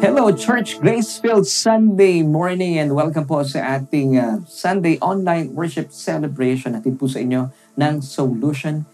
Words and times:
Hello, 0.00 0.32
Church 0.32 0.80
Gracefield 0.80 1.44
Sunday 1.44 2.24
morning 2.24 2.80
and 2.80 2.96
welcome 2.96 3.28
po 3.28 3.44
sa 3.44 3.76
ating 3.76 4.16
uh, 4.16 4.40
Sunday 4.48 4.96
online 5.04 5.52
worship 5.52 5.92
celebration 5.92 6.72
natin 6.72 6.96
po 6.96 7.04
sa 7.04 7.20
inyo 7.20 7.52
ng 7.76 8.00
Solution 8.00 8.88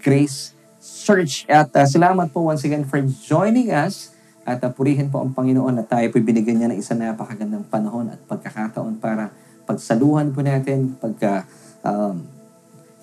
Grace 0.00 0.56
Church. 0.80 1.44
At 1.44 1.76
uh, 1.76 1.84
salamat 1.84 2.32
po 2.32 2.48
once 2.48 2.64
again 2.64 2.88
for 2.88 3.04
joining 3.04 3.68
us 3.68 4.16
at 4.48 4.64
uh, 4.64 4.72
purihin 4.72 5.12
po 5.12 5.20
ang 5.20 5.36
Panginoon 5.36 5.76
na 5.76 5.84
tayo 5.84 6.08
po 6.08 6.24
binigyan 6.24 6.56
niya 6.56 6.72
ng 6.72 6.80
isang 6.80 7.04
napakagandang 7.04 7.68
panahon 7.68 8.08
at 8.08 8.20
pagkakataon 8.24 8.96
para 8.96 9.28
pagsaluhan 9.68 10.32
po 10.32 10.40
natin, 10.40 10.96
pagka 10.96 11.44
um, 11.84 12.24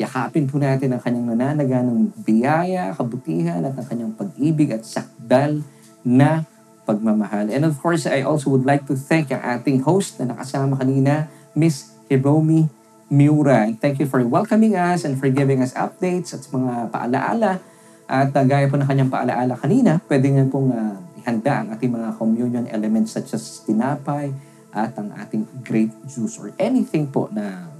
yakapin 0.01 0.49
po 0.49 0.57
natin 0.57 0.89
ang 0.89 1.05
kanyang 1.05 1.37
nananaga 1.37 1.85
ng 1.85 2.17
biyaya, 2.17 2.97
kabutihan 2.97 3.61
at 3.61 3.77
ang 3.77 3.85
kanyang 3.85 4.13
pag-ibig 4.17 4.73
at 4.73 4.81
sakdal 4.81 5.61
na 6.01 6.49
pagmamahal. 6.83 7.51
And 7.51 7.63
of 7.63 7.79
course, 7.79 8.05
I 8.05 8.23
also 8.23 8.51
would 8.51 8.67
like 8.67 8.87
to 8.91 8.95
thank 8.95 9.31
ang 9.31 9.43
ating 9.43 9.87
host 9.87 10.19
na 10.19 10.35
nakasama 10.35 10.79
kanina, 10.79 11.31
Miss 11.55 11.95
Hiromi 12.11 12.67
Miura. 13.07 13.67
And 13.67 13.79
thank 13.79 13.99
you 13.99 14.07
for 14.07 14.23
welcoming 14.25 14.75
us 14.75 15.07
and 15.07 15.15
for 15.19 15.29
giving 15.31 15.61
us 15.63 15.71
updates 15.77 16.33
at 16.35 16.43
mga 16.49 16.91
paalaala. 16.91 17.63
At 18.03 18.35
uh, 18.35 18.43
gaya 18.43 18.67
po 18.67 18.75
ng 18.75 18.87
kanyang 18.87 19.11
paalaala 19.11 19.55
kanina, 19.55 20.03
pwede 20.11 20.27
nga 20.33 20.43
pong 20.49 20.69
uh, 20.75 20.99
ihanda 21.23 21.63
ang 21.63 21.67
ating 21.71 21.91
mga 21.93 22.09
communion 22.19 22.65
elements 22.67 23.15
such 23.15 23.31
as 23.31 23.63
tinapay 23.63 24.35
at 24.75 24.91
ang 24.99 25.13
ating 25.15 25.47
grape 25.63 25.93
juice 26.09 26.35
or 26.35 26.51
anything 26.59 27.07
po 27.07 27.31
na 27.31 27.71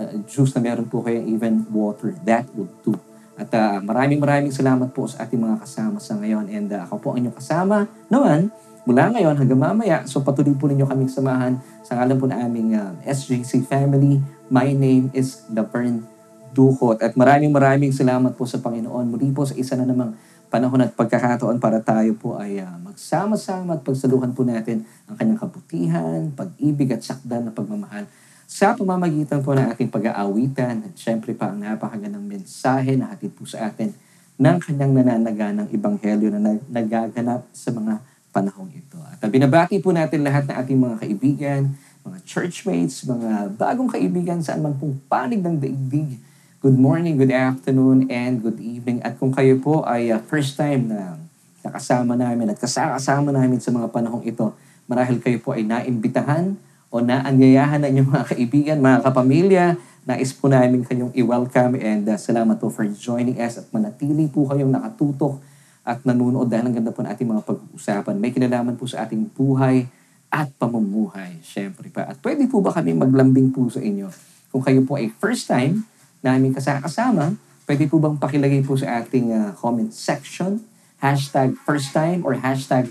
uh, 0.00 0.14
juice 0.24 0.56
na 0.56 0.64
meron 0.64 0.88
po 0.88 1.04
kayo, 1.04 1.20
even 1.20 1.68
water, 1.68 2.16
that 2.24 2.48
would 2.56 2.72
do. 2.80 2.96
At 3.36 3.52
uh, 3.52 3.84
maraming 3.84 4.16
maraming 4.16 4.48
salamat 4.48 4.96
po 4.96 5.04
sa 5.04 5.28
ating 5.28 5.36
mga 5.36 5.60
kasama 5.60 6.00
sa 6.00 6.16
ngayon. 6.16 6.48
And 6.48 6.72
uh, 6.72 6.88
ako 6.88 6.94
po 6.98 7.06
ang 7.12 7.20
inyong 7.20 7.36
kasama 7.36 7.84
naman 8.08 8.48
mula 8.88 9.12
ngayon 9.12 9.36
hanggang 9.36 9.60
mamaya. 9.60 9.96
So 10.08 10.24
patuloy 10.24 10.56
po 10.56 10.72
ninyo 10.72 10.88
kaming 10.88 11.12
samahan 11.12 11.60
sa 11.84 12.00
ngalan 12.00 12.16
po 12.16 12.24
na 12.24 12.40
aming 12.40 12.72
uh, 12.72 12.96
SJC 13.04 13.68
family. 13.68 14.24
My 14.48 14.72
name 14.72 15.12
is 15.12 15.44
Laverne 15.52 16.08
Duhot. 16.56 17.04
At 17.04 17.12
maraming 17.12 17.52
maraming 17.52 17.92
salamat 17.92 18.32
po 18.40 18.48
sa 18.48 18.56
Panginoon. 18.56 19.12
Muli 19.12 19.28
po 19.36 19.44
sa 19.44 19.52
isa 19.52 19.76
na 19.76 19.84
namang 19.84 20.16
panahon 20.48 20.80
at 20.80 20.96
pagkakataon 20.96 21.60
para 21.60 21.84
tayo 21.84 22.16
po 22.16 22.40
ay 22.40 22.64
uh, 22.64 22.80
magsama-sama 22.80 23.76
at 23.76 23.84
pagsaluhan 23.84 24.32
po 24.32 24.48
natin 24.48 24.88
ang 25.04 25.20
kanyang 25.20 25.44
kabutihan, 25.44 26.32
pag-ibig 26.32 26.88
at 26.96 27.04
sakdan 27.04 27.50
na 27.50 27.52
pagmamahal 27.52 28.08
sa 28.46 28.78
pamamagitan 28.78 29.42
po 29.42 29.58
ng 29.58 29.74
ating 29.74 29.90
pag-aawitan 29.90 30.86
at 30.86 30.94
syempre 30.94 31.34
pa 31.34 31.50
ang 31.50 31.58
napakagandang 31.58 32.22
mensahe 32.22 32.94
na 32.94 33.10
hatid 33.10 33.34
po 33.34 33.42
sa 33.42 33.66
atin 33.66 33.90
ng 34.38 34.56
kanyang 34.62 35.02
nananaga 35.02 35.50
ng 35.50 35.66
Ebanghelyo 35.74 36.30
na 36.30 36.54
nagaganap 36.70 37.42
sa 37.50 37.74
mga 37.74 37.98
panahong 38.30 38.70
ito. 38.70 39.02
At 39.02 39.26
binabati 39.26 39.82
po 39.82 39.90
natin 39.90 40.22
lahat 40.22 40.46
ng 40.46 40.56
ating 40.62 40.78
mga 40.78 40.96
kaibigan, 41.02 41.60
mga 42.06 42.18
churchmates, 42.22 43.02
mga 43.02 43.58
bagong 43.58 43.90
kaibigan 43.90 44.38
saan 44.38 44.62
man 44.62 44.78
pong 44.78 44.94
panig 45.10 45.42
ng 45.42 45.58
daigdig. 45.58 46.22
Good 46.62 46.78
morning, 46.78 47.18
good 47.18 47.34
afternoon, 47.34 48.06
and 48.06 48.46
good 48.46 48.62
evening. 48.62 49.02
At 49.02 49.18
kung 49.18 49.34
kayo 49.34 49.58
po 49.58 49.82
ay 49.82 50.14
uh, 50.14 50.22
first 50.22 50.54
time 50.54 50.86
na 50.86 51.18
nakasama 51.66 52.14
namin 52.14 52.54
at 52.54 52.62
kasama 52.62 53.34
namin 53.34 53.58
sa 53.58 53.74
mga 53.74 53.90
panahong 53.90 54.22
ito, 54.22 54.54
marahil 54.86 55.18
kayo 55.18 55.42
po 55.42 55.50
ay 55.50 55.66
naimbitahan 55.66 56.54
o 56.90 57.02
naanyayahan 57.02 57.82
ng 57.82 57.90
inyong 57.92 58.10
mga 58.14 58.24
kaibigan, 58.34 58.76
mga 58.78 58.98
kapamilya, 59.02 59.64
nais 60.06 60.30
po 60.30 60.46
namin 60.46 60.86
kayong 60.86 61.10
i-welcome 61.18 61.74
and 61.82 62.06
uh, 62.06 62.14
salamat 62.14 62.62
po 62.62 62.70
for 62.70 62.86
joining 62.86 63.42
us 63.42 63.58
at 63.58 63.66
manatili 63.74 64.30
po 64.30 64.46
kayong 64.46 64.70
nakatutok 64.70 65.42
at 65.82 66.02
nanonood 66.06 66.46
dahil 66.46 66.70
ang 66.70 66.74
ganda 66.78 66.94
po 66.94 67.02
ng 67.02 67.10
ating 67.10 67.26
mga 67.26 67.42
pag-uusapan. 67.42 68.14
May 68.18 68.30
kinalaman 68.30 68.78
po 68.78 68.86
sa 68.86 69.02
ating 69.02 69.26
buhay 69.34 69.86
at 70.30 70.50
pamumuhay, 70.58 71.38
syempre 71.42 71.90
pa. 71.90 72.06
At 72.06 72.22
pwede 72.22 72.46
po 72.46 72.62
ba 72.62 72.74
kami 72.74 72.94
maglambing 72.94 73.50
po 73.50 73.66
sa 73.66 73.82
inyo? 73.82 74.10
Kung 74.50 74.62
kayo 74.62 74.82
po 74.86 74.98
ay 74.98 75.10
first 75.18 75.50
time 75.50 75.86
namin 76.22 76.54
kasama, 76.54 77.34
pwede 77.66 77.86
po 77.90 77.98
bang 77.98 78.18
pakilagay 78.18 78.62
po 78.62 78.78
sa 78.78 79.02
ating 79.02 79.34
uh, 79.34 79.50
comment 79.58 79.90
section, 79.90 80.62
hashtag 81.02 81.58
first 81.66 81.90
time 81.90 82.22
or 82.22 82.38
hashtag 82.38 82.90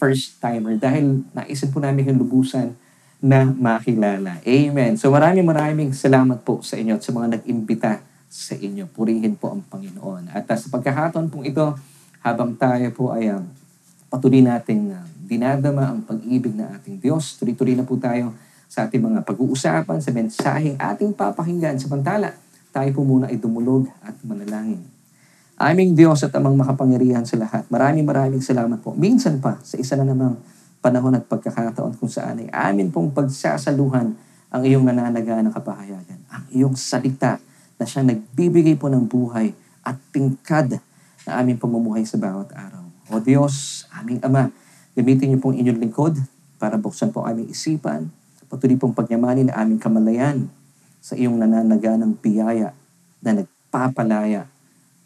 first 0.00 0.40
timer 0.40 0.76
dahil 0.76 1.24
naisip 1.32 1.72
po 1.72 1.80
namin 1.80 2.12
yung 2.12 2.20
lubusan 2.24 2.76
na 3.24 3.48
makilala. 3.48 4.44
Amen. 4.44 5.00
So 5.00 5.08
maraming 5.08 5.48
maraming 5.48 5.96
salamat 5.96 6.44
po 6.44 6.60
sa 6.60 6.76
inyo 6.76 7.00
at 7.00 7.02
sa 7.02 7.16
mga 7.16 7.40
nag-imbita 7.40 8.04
sa 8.28 8.52
inyo. 8.52 8.84
Purihin 8.92 9.40
po 9.40 9.56
ang 9.56 9.64
Panginoon. 9.64 10.28
At 10.28 10.44
uh, 10.44 10.58
sa 10.60 10.68
pagkakataon 10.68 11.32
pong 11.32 11.48
ito, 11.48 11.72
habang 12.20 12.52
tayo 12.60 12.84
po 12.92 13.16
ay 13.16 13.32
uh, 13.32 13.40
patuloy 14.12 14.44
nating 14.44 14.92
uh, 14.92 15.00
dinadama 15.24 15.88
ang 15.88 16.04
pag-ibig 16.04 16.52
ng 16.52 16.68
ating 16.76 17.00
Diyos, 17.00 17.40
tuloy-tuloy 17.40 17.72
na 17.72 17.88
po 17.88 17.96
tayo 17.96 18.36
sa 18.68 18.84
ating 18.84 19.00
mga 19.00 19.24
pag-uusapan, 19.24 20.04
sa 20.04 20.10
mensaheng 20.12 20.76
ating 20.76 21.16
papakinggan. 21.16 21.80
Samantala, 21.80 22.36
tayo 22.76 22.90
po 22.92 23.08
muna 23.08 23.32
ay 23.32 23.40
dumulog 23.40 23.88
at 24.04 24.20
manalangin. 24.20 24.84
Aming 25.56 25.96
Diyos 25.96 26.20
at 26.26 26.34
amang 26.36 26.60
makapangyarihan 26.60 27.24
sa 27.24 27.40
lahat. 27.40 27.64
Maraming 27.72 28.04
maraming 28.04 28.44
salamat 28.44 28.84
po. 28.84 28.92
Minsan 28.92 29.40
pa, 29.40 29.56
sa 29.64 29.80
isa 29.80 29.96
na 29.96 30.04
namang 30.04 30.36
panahon 30.84 31.16
at 31.16 31.24
pagkakataon 31.24 31.96
kung 31.96 32.12
saan 32.12 32.44
ay 32.44 32.52
amin 32.52 32.92
pong 32.92 33.08
pagsasaluhan 33.16 34.12
ang 34.52 34.62
iyong 34.68 34.84
nananaga 34.84 35.40
ng 35.40 35.48
kapahayagan. 35.56 36.20
Ang 36.28 36.44
iyong 36.52 36.76
salita 36.76 37.40
na 37.80 37.88
siyang 37.88 38.12
nagbibigay 38.12 38.76
po 38.76 38.92
ng 38.92 39.08
buhay 39.08 39.56
at 39.80 39.96
tingkad 40.12 40.76
na 41.24 41.40
aming 41.40 41.56
pamumuhay 41.56 42.04
sa 42.04 42.20
bawat 42.20 42.52
araw. 42.52 42.84
O 43.08 43.16
Diyos, 43.16 43.88
aming 43.96 44.20
Ama, 44.20 44.52
gamitin 44.92 45.32
niyo 45.32 45.40
pong 45.40 45.56
inyong 45.56 45.80
lingkod 45.80 46.20
para 46.60 46.76
buksan 46.76 47.08
po 47.16 47.24
aming 47.24 47.48
isipan, 47.48 48.12
patuloy 48.52 48.76
pong 48.76 48.92
pagyamanin 48.92 49.48
na 49.48 49.56
aming 49.64 49.80
kamalayan 49.80 50.52
sa 51.00 51.16
iyong 51.16 51.40
nananaga 51.40 51.96
ng 51.96 52.12
biyaya 52.20 52.76
na 53.24 53.40
nagpapalaya. 53.40 54.52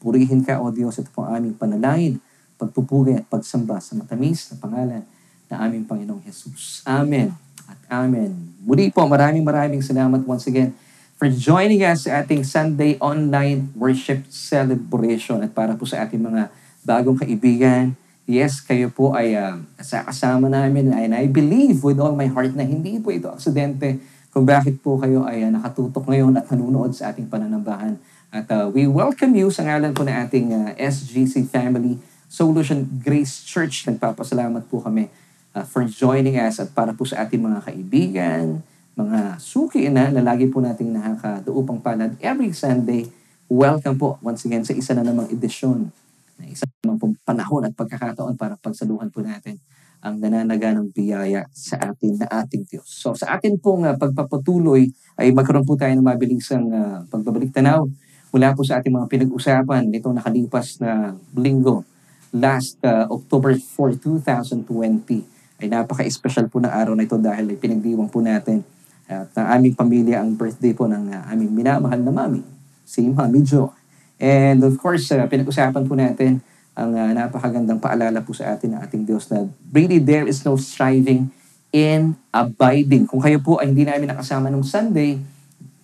Purihin 0.03 0.43
ka, 0.43 0.59
O 0.59 0.75
Diyos, 0.75 0.99
ito 0.99 1.11
pong 1.15 1.31
aming 1.31 1.55
panalangin, 1.55 2.19
pagpupugay 2.59 3.23
at 3.23 3.27
pagsamba 3.31 3.79
sa 3.79 3.95
matamis 3.95 4.51
na 4.51 4.59
pangalan 4.59 5.07
na 5.49 5.65
aming 5.65 5.89
Panginoong 5.89 6.23
Jesus. 6.23 6.85
Amen 6.85 7.49
at 7.69 7.81
Amen. 7.93 8.33
Muli 8.65 8.89
po, 8.89 9.05
maraming 9.05 9.45
maraming 9.45 9.85
salamat 9.85 10.25
once 10.25 10.49
again 10.49 10.73
for 11.21 11.29
joining 11.29 11.85
us 11.85 12.09
sa 12.09 12.25
ating 12.25 12.41
Sunday 12.43 12.97
online 13.01 13.69
worship 13.77 14.25
celebration 14.33 15.45
at 15.45 15.53
para 15.53 15.77
po 15.77 15.85
sa 15.85 16.05
ating 16.05 16.21
mga 16.21 16.49
bagong 16.85 17.21
kaibigan. 17.21 17.93
Yes, 18.29 18.61
kayo 18.61 18.93
po 18.93 19.17
ay 19.17 19.37
uh, 19.37 19.57
kasama 19.81 20.53
namin 20.53 20.93
and 20.93 21.17
I 21.17 21.29
believe 21.29 21.81
with 21.81 21.97
all 21.97 22.13
my 22.13 22.29
heart 22.29 22.53
na 22.53 22.65
hindi 22.65 23.01
po 23.01 23.09
ito 23.09 23.29
aksidente 23.33 24.01
kung 24.33 24.45
bakit 24.45 24.81
po 24.85 25.01
kayo 25.01 25.25
ay 25.25 25.49
uh, 25.49 25.51
nakatutok 25.53 26.05
ngayon 26.09 26.37
at 26.37 26.45
nanonood 26.53 26.93
sa 26.93 27.13
ating 27.13 27.29
pananambahan. 27.29 27.97
At 28.29 28.45
uh, 28.53 28.69
we 28.69 28.85
welcome 28.85 29.33
you 29.33 29.49
sa 29.49 29.65
ngalan 29.65 29.97
po 29.97 30.05
ng 30.05 30.13
ating 30.13 30.47
uh, 30.53 30.77
SGC 30.77 31.49
Family 31.49 31.97
Solution 32.29 32.85
Grace 33.01 33.41
Church. 33.49 33.89
Nagpapasalamat 33.89 34.69
po 34.69 34.85
kami 34.85 35.09
uh, 35.59 35.67
for 35.67 35.83
joining 35.91 36.39
us 36.39 36.63
at 36.63 36.71
para 36.71 36.95
po 36.95 37.03
sa 37.03 37.27
ating 37.27 37.43
mga 37.43 37.61
kaibigan, 37.67 38.63
mga 38.95 39.43
suki 39.43 39.91
na 39.91 40.11
na 40.15 40.23
lagi 40.23 40.47
po 40.47 40.63
nating 40.63 40.95
nakakaduupang 40.95 41.83
palad 41.83 42.15
every 42.23 42.55
Sunday. 42.55 43.11
Welcome 43.51 43.99
po 43.99 44.23
once 44.23 44.47
again 44.47 44.63
sa 44.63 44.77
isa 44.77 44.95
na 44.95 45.03
namang 45.03 45.27
edisyon 45.35 45.91
na 46.39 46.45
isa 46.47 46.69
namang 46.87 47.19
panahon 47.27 47.67
at 47.67 47.75
pagkakataon 47.75 48.39
para 48.39 48.55
pagsaluhan 48.61 49.11
po 49.11 49.25
natin 49.25 49.59
ang 49.99 50.15
nananaga 50.23 50.79
ng 50.79 50.95
biyaya 50.95 51.51
sa 51.51 51.75
atin 51.91 52.23
na 52.23 52.31
ating 52.31 52.63
Diyos. 52.71 52.87
So 52.87 53.19
sa 53.19 53.35
atin 53.35 53.59
pong 53.59 53.83
uh, 53.83 53.99
pagpapatuloy 53.99 54.87
ay 55.19 55.35
magkaroon 55.35 55.67
po 55.67 55.75
tayo 55.75 55.91
ng 55.99 56.07
mabilisang 56.07 56.67
uh, 56.71 57.03
pagbabalik 57.11 57.51
tanaw 57.51 57.83
mula 58.31 58.55
po 58.55 58.63
sa 58.63 58.79
ating 58.79 58.95
mga 58.95 59.11
pinag-usapan 59.11 59.91
nitong 59.91 60.23
nakalipas 60.23 60.79
na 60.79 61.19
linggo 61.35 61.83
last 62.31 62.79
uh, 62.85 63.09
October 63.11 63.57
4, 63.57 63.99
2020 63.99 65.38
ay 65.59 65.67
napaka-special 65.67 66.47
po 66.47 66.63
ng 66.63 66.71
araw 66.71 66.95
na 66.95 67.05
ito 67.05 67.19
dahil 67.19 67.51
ay 67.51 67.59
pinagdiwang 67.59 68.07
po 68.07 68.23
natin 68.23 68.63
at 69.09 69.33
ang 69.41 69.49
aming 69.59 69.73
pamilya 69.73 70.21
ang 70.21 70.37
birthday 70.37 70.77
po 70.77 70.85
ng 70.85 71.09
uh, 71.09 71.33
aming 71.33 71.51
minamahal 71.51 71.97
na 71.97 72.13
mami, 72.13 72.45
si 72.85 73.09
Mami 73.09 73.41
Jo. 73.41 73.73
And 74.21 74.61
of 74.61 74.77
course, 74.77 75.09
uh, 75.11 75.25
pinag-usapan 75.25 75.89
po 75.89 75.97
natin 75.97 76.45
ang 76.77 76.93
uh, 76.93 77.11
napakagandang 77.17 77.81
paalala 77.81 78.21
po 78.21 78.37
sa 78.37 78.53
atin 78.53 78.77
ng 78.77 78.81
ating 78.85 79.03
Diyos 79.09 79.27
na 79.33 79.49
really 79.73 79.99
there 79.99 80.29
is 80.29 80.45
no 80.45 80.61
striving 80.61 81.33
in 81.73 82.15
abiding. 82.31 83.09
Kung 83.09 83.25
kayo 83.25 83.41
po 83.41 83.59
ay 83.59 83.73
hindi 83.73 83.89
namin 83.89 84.13
nakasama 84.13 84.53
nung 84.53 84.63
Sunday, 84.63 85.17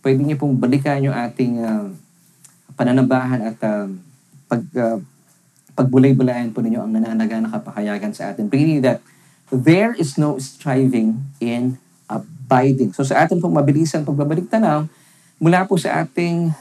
pwede 0.05 0.21
niyo 0.21 0.37
pong 0.37 0.61
balikan 0.61 1.01
yung 1.01 1.17
ating 1.17 1.65
uh, 1.65 1.89
pananabahan 2.77 3.41
at 3.41 3.59
uh, 3.65 3.89
pag, 4.47 4.63
uh, 4.77 5.01
pagbulay-bulayan 5.73 6.53
po 6.53 6.61
ninyo 6.61 6.85
ang 6.85 6.93
nananaga 6.93 7.41
na 7.41 7.49
kapahayagan 7.49 8.13
sa 8.13 8.31
atin. 8.31 8.53
Really 8.53 8.85
that 8.85 9.01
there 9.53 9.93
is 9.97 10.17
no 10.17 10.41
striving 10.41 11.21
in 11.41 11.77
abiding. 12.09 12.93
So 12.93 13.05
sa 13.05 13.25
atin 13.25 13.41
pong 13.41 13.57
mabilisan 13.57 14.05
pagbabalik 14.05 14.49
tanaw, 14.49 14.89
mula 15.41 15.65
po 15.69 15.77
sa 15.77 16.05
ating 16.05 16.53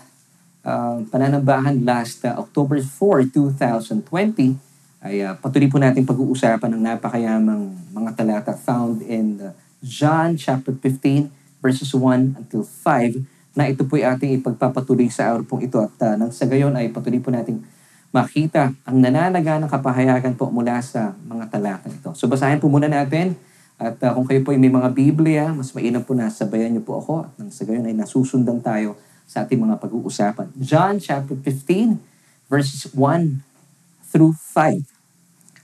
uh, 0.63 1.03
pananambahan 1.07 1.83
last 1.83 2.23
uh, 2.25 2.39
October 2.39 2.79
4, 2.79 3.31
2020, 3.31 4.55
ay 5.03 5.19
uh, 5.19 5.35
patuloy 5.35 5.67
po 5.67 5.77
natin 5.83 6.07
pag-uusapan 6.07 6.79
ng 6.79 6.81
napakayamang 6.81 7.75
mga 7.91 8.11
talata 8.15 8.55
found 8.55 9.03
in 9.03 9.39
uh, 9.43 9.51
John 9.83 10.39
chapter 10.39 10.71
15 10.71 11.27
verses 11.59 11.91
1 11.91 12.39
until 12.39 12.63
5 12.63 13.19
na 13.53 13.67
ito 13.67 13.83
po 13.83 13.99
ay 13.99 14.15
ating 14.15 14.39
ipagpapatuloy 14.39 15.11
sa 15.11 15.35
araw 15.35 15.43
pong 15.43 15.67
ito 15.67 15.77
at 15.77 15.93
uh, 16.07 16.15
nang 16.15 16.31
sa 16.31 16.47
gayon 16.47 16.73
ay 16.79 16.87
patuloy 16.89 17.19
po 17.19 17.29
nating 17.29 17.59
makita 18.13 18.69
ang 18.85 19.01
nananaga 19.01 19.57
ng 19.57 19.65
kapahayagan 19.65 20.37
po 20.37 20.53
mula 20.53 20.77
sa 20.85 21.17
mga 21.25 21.49
talata 21.49 21.89
ito. 21.89 22.13
So 22.13 22.29
basahin 22.29 22.61
po 22.61 22.69
muna 22.69 22.85
natin 22.85 23.33
at 23.81 23.97
uh, 24.05 24.13
kung 24.13 24.29
kayo 24.29 24.45
po 24.45 24.53
ay 24.53 24.61
may 24.61 24.69
mga 24.69 24.93
Biblia, 24.93 25.49
mas 25.49 25.73
mainam 25.73 26.05
po 26.05 26.13
na 26.13 26.29
sabayan 26.29 26.69
niyo 26.69 26.85
po 26.85 27.01
ako 27.01 27.25
at 27.25 27.31
nang 27.41 27.49
sa 27.49 27.65
gayon 27.65 27.89
ay 27.89 27.97
nasusundan 27.97 28.61
tayo 28.61 28.93
sa 29.25 29.41
ating 29.41 29.57
mga 29.57 29.81
pag-uusapan. 29.81 30.53
John 30.61 31.01
chapter 31.01 31.33
15 31.33 31.97
verses 32.53 32.85
1 32.93 33.41
through 34.13 34.37
5. 34.37 34.85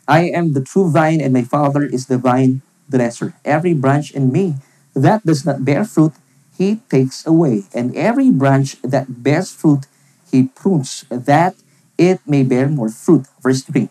I 0.09 0.33
am 0.33 0.57
the 0.57 0.65
true 0.65 0.89
vine 0.89 1.21
and 1.21 1.29
my 1.29 1.45
Father 1.45 1.85
is 1.85 2.09
the 2.09 2.17
vine 2.17 2.65
dresser. 2.89 3.37
Every 3.45 3.77
branch 3.77 4.09
in 4.09 4.33
me 4.33 4.57
that 4.97 5.21
does 5.21 5.45
not 5.45 5.61
bear 5.61 5.85
fruit, 5.85 6.17
he 6.57 6.81
takes 6.89 7.21
away. 7.29 7.69
And 7.77 7.93
every 7.93 8.33
branch 8.33 8.81
that 8.81 9.21
bears 9.21 9.53
fruit, 9.53 9.85
he 10.33 10.49
prunes, 10.49 11.05
that 11.13 11.53
it 11.99 12.23
may 12.25 12.43
bear 12.43 12.71
more 12.71 12.89
fruit. 12.89 13.27
Verse 13.43 13.61
3. 13.67 13.89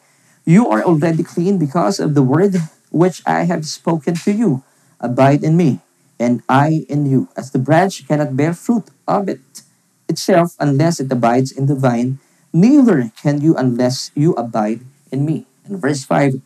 You 0.49 0.67
are 0.73 0.83
already 0.83 1.23
clean 1.23 1.59
because 1.61 2.01
of 2.01 2.17
the 2.17 2.25
word 2.25 2.57
which 2.91 3.21
I 3.29 3.45
have 3.45 3.67
spoken 3.69 4.17
to 4.25 4.33
you. 4.33 4.65
Abide 5.01 5.45
in 5.45 5.57
me, 5.57 5.79
and 6.19 6.43
I 6.49 6.89
in 6.89 7.07
you. 7.07 7.29
As 7.37 7.53
the 7.53 7.61
branch 7.61 8.09
cannot 8.09 8.35
bear 8.35 8.55
fruit 8.55 8.89
of 9.07 9.29
it 9.29 9.63
itself 10.09 10.57
unless 10.59 10.99
it 10.99 11.13
abides 11.13 11.53
in 11.53 11.67
the 11.67 11.77
vine, 11.77 12.19
neither 12.53 13.13
can 13.23 13.41
you 13.41 13.55
unless 13.55 14.11
you 14.17 14.33
abide 14.35 14.81
in 15.13 15.25
me. 15.25 15.47
And 15.69 15.79
verse 15.79 16.03
5, 16.05 16.41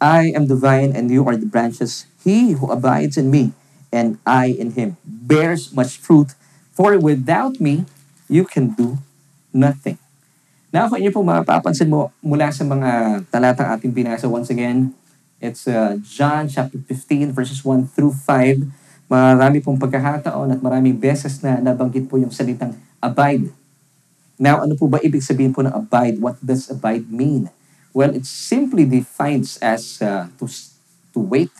I 0.00 0.32
am 0.34 0.48
the 0.48 0.56
vine 0.56 0.96
and 0.96 1.10
you 1.10 1.28
are 1.28 1.36
the 1.36 1.46
branches. 1.46 2.06
He 2.24 2.52
who 2.58 2.70
abides 2.72 3.16
in 3.16 3.30
me 3.30 3.52
and 3.92 4.18
I 4.26 4.46
in 4.46 4.72
him 4.72 4.96
bears 5.04 5.72
much 5.72 5.98
fruit, 5.98 6.34
for 6.72 6.98
without 6.98 7.60
me, 7.60 7.84
you 8.28 8.44
can 8.44 8.72
do 8.72 8.98
nothing. 9.52 9.98
Now, 10.72 10.88
kung 10.88 11.04
inyo 11.04 11.12
po 11.12 11.20
mapapansin 11.20 11.92
mo 11.92 12.08
mula 12.24 12.48
sa 12.48 12.64
mga 12.64 13.20
talatang 13.28 13.68
ating 13.76 13.92
binasa 13.92 14.24
once 14.24 14.48
again, 14.48 14.96
it's 15.36 15.68
uh, 15.68 16.00
John 16.00 16.48
chapter 16.48 16.80
15 16.80 17.28
verses 17.36 17.60
1 17.60 17.92
through 17.92 18.16
5. 18.16 18.72
Marami 19.04 19.60
pong 19.60 19.76
pagkakataon 19.76 20.56
at 20.56 20.64
maraming 20.64 20.96
beses 20.96 21.44
na 21.44 21.60
nabanggit 21.60 22.08
po 22.08 22.16
yung 22.16 22.32
salitang 22.32 22.72
abide. 23.04 23.52
Now, 24.40 24.64
ano 24.64 24.72
po 24.72 24.88
ba 24.88 24.96
ibig 25.04 25.20
sabihin 25.20 25.52
po 25.52 25.60
ng 25.60 25.76
abide? 25.76 26.16
What 26.16 26.40
does 26.40 26.72
abide 26.72 27.04
mean? 27.12 27.52
Well, 27.92 28.16
it 28.16 28.24
simply 28.24 28.88
defines 28.88 29.60
as 29.60 30.00
uh, 30.00 30.32
to, 30.40 30.48
to 31.12 31.20
wait, 31.20 31.52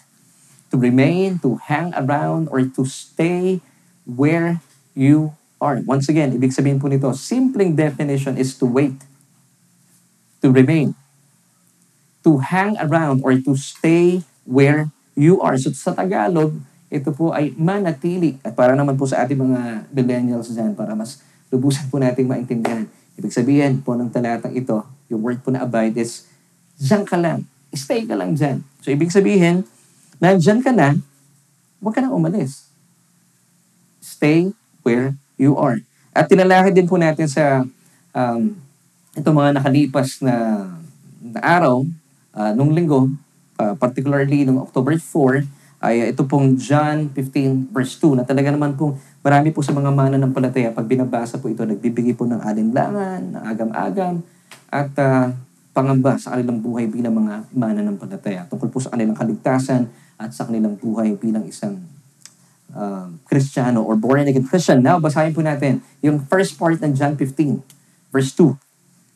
to 0.72 0.80
remain, 0.80 1.36
to 1.44 1.60
hang 1.60 1.92
around, 1.92 2.48
or 2.48 2.64
to 2.64 2.82
stay 2.88 3.60
where 4.08 4.64
you 4.96 5.36
are. 5.62 5.78
Once 5.86 6.10
again, 6.10 6.34
ibig 6.34 6.50
sabihin 6.50 6.82
po 6.82 6.90
nito, 6.90 7.06
simpleng 7.14 7.78
definition 7.78 8.34
is 8.34 8.58
to 8.58 8.66
wait, 8.66 8.98
to 10.42 10.50
remain, 10.50 10.98
to 12.26 12.42
hang 12.42 12.74
around, 12.82 13.22
or 13.22 13.38
to 13.38 13.54
stay 13.54 14.26
where 14.42 14.90
you 15.14 15.38
are. 15.38 15.54
So 15.54 15.70
sa 15.70 15.94
Tagalog, 15.94 16.58
ito 16.90 17.14
po 17.14 17.30
ay 17.30 17.54
manatili. 17.54 18.42
At 18.42 18.58
para 18.58 18.74
naman 18.74 18.98
po 18.98 19.06
sa 19.06 19.22
ating 19.22 19.38
mga 19.38 19.86
millennials 19.94 20.50
dyan, 20.50 20.74
para 20.74 20.98
mas 20.98 21.22
lubusan 21.48 21.86
po 21.86 22.02
nating 22.02 22.26
maintindihan. 22.26 22.84
Ibig 23.14 23.32
sabihin 23.32 23.80
po 23.80 23.94
ng 23.94 24.10
talatang 24.10 24.52
ito, 24.52 24.82
yung 25.06 25.22
word 25.22 25.40
po 25.40 25.54
na 25.54 25.62
abide 25.62 26.02
is, 26.02 26.26
dyan 26.76 27.06
ka 27.06 27.14
lang. 27.14 27.46
Stay 27.72 28.04
ka 28.04 28.18
lang 28.18 28.34
dyan. 28.36 28.60
So, 28.84 28.92
ibig 28.92 29.08
sabihin, 29.08 29.64
nandyan 30.20 30.60
ka 30.60 30.74
na, 30.74 30.98
huwag 31.80 31.94
ka 31.96 32.04
na 32.04 32.12
umalis. 32.12 32.68
Stay 34.02 34.52
where 34.84 35.16
you 35.36 35.56
are. 35.56 35.80
At 36.12 36.28
tinalakad 36.28 36.76
din 36.76 36.88
po 36.88 37.00
natin 37.00 37.28
sa 37.28 37.64
um, 38.12 38.42
ito 39.12 39.28
mga 39.28 39.60
nakalipas 39.60 40.20
na, 40.24 40.66
na 41.20 41.40
araw, 41.40 41.84
uh, 42.32 42.52
nung 42.56 42.72
linggo, 42.72 43.12
uh, 43.60 43.74
particularly 43.76 44.44
nung 44.44 44.60
October 44.60 44.96
4, 44.96 45.44
ay 45.82 46.14
ito 46.14 46.22
pong 46.24 46.54
John 46.54 47.10
15 47.10 47.74
verse 47.74 47.98
2 47.98 48.22
na 48.22 48.24
talaga 48.24 48.54
naman 48.54 48.78
pong 48.78 49.02
marami 49.18 49.50
po 49.50 49.66
sa 49.66 49.74
mga 49.74 49.90
mana 49.90 50.14
ng 50.14 50.30
palataya 50.30 50.70
pag 50.70 50.86
binabasa 50.86 51.42
po 51.42 51.50
ito 51.50 51.66
nagbibigay 51.66 52.14
po 52.14 52.22
ng 52.22 52.38
alinlangan, 52.38 53.34
ng 53.34 53.42
agam-agam 53.42 54.22
at 54.70 54.94
uh, 55.02 55.34
pangamba 55.74 56.14
sa 56.22 56.38
kanilang 56.38 56.62
buhay 56.62 56.86
bilang 56.86 57.18
mga 57.18 57.50
mana 57.50 57.82
ng 57.82 57.98
palataya 57.98 58.46
tungkol 58.46 58.70
po 58.70 58.78
sa 58.78 58.94
kanilang 58.94 59.18
kaligtasan 59.18 59.90
at 60.22 60.30
sa 60.30 60.46
kanilang 60.46 60.78
buhay 60.78 61.18
bilang 61.18 61.42
isang 61.50 61.82
uh, 62.72 63.12
Kristiyano 63.28 63.84
or 63.84 63.96
born 63.96 64.26
again 64.26 64.48
Christian. 64.48 64.82
Now, 64.82 64.98
basahin 64.98 65.36
po 65.36 65.44
natin 65.44 65.84
yung 66.00 66.24
first 66.26 66.56
part 66.56 66.80
ng 66.80 66.96
John 66.96 67.14
15 67.16 67.62
verse 68.12 68.32
2. 68.36 68.56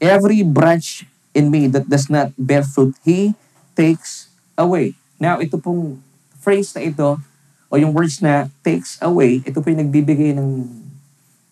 Every 0.00 0.44
branch 0.44 1.04
in 1.36 1.52
me 1.52 1.68
that 1.68 1.88
does 1.88 2.08
not 2.08 2.32
bear 2.40 2.64
fruit, 2.64 2.96
He 3.04 3.36
takes 3.76 4.32
away. 4.56 4.96
Now, 5.20 5.40
ito 5.40 5.60
pong 5.60 6.00
phrase 6.40 6.72
na 6.76 6.84
ito, 6.84 7.20
o 7.68 7.72
yung 7.76 7.92
words 7.92 8.24
na 8.24 8.48
takes 8.64 8.96
away, 9.04 9.44
ito 9.44 9.60
po 9.60 9.68
yung 9.68 9.84
nagbibigay 9.84 10.32
ng 10.32 10.64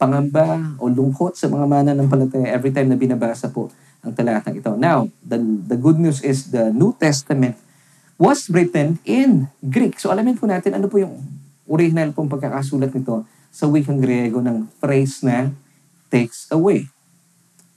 pangamba 0.00 0.76
o 0.80 0.88
lungkot 0.88 1.36
sa 1.36 1.48
mga 1.48 1.66
mana 1.68 1.90
ng 1.92 2.08
palataya 2.08 2.52
every 2.52 2.72
time 2.72 2.88
na 2.88 2.98
binabasa 2.98 3.52
po 3.52 3.68
ang 4.04 4.12
talatang 4.12 4.56
ito. 4.56 4.72
Now, 4.76 5.08
the, 5.24 5.40
the 5.40 5.78
good 5.80 5.96
news 5.96 6.20
is 6.20 6.52
the 6.52 6.68
New 6.72 6.92
Testament 6.96 7.56
was 8.20 8.46
written 8.52 9.02
in 9.02 9.50
Greek. 9.58 9.98
So 9.98 10.12
alamin 10.14 10.38
po 10.38 10.46
natin 10.46 10.76
ano 10.78 10.86
po 10.86 11.02
yung 11.02 11.18
original 11.68 12.12
pong 12.12 12.28
pagkakasulat 12.28 12.92
nito 12.92 13.24
sa 13.54 13.70
wikang 13.70 14.02
Griego 14.02 14.42
ng 14.42 14.66
phrase 14.82 15.22
na 15.22 15.52
takes 16.10 16.50
away. 16.50 16.90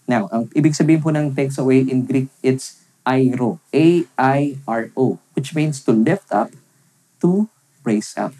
Now, 0.07 0.31
ang 0.31 0.47
ibig 0.55 0.73
sabihin 0.73 1.03
po 1.03 1.11
ng 1.11 1.35
takes 1.35 1.59
away 1.59 1.83
in 1.83 2.07
Greek, 2.07 2.31
it's 2.39 2.81
airo. 3.07 3.59
A-I-R-O, 3.71 5.19
which 5.35 5.55
means 5.55 5.79
to 5.83 5.95
lift 5.95 6.27
up, 6.31 6.51
to 7.23 7.47
raise 7.87 8.15
up. 8.19 8.35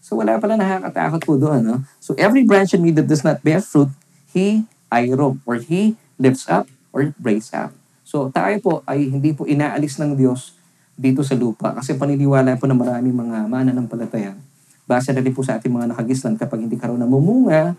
So 0.00 0.16
wala 0.16 0.38
pala 0.38 0.56
nakakatakot 0.56 1.20
po 1.26 1.34
doon. 1.36 1.60
No? 1.66 1.76
So 1.98 2.14
every 2.14 2.46
branch 2.46 2.72
in 2.72 2.80
me 2.80 2.94
that 2.94 3.10
does 3.10 3.26
not 3.26 3.42
bear 3.42 3.58
fruit, 3.58 3.90
he 4.30 4.64
airo, 4.88 5.36
or 5.42 5.58
he 5.58 5.98
lifts 6.16 6.46
up, 6.46 6.70
or 6.94 7.10
raise 7.18 7.50
up. 7.52 7.74
So 8.06 8.30
tayo 8.30 8.56
po 8.62 8.72
ay 8.86 9.10
hindi 9.10 9.34
po 9.34 9.44
inaalis 9.44 9.98
ng 9.98 10.14
Diyos 10.14 10.54
dito 10.96 11.20
sa 11.20 11.36
lupa 11.36 11.76
kasi 11.76 11.92
paniniwala 11.98 12.56
po 12.56 12.64
ng 12.64 12.78
maraming 12.78 13.12
mga 13.12 13.50
mananampalataya. 13.50 14.32
Base 14.86 15.10
na 15.10 15.20
rin 15.20 15.34
po 15.34 15.42
sa 15.42 15.58
ating 15.58 15.70
mga 15.70 15.92
nakagislan 15.92 16.38
kapag 16.38 16.62
hindi 16.62 16.78
ka 16.78 16.88
raw 16.88 16.96
namumunga, 16.96 17.74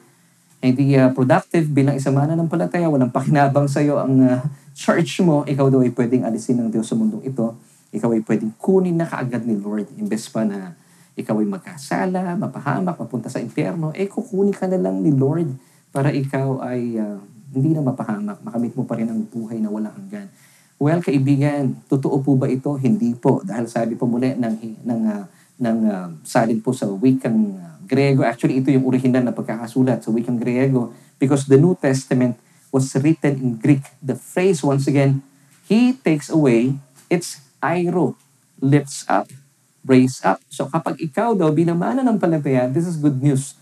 hindi 0.60 0.94
uh, 1.00 1.10
productive 1.16 1.66
bilang 1.72 1.96
isang 1.96 2.14
mananampalataya, 2.14 2.92
walang 2.92 3.10
pakinabang 3.10 3.72
sa 3.72 3.80
iyo 3.80 3.98
ang 3.98 4.20
uh, 4.20 4.44
church 4.76 5.24
mo, 5.24 5.48
ikaw 5.48 5.72
daw 5.72 5.82
ay 5.82 5.96
pwedeng 5.96 6.28
alisin 6.28 6.60
ng 6.60 6.70
Diyos 6.70 6.86
sa 6.86 7.00
mundong 7.00 7.24
ito 7.24 7.56
ikaw 7.92 8.12
ay 8.12 8.22
pwedeng 8.24 8.52
kunin 8.60 9.00
na 9.00 9.08
kaagad 9.08 9.48
ni 9.48 9.56
Lord. 9.56 9.88
Imbes 9.96 10.28
pa 10.28 10.44
na 10.44 10.76
ikaw 11.18 11.40
ay 11.40 11.48
magkasala, 11.48 12.36
mapahamak, 12.36 13.00
mapunta 13.00 13.32
sa 13.32 13.42
impyerno, 13.42 13.96
eh 13.96 14.06
kukunin 14.06 14.54
ka 14.54 14.68
na 14.70 14.78
lang 14.78 15.02
ni 15.02 15.10
Lord 15.16 15.50
para 15.90 16.12
ikaw 16.12 16.62
ay 16.62 17.00
uh, 17.00 17.18
hindi 17.56 17.74
na 17.74 17.82
mapahamak, 17.82 18.44
makamit 18.44 18.76
mo 18.76 18.84
pa 18.84 19.00
rin 19.00 19.08
ang 19.08 19.24
buhay 19.24 19.58
na 19.58 19.72
walang 19.72 19.96
hanggan. 19.96 20.28
Well, 20.78 21.02
kaibigan, 21.02 21.74
totoo 21.90 22.22
po 22.22 22.38
ba 22.38 22.46
ito? 22.46 22.70
Hindi 22.78 23.18
po. 23.18 23.42
Dahil 23.42 23.66
sabi 23.66 23.98
po 23.98 24.06
muli 24.06 24.38
ng, 24.38 24.86
ng, 24.86 25.02
uh, 25.10 25.26
ng 25.58 25.78
uh, 25.90 26.08
salin 26.22 26.62
po 26.62 26.74
sa 26.74 26.86
wikang 26.90 27.58
uh, 27.58 27.78
Grego. 27.86 28.22
Actually, 28.22 28.62
ito 28.62 28.70
yung 28.70 28.86
original 28.86 29.26
na 29.26 29.34
pagkakasulat 29.34 30.06
sa 30.06 30.10
wikang 30.14 30.38
Grego 30.38 30.94
because 31.18 31.50
the 31.50 31.58
New 31.58 31.74
Testament 31.78 32.38
was 32.70 32.94
written 33.00 33.38
in 33.42 33.50
Greek. 33.58 33.84
The 34.00 34.18
phrase, 34.18 34.62
once 34.62 34.86
again, 34.86 35.26
He 35.68 36.00
takes 36.00 36.32
away, 36.32 36.80
it's 37.12 37.44
Airo, 37.60 38.16
lifts 38.64 39.04
up, 39.12 39.28
raise 39.84 40.24
up. 40.24 40.40
So 40.48 40.72
kapag 40.72 41.00
ikaw 41.04 41.36
daw 41.36 41.52
bilang 41.52 41.80
mananampalataya, 41.84 42.72
this 42.72 42.88
is 42.88 42.96
good 42.96 43.20
news 43.20 43.58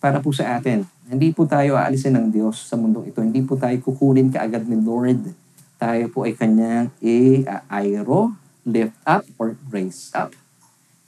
para 0.00 0.20
po 0.20 0.32
sa 0.32 0.60
atin. 0.60 0.84
Hindi 1.08 1.32
po 1.32 1.44
tayo 1.48 1.76
aalisin 1.76 2.16
ng 2.16 2.28
Diyos 2.32 2.60
sa 2.64 2.76
mundong 2.76 3.12
ito. 3.12 3.20
Hindi 3.20 3.44
po 3.44 3.56
tayo 3.56 3.76
kukunin 3.80 4.32
kaagad 4.32 4.68
ni 4.68 4.78
Lord. 4.80 5.32
Tayo 5.80 6.04
po 6.12 6.28
ay 6.28 6.36
kanyang 6.36 6.92
i-airo, 7.00 8.36
lift 8.68 8.96
up, 9.08 9.24
or 9.40 9.56
raise 9.72 10.12
up. 10.12 10.32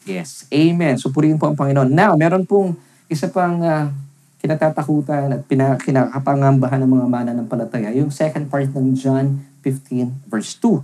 Yes. 0.02 0.50
Amen. 0.50 0.99
So 0.99 1.14
purihin 1.14 1.38
po 1.38 1.47
ang 1.47 1.56
Panginoon. 1.59 1.90
Now, 1.90 2.18
meron 2.18 2.42
pong 2.42 2.75
isa 3.06 3.30
pang 3.30 3.62
uh, 3.62 3.90
kinatatakutan 4.42 5.30
at 5.30 5.40
pina, 5.47 5.78
kinakapangambahan 5.78 6.82
ng 6.82 6.90
mga 6.90 7.06
mananampalataya. 7.06 7.94
Yung 7.94 8.11
second 8.11 8.50
part 8.50 8.66
ng 8.75 8.99
John 8.99 9.47
15 9.62 10.26
verse 10.26 10.59
2. 10.59 10.82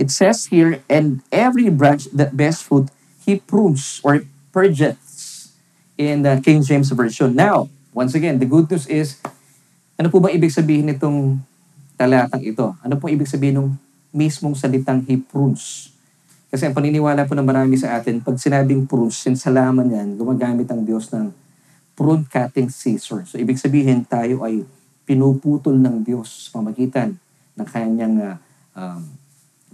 It 0.00 0.08
says 0.08 0.48
here, 0.48 0.80
and 0.88 1.20
every 1.28 1.68
branch 1.68 2.08
that 2.14 2.32
bears 2.32 2.64
fruit, 2.64 2.88
he 3.20 3.36
prunes 3.36 4.00
or 4.00 4.24
purges 4.48 5.52
in 6.00 6.24
the 6.24 6.40
King 6.40 6.64
James 6.64 6.88
Version. 6.88 7.36
Now, 7.36 7.68
once 7.92 8.16
again, 8.16 8.40
the 8.40 8.48
good 8.48 8.70
news 8.72 8.88
is, 8.88 9.20
ano 10.00 10.08
po 10.08 10.24
ba 10.24 10.32
ibig 10.32 10.48
sabihin 10.48 10.88
nitong 10.88 11.36
talatang 12.00 12.40
ito? 12.40 12.72
Ano 12.80 12.96
po 12.96 13.12
ibig 13.12 13.28
sabihin 13.28 13.60
ng 13.60 13.68
mismong 14.08 14.56
salitang 14.56 15.04
he 15.04 15.20
prunes. 15.20 15.92
Kasi 16.50 16.66
ang 16.66 16.74
paniniwala 16.74 17.30
po 17.30 17.38
ng 17.38 17.46
marami 17.46 17.78
sa 17.78 17.94
atin, 17.94 18.18
pag 18.18 18.34
sinabing 18.34 18.82
prunes, 18.82 19.14
sinsalaman 19.14 19.86
yan, 19.86 20.18
gumagamit 20.18 20.66
ang 20.66 20.82
Diyos 20.82 21.06
ng 21.14 21.30
prune 21.94 22.26
cutting 22.26 22.66
scissor. 22.66 23.22
So 23.22 23.38
ibig 23.38 23.62
sabihin 23.62 24.02
tayo 24.02 24.42
ay 24.42 24.66
pinuputol 25.06 25.78
ng 25.78 26.02
Diyos 26.02 26.50
pamagitan 26.50 27.14
ng 27.54 27.66
kanyang 27.70 28.16
uh, 28.18 28.36
um, 28.74 29.00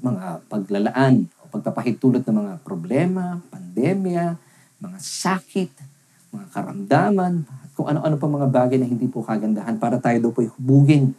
mga 0.05 0.45
paglalaan 0.53 1.25
o 1.41 1.49
pagpapahitulot 1.49 2.21
ng 2.29 2.37
mga 2.45 2.55
problema, 2.61 3.41
pandemya, 3.49 4.37
mga 4.77 4.99
sakit, 5.01 5.73
mga 6.29 6.47
karamdaman, 6.53 7.49
kung 7.73 7.89
ano-ano 7.89 8.17
pa 8.21 8.29
mga 8.29 8.49
bagay 8.49 8.77
na 8.81 8.89
hindi 8.89 9.09
po 9.09 9.25
kagandahan 9.25 9.77
para 9.81 9.97
tayo 9.97 10.29
daw 10.29 10.31
po 10.33 10.45
ay 10.45 10.53
hubugin 10.57 11.13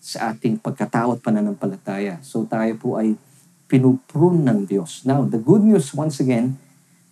sa 0.00 0.32
ating 0.32 0.60
pagkatao 0.60 1.16
at 1.16 1.20
pananampalataya. 1.20 2.20
So 2.24 2.44
tayo 2.44 2.72
po 2.76 2.96
ay 3.00 3.16
pinuprune 3.72 4.44
ng 4.44 4.68
Diyos. 4.68 5.00
Now, 5.08 5.24
the 5.24 5.40
good 5.40 5.64
news 5.64 5.96
once 5.96 6.20
again, 6.20 6.60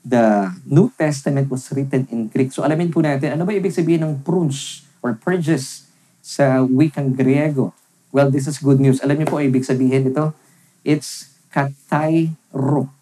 the 0.04 0.52
New 0.68 0.92
Testament 0.92 1.48
was 1.48 1.64
written 1.72 2.04
in 2.12 2.28
Greek. 2.28 2.52
So 2.52 2.60
alamin 2.60 2.92
po 2.92 3.00
natin, 3.00 3.32
ano 3.32 3.48
ba 3.48 3.56
ibig 3.56 3.72
sabihin 3.72 4.04
ng 4.04 4.20
prunes 4.20 4.84
or 5.00 5.16
purges 5.16 5.88
sa 6.20 6.60
wikang 6.60 7.16
Griego? 7.16 7.72
Well, 8.12 8.28
this 8.28 8.44
is 8.44 8.60
good 8.60 8.76
news. 8.76 9.00
Alam 9.00 9.24
niyo 9.24 9.28
po 9.32 9.40
ibig 9.40 9.64
sabihin 9.64 10.12
ito? 10.12 10.36
It's 10.84 11.32
katairo, 11.48 12.92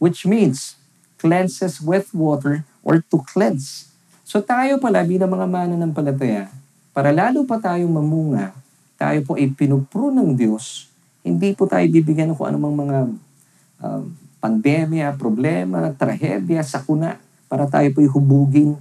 which 0.00 0.24
means 0.24 0.80
cleanses 1.20 1.80
with 1.80 2.12
water 2.16 2.64
or 2.84 3.04
to 3.12 3.20
cleanse. 3.24 3.92
So 4.24 4.40
tayo 4.40 4.80
pala 4.80 5.04
bilang 5.04 5.32
mga 5.32 5.48
mananampalataya, 5.48 6.48
para 6.96 7.12
lalo 7.12 7.44
pa 7.44 7.60
tayong 7.60 7.90
mamunga, 7.90 8.56
tayo 8.96 9.20
po 9.26 9.36
ay 9.36 9.50
pinupro 9.52 10.08
ng 10.12 10.36
Diyos, 10.36 10.88
hindi 11.24 11.56
po 11.56 11.64
tayo 11.64 11.88
bibigyan 11.88 12.30
ng 12.30 12.36
kung 12.36 12.52
anumang 12.52 12.76
mga 12.84 12.98
um, 13.80 14.02
pandemya, 14.44 15.16
problema, 15.16 15.88
trahedya, 15.96 16.60
sakuna, 16.60 17.16
para 17.48 17.64
tayo 17.64 17.88
po 17.96 18.04
ay 18.04 18.10
hubugin 18.12 18.76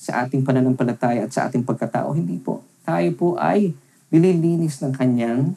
sa 0.00 0.24
ating 0.24 0.40
pananampalataya 0.40 1.28
at 1.28 1.32
sa 1.36 1.52
ating 1.52 1.60
pagkatao. 1.60 2.16
Hindi 2.16 2.40
po. 2.40 2.64
Tayo 2.80 3.12
po 3.12 3.28
ay 3.36 3.76
nililinis 4.08 4.80
ng 4.80 4.96
kanyang 4.96 5.52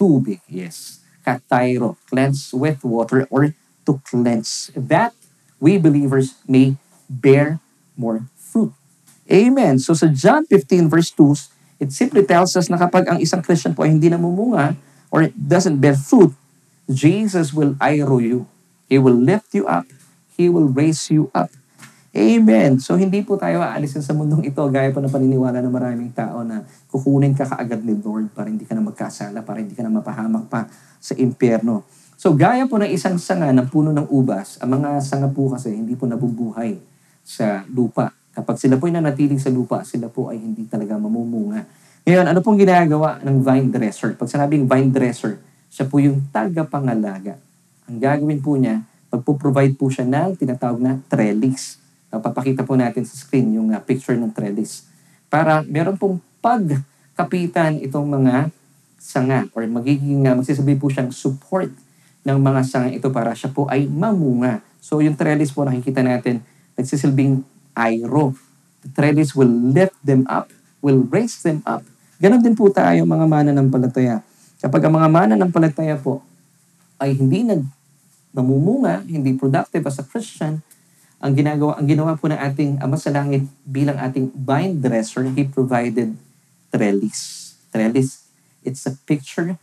tubig. 0.00 0.40
Yes. 0.48 1.04
Katairo. 1.20 2.00
Cleanse 2.08 2.56
with 2.56 2.80
water 2.80 3.28
or 3.28 3.52
to 3.84 4.00
cleanse. 4.08 4.72
That 4.72 5.12
we 5.60 5.76
believers 5.76 6.40
may 6.48 6.80
bear 7.12 7.60
more 7.92 8.24
fruit. 8.40 8.72
Amen. 9.28 9.76
So 9.76 9.92
sa 9.92 10.08
John 10.08 10.48
15 10.48 10.88
verse 10.88 11.12
2, 11.12 11.84
it 11.84 11.90
simply 11.92 12.24
tells 12.24 12.56
us 12.56 12.72
na 12.72 12.80
kapag 12.80 13.04
ang 13.04 13.20
isang 13.20 13.44
Christian 13.44 13.76
po 13.76 13.84
ay 13.84 13.92
hindi 13.92 14.08
namumunga 14.08 14.76
or 15.08 15.28
doesn't 15.34 15.80
bear 15.80 15.96
fruit, 15.96 16.32
Jesus 16.88 17.52
will 17.52 17.76
airo 17.80 18.20
you. 18.20 18.44
He 18.88 19.00
will 19.00 19.16
lift 19.16 19.56
you 19.56 19.64
up. 19.64 19.88
He 20.36 20.52
will 20.52 20.68
raise 20.68 21.08
you 21.08 21.32
up. 21.32 21.48
Amen. 22.14 22.78
So 22.78 22.94
hindi 22.94 23.26
po 23.26 23.34
tayo 23.34 23.58
aalisin 23.58 23.98
sa 23.98 24.14
mundong 24.14 24.46
ito 24.46 24.62
gaya 24.70 24.94
po 24.94 25.02
ng 25.02 25.10
paniniwala 25.10 25.58
ng 25.58 25.74
maraming 25.74 26.14
tao 26.14 26.46
na 26.46 26.62
kukunin 26.86 27.34
ka 27.34 27.42
kaagad 27.42 27.82
ni 27.82 27.98
Lord 27.98 28.30
para 28.30 28.46
hindi 28.46 28.62
ka 28.62 28.78
na 28.78 28.86
magkasala, 28.86 29.42
para 29.42 29.58
hindi 29.58 29.74
ka 29.74 29.82
na 29.82 29.90
mapahamak 29.90 30.46
pa 30.46 30.70
sa 31.02 31.18
impyerno. 31.18 31.82
So 32.14 32.30
gaya 32.38 32.70
po 32.70 32.78
ng 32.78 32.86
isang 32.86 33.18
sanga 33.18 33.50
ng 33.50 33.66
puno 33.66 33.90
ng 33.90 34.06
ubas, 34.14 34.62
ang 34.62 34.78
mga 34.78 35.02
sanga 35.02 35.26
po 35.26 35.50
kasi 35.50 35.74
hindi 35.74 35.98
po 35.98 36.06
nabubuhay 36.06 36.78
sa 37.26 37.66
lupa. 37.66 38.14
Kapag 38.30 38.62
sila 38.62 38.78
po 38.78 38.86
ay 38.86 38.94
nanatiling 38.94 39.42
sa 39.42 39.50
lupa, 39.50 39.82
sila 39.82 40.06
po 40.06 40.30
ay 40.30 40.38
hindi 40.38 40.70
talaga 40.70 40.94
mamumunga. 40.94 41.66
Ngayon, 42.04 42.28
ano 42.28 42.44
pong 42.44 42.60
ginagawa 42.60 43.16
ng 43.24 43.40
vine 43.40 43.72
dresser? 43.72 44.12
Pag 44.12 44.28
sinabing 44.28 44.68
vine 44.68 44.92
dresser, 44.92 45.40
siya 45.72 45.88
po 45.88 45.96
yung 46.04 46.20
tagapangalaga. 46.28 47.40
Ang 47.88 47.96
gagawin 47.96 48.44
po 48.44 48.60
niya, 48.60 48.84
magpo-provide 49.08 49.72
po 49.72 49.88
siya 49.88 50.04
ng 50.04 50.36
tinatawag 50.36 50.84
na 50.84 51.00
trellis. 51.08 51.80
Papakita 52.12 52.60
po 52.60 52.76
natin 52.76 53.08
sa 53.08 53.16
screen 53.16 53.56
yung 53.56 53.72
uh, 53.72 53.80
picture 53.80 54.20
ng 54.20 54.36
trellis. 54.36 54.84
Para 55.32 55.64
meron 55.64 55.96
pong 55.96 56.20
pagkapitan 56.44 57.80
itong 57.80 58.04
mga 58.04 58.52
sanga 59.00 59.48
or 59.56 59.64
magiging, 59.64 60.28
uh, 60.28 60.36
magsisabi 60.36 60.76
po 60.76 60.92
siyang 60.92 61.08
support 61.08 61.72
ng 62.20 62.36
mga 62.36 62.60
sanga 62.68 62.92
ito 62.92 63.08
para 63.08 63.32
siya 63.32 63.48
po 63.48 63.64
ay 63.72 63.88
mamunga. 63.88 64.60
So 64.76 65.00
yung 65.00 65.16
trellis 65.16 65.56
po 65.56 65.64
nakikita 65.64 66.04
natin, 66.04 66.44
nagsisilbing 66.76 67.40
airo. 67.72 68.36
The 68.84 68.92
trellis 68.92 69.32
will 69.32 69.48
lift 69.48 69.96
them 70.04 70.28
up, 70.28 70.52
will 70.84 71.00
raise 71.08 71.40
them 71.40 71.64
up. 71.64 71.80
Ganon 72.18 72.42
din 72.42 72.54
po 72.54 72.70
tayo 72.70 73.02
mga 73.02 73.26
mana 73.26 73.50
ng 73.50 73.68
palataya. 73.70 74.22
Kapag 74.62 74.86
ang 74.86 74.94
mga 74.94 75.08
mana 75.10 75.34
ng 75.34 75.50
palataya 75.50 75.98
po 75.98 76.22
ay 77.02 77.18
hindi 77.18 77.42
nag 77.42 77.66
namumunga, 78.34 79.02
hindi 79.06 79.34
productive 79.34 79.86
as 79.86 79.98
a 80.02 80.06
Christian, 80.06 80.62
ang 81.22 81.32
ginagawa 81.34 81.78
ang 81.78 81.86
ginawa 81.86 82.18
po 82.18 82.26
ng 82.26 82.38
ating 82.38 82.82
Ama 82.82 82.98
sa 82.98 83.14
Langit 83.14 83.46
bilang 83.62 83.98
ating 83.98 84.34
vine 84.34 84.74
dresser, 84.78 85.26
He 85.30 85.46
provided 85.46 86.14
trellis. 86.70 87.54
Trellis, 87.70 88.26
it's 88.66 88.82
a 88.86 88.94
picture 89.06 89.58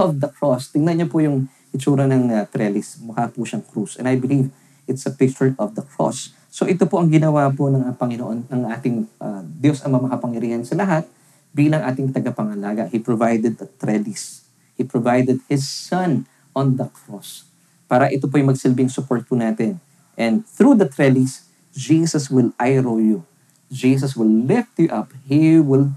of 0.00 0.20
the 0.20 0.28
cross. 0.28 0.68
Tingnan 0.72 1.04
niyo 1.04 1.08
po 1.08 1.20
yung 1.24 1.48
itsura 1.72 2.04
ng 2.08 2.32
uh, 2.32 2.44
trellis. 2.48 3.00
Mukha 3.00 3.28
po 3.32 3.44
siyang 3.44 3.64
krus. 3.64 3.96
And 3.96 4.08
I 4.08 4.16
believe 4.16 4.52
it's 4.84 5.04
a 5.08 5.12
picture 5.12 5.56
of 5.56 5.76
the 5.76 5.84
cross. 5.84 6.32
So 6.50 6.66
ito 6.66 6.84
po 6.84 7.00
ang 7.00 7.08
ginawa 7.08 7.48
po 7.52 7.70
ng 7.70 7.94
Panginoon, 7.94 8.50
ng 8.50 8.62
ating 8.74 9.06
uh, 9.22 9.40
Diyos 9.46 9.84
ang 9.86 9.96
makapangyarihan 9.96 10.66
sa 10.66 10.76
lahat 10.76 11.06
bilang 11.50 11.82
ating 11.86 12.14
tagapangalaga. 12.14 12.86
He 12.90 13.02
provided 13.02 13.58
a 13.60 13.68
trellis. 13.78 14.46
He 14.78 14.86
provided 14.86 15.42
His 15.50 15.66
Son 15.66 16.24
on 16.56 16.78
the 16.78 16.86
cross. 16.90 17.46
Para 17.90 18.10
ito 18.10 18.30
po 18.30 18.38
yung 18.38 18.54
magsilbing 18.54 18.88
support 18.90 19.26
po 19.26 19.34
natin 19.34 19.82
And 20.20 20.44
through 20.44 20.76
the 20.76 20.84
trellis, 20.84 21.48
Jesus 21.72 22.28
will 22.28 22.52
aero 22.60 23.00
you. 23.00 23.24
Jesus 23.72 24.12
will 24.12 24.28
lift 24.28 24.76
you 24.76 24.92
up. 24.92 25.08
He 25.24 25.56
will 25.56 25.96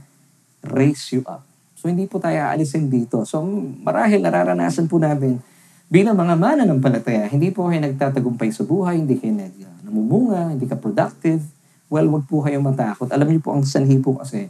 raise 0.63 1.11
you 1.11 1.27
up. 1.27 1.43
So 1.75 1.91
hindi 1.91 2.07
po 2.07 2.23
tayo 2.23 2.39
aalisin 2.39 2.87
dito. 2.87 3.27
So 3.27 3.43
marahil 3.83 4.23
nararanasan 4.23 4.87
po 4.87 4.95
natin 4.95 5.43
bilang 5.91 6.15
mga 6.15 6.39
mana 6.39 6.63
ng 6.63 6.79
palataya, 6.79 7.27
hindi 7.27 7.51
po 7.51 7.67
kayo 7.67 7.83
nagtatagumpay 7.83 8.49
sa 8.55 8.63
buhay, 8.63 9.03
hindi 9.03 9.19
kayo 9.19 9.35
nag, 9.35 9.53
uh, 9.59 9.77
namumunga, 9.91 10.55
hindi 10.55 10.65
ka 10.71 10.79
productive. 10.79 11.43
Well, 11.91 12.07
wag 12.07 12.25
po 12.25 12.41
kayo 12.47 12.63
matakot. 12.63 13.11
Alam 13.11 13.27
niyo 13.27 13.43
po 13.43 13.51
ang 13.51 13.67
sanhi 13.67 13.99
po 13.99 14.17
kasi. 14.23 14.47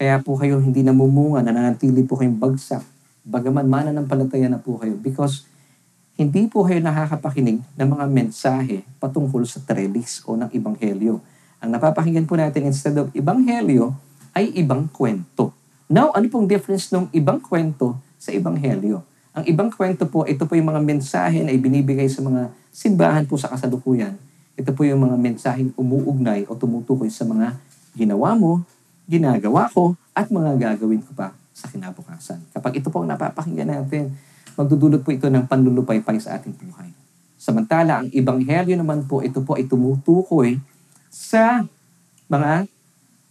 Kaya 0.00 0.16
po 0.24 0.32
kayo 0.40 0.64
hindi 0.64 0.80
namumunga, 0.80 1.44
nananatili 1.44 2.00
po 2.08 2.16
kayong 2.16 2.40
bagsak. 2.40 2.80
Bagaman 3.20 3.68
mana 3.68 3.92
ng 3.92 4.08
palataya 4.08 4.48
na 4.48 4.56
po 4.56 4.80
kayo. 4.80 4.96
Because 4.96 5.44
hindi 6.16 6.48
po 6.48 6.64
kayo 6.64 6.80
nakakapakinig 6.80 7.60
ng 7.60 7.88
mga 7.92 8.08
mensahe 8.08 8.80
patungkol 8.96 9.44
sa 9.44 9.60
trellis 9.60 10.24
o 10.24 10.40
ng 10.40 10.48
ibanghelyo. 10.56 11.20
Ang 11.60 11.70
napapakinggan 11.76 12.24
po 12.24 12.40
natin 12.40 12.72
instead 12.72 12.96
of 12.96 13.12
ibanghelyo 13.12 13.92
ay 14.32 14.48
ibang 14.56 14.88
kwento. 14.88 15.52
Now, 15.84 16.16
ano 16.16 16.32
pong 16.32 16.48
difference 16.48 16.88
ng 16.96 17.12
ibang 17.12 17.44
kwento 17.44 18.00
sa 18.16 18.32
ibanghelyo? 18.32 19.04
Ang 19.36 19.44
ibang 19.52 19.68
kwento 19.68 20.08
po, 20.08 20.24
ito 20.24 20.48
po 20.48 20.56
yung 20.56 20.72
mga 20.72 20.80
mensahe 20.80 21.44
na 21.44 21.52
ibinibigay 21.52 22.08
sa 22.08 22.24
mga 22.24 22.48
simbahan 22.72 23.28
po 23.28 23.36
sa 23.36 23.52
kasalukuyan. 23.52 24.16
Ito 24.56 24.72
po 24.72 24.80
yung 24.88 25.04
mga 25.04 25.20
mensaheng 25.20 25.76
umuugnay 25.76 26.48
o 26.48 26.56
tumutukoy 26.56 27.12
sa 27.12 27.28
mga 27.28 27.52
ginawa 27.92 28.32
mo, 28.32 28.64
ginagawa 29.10 29.66
ko, 29.74 29.98
at 30.14 30.30
mga 30.30 30.54
gagawin 30.54 31.02
ko 31.02 31.10
pa 31.18 31.34
sa 31.50 31.66
kinabukasan. 31.66 32.46
Kapag 32.54 32.78
ito 32.78 32.94
po 32.94 33.02
ang 33.02 33.10
napapakinggan 33.10 33.66
natin, 33.66 34.14
magdudulot 34.54 35.02
po 35.02 35.10
ito 35.10 35.26
ng 35.26 35.50
panlulupaypay 35.50 36.22
sa 36.22 36.38
ating 36.38 36.54
buhay. 36.54 36.94
Samantala, 37.34 38.06
ang 38.06 38.08
ibanghelyo 38.14 38.78
naman 38.78 39.02
po, 39.10 39.26
ito 39.26 39.42
po 39.42 39.58
ay 39.58 39.66
tumutukoy 39.66 40.62
sa 41.10 41.66
mga 42.30 42.70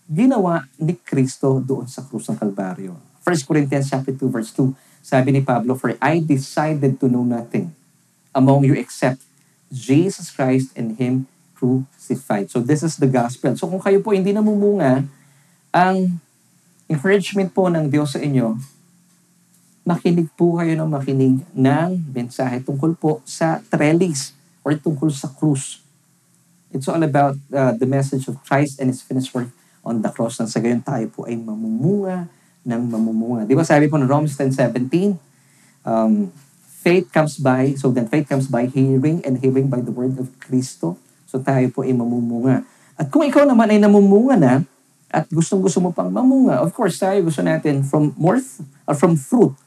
ginawa 0.10 0.68
ni 0.76 0.98
Kristo 0.98 1.62
doon 1.64 1.88
sa 1.88 2.04
krus 2.04 2.28
ng 2.28 2.36
Kalbaryo. 2.36 2.98
1 3.24 3.48
Corinthians 3.48 3.88
chapter 3.88 4.12
2 4.12 4.26
verse 4.28 4.52
2, 4.58 4.74
sabi 5.06 5.30
ni 5.32 5.42
Pablo, 5.46 5.78
For 5.78 5.94
I 6.02 6.20
decided 6.20 6.98
to 7.00 7.06
know 7.08 7.24
nothing 7.24 7.72
among 8.34 8.66
you 8.66 8.74
except 8.74 9.22
Jesus 9.70 10.34
Christ 10.34 10.74
and 10.74 10.98
Him 10.98 11.30
crucified. 11.54 12.50
So 12.50 12.64
this 12.64 12.82
is 12.82 12.98
the 12.98 13.06
gospel. 13.06 13.54
So 13.54 13.70
kung 13.70 13.84
kayo 13.84 14.02
po 14.02 14.18
hindi 14.18 14.34
namumunga, 14.34 15.06
ang 15.70 16.18
encouragement 16.90 17.50
po 17.54 17.70
ng 17.70 17.90
Diyos 17.90 18.18
sa 18.18 18.20
inyo, 18.22 18.58
makinig 19.86 20.30
po 20.38 20.58
kayo 20.58 20.74
ng 20.78 20.90
makinig 20.90 21.42
ng 21.54 21.90
mensahe 22.14 22.62
tungkol 22.62 22.94
po 22.98 23.12
sa 23.26 23.62
trellis 23.70 24.34
or 24.66 24.78
tungkol 24.78 25.10
sa 25.10 25.30
krus. 25.30 25.82
It's 26.70 26.86
all 26.86 27.02
about 27.02 27.38
uh, 27.50 27.74
the 27.74 27.90
message 27.90 28.30
of 28.30 28.38
Christ 28.46 28.78
and 28.78 28.94
His 28.94 29.02
finished 29.02 29.34
work 29.34 29.50
on 29.82 30.06
the 30.06 30.12
cross. 30.14 30.38
Nang 30.38 30.50
sa 30.50 30.62
gayon 30.62 30.86
tayo 30.86 31.10
po 31.10 31.26
ay 31.26 31.34
mamumunga 31.34 32.30
ng 32.62 32.82
mamumunga. 32.86 33.50
Di 33.50 33.58
ba 33.58 33.66
sabi 33.66 33.90
po 33.90 33.98
ng 33.98 34.06
Romans 34.06 34.38
10.17, 34.38 35.18
um, 35.86 36.30
faith 36.86 37.10
comes 37.10 37.42
by, 37.42 37.74
so 37.74 37.90
then 37.90 38.06
faith 38.06 38.30
comes 38.30 38.46
by 38.46 38.70
hearing 38.70 39.26
and 39.26 39.42
hearing 39.42 39.66
by 39.66 39.82
the 39.82 39.90
word 39.90 40.14
of 40.22 40.30
Kristo. 40.38 41.02
So 41.26 41.42
tayo 41.42 41.66
po 41.74 41.82
ay 41.82 41.98
mamumunga. 41.98 42.62
At 43.00 43.10
kung 43.10 43.26
ikaw 43.26 43.50
naman 43.50 43.74
ay 43.74 43.82
namumunga 43.82 44.36
na, 44.38 44.54
at 45.10 45.26
gustong 45.34 45.62
gusto 45.62 45.82
mo 45.82 45.90
pang 45.90 46.14
mamunga, 46.14 46.62
of 46.62 46.70
course 46.74 47.02
tayo 47.02 47.22
gusto 47.26 47.42
natin 47.42 47.82
from 47.82 48.14
more, 48.18 48.38
or 48.86 48.96
from 48.96 49.18
fruit 49.18 49.58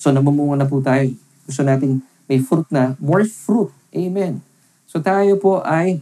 So 0.00 0.08
namumunga 0.08 0.64
na 0.64 0.66
po 0.66 0.80
tayo. 0.80 1.12
Gusto 1.44 1.60
nating 1.60 2.00
may 2.24 2.40
fruit 2.40 2.64
na, 2.72 2.96
more 2.96 3.28
fruit. 3.28 3.68
Amen. 3.92 4.40
So 4.88 5.04
tayo 5.04 5.36
po 5.36 5.60
ay 5.60 6.00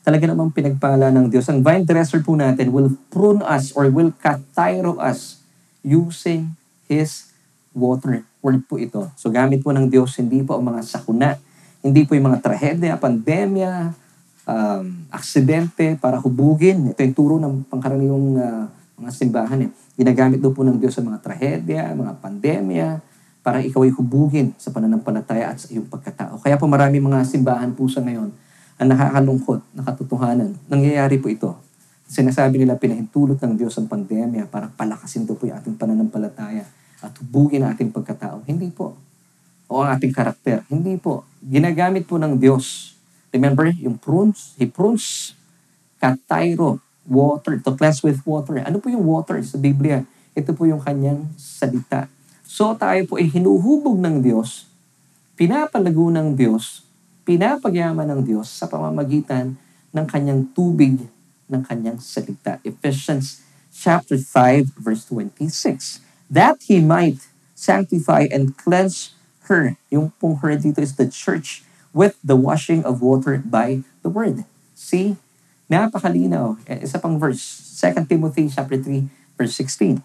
talaga 0.00 0.24
namang 0.24 0.56
pinagpala 0.56 1.12
ng 1.12 1.28
Diyos. 1.28 1.44
Ang 1.52 1.60
vine 1.60 1.84
dresser 1.84 2.24
po 2.24 2.32
natin 2.32 2.72
will 2.72 2.96
prune 3.12 3.44
us 3.44 3.76
or 3.76 3.92
will 3.92 4.08
katayro 4.16 4.96
us 4.96 5.44
using 5.84 6.56
His 6.88 7.28
water. 7.76 8.24
Word 8.40 8.64
po 8.64 8.80
ito. 8.80 9.12
So 9.20 9.28
gamit 9.28 9.60
po 9.60 9.76
ng 9.76 9.92
Diyos, 9.92 10.16
hindi 10.16 10.40
po 10.40 10.56
ang 10.56 10.64
mga 10.64 10.80
sakuna, 10.80 11.36
hindi 11.84 12.08
po 12.08 12.16
yung 12.16 12.32
mga 12.32 12.40
trahedya, 12.40 12.96
pandemya, 12.96 13.92
um, 14.48 14.84
aksidente 15.10 15.96
para 16.00 16.20
hubugin. 16.20 16.92
Ito 16.92 17.00
yung 17.04 17.16
turo 17.16 17.34
ng 17.40 17.68
pangkaraniwang 17.68 18.26
uh, 18.38 18.64
mga 19.00 19.10
simbahan. 19.12 19.58
Eh. 19.68 19.70
Ginagamit 19.98 20.38
daw 20.40 20.54
po 20.54 20.62
ng 20.62 20.78
Diyos 20.78 20.94
sa 20.94 21.02
mga 21.02 21.18
trahedya, 21.20 21.92
mga 21.92 22.14
pandemya, 22.22 22.88
para 23.44 23.60
ikaw 23.60 23.84
ay 23.84 23.92
hubugin 23.92 24.56
sa 24.56 24.72
pananampalataya 24.72 25.52
at 25.52 25.60
sa 25.60 25.68
iyong 25.68 25.84
pagkatao. 25.84 26.40
Kaya 26.40 26.56
po 26.56 26.64
marami 26.64 26.96
mga 26.96 27.28
simbahan 27.28 27.76
po 27.76 27.84
sa 27.92 28.00
ngayon 28.00 28.32
ang 28.80 28.88
nakakalungkot 28.88 29.60
na 29.76 29.84
katotohanan. 29.84 30.56
Nangyayari 30.66 31.20
po 31.20 31.28
ito. 31.28 31.52
Sinasabi 32.08 32.60
nila 32.60 32.80
pinahintulot 32.80 33.38
ng 33.38 33.54
Diyos 33.54 33.76
ang 33.76 33.86
pandemya 33.86 34.48
para 34.48 34.72
palakasin 34.72 35.28
daw 35.28 35.36
po 35.36 35.44
yung 35.44 35.60
ating 35.60 35.76
pananampalataya 35.76 36.64
at 37.04 37.12
hubugin 37.20 37.62
ang 37.64 37.76
ating 37.76 37.92
pagkatao. 37.92 38.42
Hindi 38.48 38.72
po. 38.72 38.96
O 39.68 39.84
ang 39.84 39.92
ating 39.92 40.12
karakter. 40.12 40.64
Hindi 40.72 40.96
po. 40.96 41.28
Ginagamit 41.44 42.08
po 42.08 42.16
ng 42.16 42.40
Diyos. 42.40 42.93
Remember, 43.34 43.66
yung 43.66 43.98
prunes, 43.98 44.54
He 44.54 44.70
prunes 44.70 45.34
katairo, 45.98 46.78
water, 47.02 47.58
to 47.58 47.74
cleanse 47.74 47.98
with 48.06 48.22
water. 48.22 48.62
Ano 48.62 48.78
po 48.78 48.86
yung 48.86 49.02
water 49.02 49.42
sa 49.42 49.58
Biblia? 49.58 50.06
Ito 50.38 50.54
po 50.54 50.70
yung 50.70 50.78
kanyang 50.78 51.34
salita. 51.34 52.06
So 52.46 52.70
tayo 52.78 53.02
po 53.10 53.18
ay 53.18 53.26
hinuhubog 53.26 53.98
ng 53.98 54.22
Diyos, 54.22 54.70
pinapalago 55.34 56.14
ng 56.14 56.38
Diyos, 56.38 56.86
pinapagyaman 57.26 58.06
ng 58.06 58.20
Diyos 58.22 58.46
sa 58.46 58.70
pamamagitan 58.70 59.58
ng 59.90 60.06
kanyang 60.06 60.46
tubig, 60.54 61.02
ng 61.50 61.62
kanyang 61.66 61.98
salita. 61.98 62.62
Ephesians 62.62 63.42
chapter 63.74 64.14
5 64.14 64.78
verse 64.78 65.10
26. 65.10 65.98
That 66.30 66.62
he 66.70 66.78
might 66.78 67.18
sanctify 67.58 68.30
and 68.30 68.54
cleanse 68.54 69.18
her. 69.50 69.74
Yung 69.90 70.14
pong 70.22 70.38
her 70.38 70.54
dito 70.54 70.78
is 70.78 70.94
the 70.94 71.10
church 71.10 71.66
with 71.94 72.18
the 72.20 72.34
washing 72.34 72.82
of 72.82 73.00
water 73.00 73.38
by 73.38 73.86
the 74.02 74.10
word. 74.10 74.42
See? 74.74 75.16
Napakalinaw. 75.70 76.58
Eh, 76.66 76.84
isa 76.84 76.98
pang 76.98 77.16
verse. 77.16 77.40
2 77.80 78.04
Timothy 78.10 78.50
chapter 78.50 78.76
3 78.76 79.08
verse 79.38 79.54
16. 79.56 80.02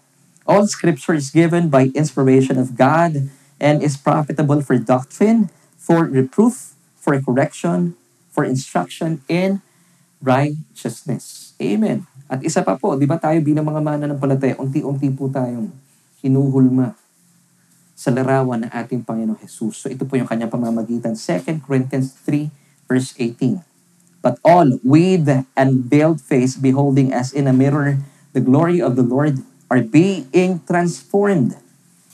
All 0.48 0.64
scripture 0.70 1.12
is 1.12 1.28
given 1.28 1.68
by 1.68 1.92
inspiration 1.92 2.56
of 2.56 2.78
God 2.78 3.28
and 3.60 3.82
is 3.84 3.98
profitable 3.98 4.62
for 4.64 4.78
doctrine, 4.80 5.52
for 5.76 6.08
reproof, 6.08 6.72
for 6.96 7.12
correction, 7.20 7.98
for 8.32 8.46
instruction 8.46 9.20
in 9.28 9.60
righteousness. 10.22 11.52
Amen. 11.60 12.08
At 12.30 12.40
isa 12.46 12.62
pa 12.62 12.78
po, 12.78 12.94
di 12.94 13.04
ba 13.04 13.18
tayo 13.18 13.42
bilang 13.42 13.66
mga 13.68 13.82
mana 13.82 14.04
ng 14.06 14.16
palataya, 14.16 14.56
unti-unti 14.56 15.10
po 15.12 15.28
tayong 15.28 15.68
hinuhulma 16.22 16.99
sa 18.00 18.08
larawan 18.08 18.64
ng 18.64 18.72
ating 18.72 19.04
Panginoong 19.04 19.36
Jesus. 19.44 19.76
So 19.76 19.92
ito 19.92 20.08
po 20.08 20.16
yung 20.16 20.24
kanyang 20.24 20.48
pamamagitan. 20.48 21.12
2 21.12 21.60
Corinthians 21.60 22.16
3 22.24 22.48
verse 22.88 23.12
18. 23.12 23.60
But 24.24 24.40
all 24.40 24.80
with 24.80 25.28
unveiled 25.52 26.24
face 26.24 26.56
beholding 26.56 27.12
as 27.12 27.36
in 27.36 27.44
a 27.44 27.52
mirror 27.52 28.00
the 28.32 28.40
glory 28.40 28.80
of 28.80 28.96
the 28.96 29.04
Lord 29.04 29.44
are 29.68 29.84
being 29.84 30.32
transformed 30.64 31.60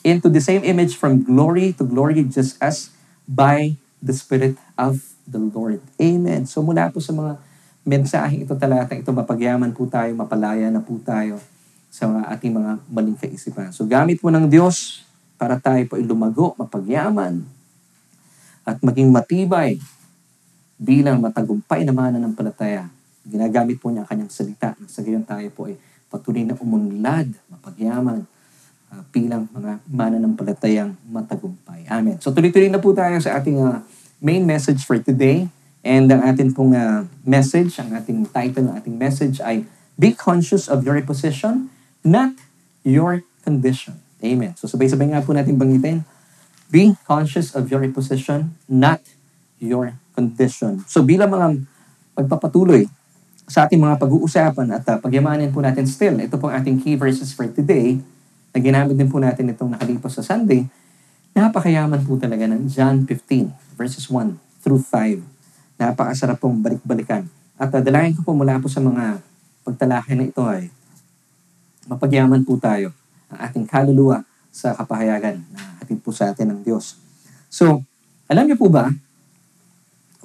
into 0.02 0.26
the 0.26 0.42
same 0.42 0.66
image 0.66 0.98
from 0.98 1.22
glory 1.22 1.70
to 1.78 1.86
glory 1.86 2.26
just 2.26 2.58
as 2.58 2.90
by 3.30 3.78
the 4.02 4.14
Spirit 4.14 4.58
of 4.74 5.14
the 5.22 5.38
Lord. 5.38 5.82
Amen. 6.02 6.50
So 6.50 6.66
mula 6.66 6.90
po 6.90 6.98
sa 6.98 7.14
mga 7.14 7.38
mensaheng 7.86 8.42
ito 8.42 8.58
talata, 8.58 8.98
ito 8.98 9.14
mapagyaman 9.14 9.70
po 9.70 9.86
tayo, 9.86 10.10
mapalaya 10.18 10.66
na 10.66 10.82
po 10.82 10.98
tayo 10.98 11.38
sa 11.90 12.10
ating 12.26 12.54
mga 12.54 12.70
maling 12.90 13.18
kaisipan. 13.18 13.70
So 13.70 13.86
gamit 13.86 14.18
po 14.18 14.34
ng 14.34 14.50
Diyos 14.50 15.06
para 15.36 15.60
tayo 15.60 15.80
po 15.88 16.00
lumago, 16.00 16.56
mapagyaman, 16.56 17.44
at 18.66 18.82
maging 18.82 19.12
matibay 19.14 19.78
bilang 20.76 21.22
matagumpay 21.22 21.86
na 21.86 21.94
mananampalataya. 21.94 22.90
Ginagamit 23.22 23.78
po 23.78 23.88
niya 23.88 24.04
ang 24.04 24.10
kanyang 24.10 24.32
salita. 24.32 24.74
Sa 24.90 25.00
gayon 25.00 25.24
tayo 25.24 25.46
po 25.54 25.70
ay 25.70 25.78
patuloy 26.10 26.42
na 26.42 26.58
umunlad, 26.58 27.30
mapagyaman, 27.48 28.26
uh, 28.90 29.02
bilang 29.14 29.46
mga 29.54 29.80
mananampalatayang 29.86 30.92
matagumpay. 31.06 31.86
Amen. 31.88 32.18
So 32.18 32.34
tuloy-tuloy 32.34 32.68
na 32.68 32.82
po 32.82 32.92
tayo 32.92 33.16
sa 33.22 33.38
ating 33.38 33.58
uh, 33.62 33.80
main 34.18 34.42
message 34.42 34.82
for 34.84 34.98
today. 34.98 35.48
And 35.86 36.10
ang 36.10 36.26
ating 36.26 36.58
pong 36.58 36.74
uh, 36.74 37.06
message, 37.22 37.78
ang 37.78 37.94
ating 37.94 38.26
title 38.34 38.66
ng 38.66 38.74
ating 38.74 38.96
message 38.98 39.38
ay 39.38 39.62
Be 39.96 40.12
conscious 40.12 40.68
of 40.68 40.84
your 40.84 41.00
position, 41.00 41.72
not 42.04 42.36
your 42.84 43.24
condition. 43.40 44.05
Amen. 44.24 44.56
So 44.56 44.64
sabay-sabay 44.64 45.12
nga 45.12 45.20
po 45.20 45.36
natin 45.36 45.60
banggitin. 45.60 46.00
Be 46.72 46.96
conscious 47.04 47.52
of 47.52 47.68
your 47.68 47.84
position, 47.92 48.56
not 48.66 48.98
your 49.60 49.94
condition. 50.16 50.82
So 50.88 51.04
bilang 51.04 51.30
mga 51.30 51.62
pagpapatuloy 52.16 52.88
sa 53.46 53.68
ating 53.68 53.78
mga 53.78 54.00
pag-uusapan 54.02 54.68
at 54.74 54.84
uh, 54.90 54.98
pagyamanin 54.98 55.54
po 55.54 55.62
natin 55.62 55.86
still. 55.86 56.18
Ito 56.18 56.34
pong 56.40 56.50
ating 56.56 56.82
key 56.82 56.98
verses 56.98 57.30
for 57.30 57.46
today 57.46 58.00
na 58.50 58.58
ginamit 58.58 58.98
din 58.98 59.06
po 59.06 59.22
natin 59.22 59.52
itong 59.52 59.76
nakalipas 59.76 60.18
sa 60.18 60.24
Sunday. 60.24 60.66
Napakayaman 61.36 62.02
po 62.02 62.18
talaga 62.18 62.48
ng 62.48 62.66
John 62.66 63.06
15 63.06 63.78
verses 63.78 64.08
1 64.10 64.64
through 64.64 64.82
5. 64.82 65.22
Napakasarap 65.78 66.40
pong 66.42 66.58
balik-balikan. 66.64 67.28
At 67.54 67.70
uh, 67.70 67.84
dalayan 67.84 68.16
ko 68.16 68.26
po 68.26 68.32
mula 68.34 68.58
po 68.58 68.66
sa 68.66 68.82
mga 68.82 69.22
pagtalakay 69.62 70.18
na 70.18 70.26
ito 70.26 70.42
ay 70.42 70.72
mapagyaman 71.86 72.42
po 72.42 72.58
tayo 72.58 72.90
ang 73.32 73.38
ating 73.50 73.66
kaluluwa 73.66 74.22
sa 74.50 74.72
kapahayagan 74.72 75.42
na 75.52 75.80
hatid 75.82 76.00
po 76.00 76.14
sa 76.14 76.32
atin 76.32 76.52
ng 76.54 76.60
Diyos. 76.64 76.96
So, 77.52 77.84
alam 78.26 78.48
niyo 78.48 78.58
po 78.58 78.72
ba 78.72 78.90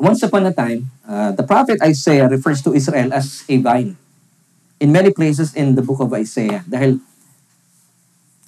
Once 0.01 0.25
upon 0.25 0.41
a 0.49 0.49
time, 0.49 0.89
uh, 1.05 1.29
the 1.29 1.45
prophet 1.45 1.77
Isaiah 1.85 2.25
refers 2.25 2.65
to 2.65 2.73
Israel 2.73 3.13
as 3.13 3.45
a 3.45 3.61
vine. 3.61 3.93
In 4.81 4.89
many 4.89 5.13
places 5.13 5.53
in 5.53 5.77
the 5.77 5.85
book 5.85 6.01
of 6.01 6.09
Isaiah. 6.17 6.65
Dahil 6.65 6.97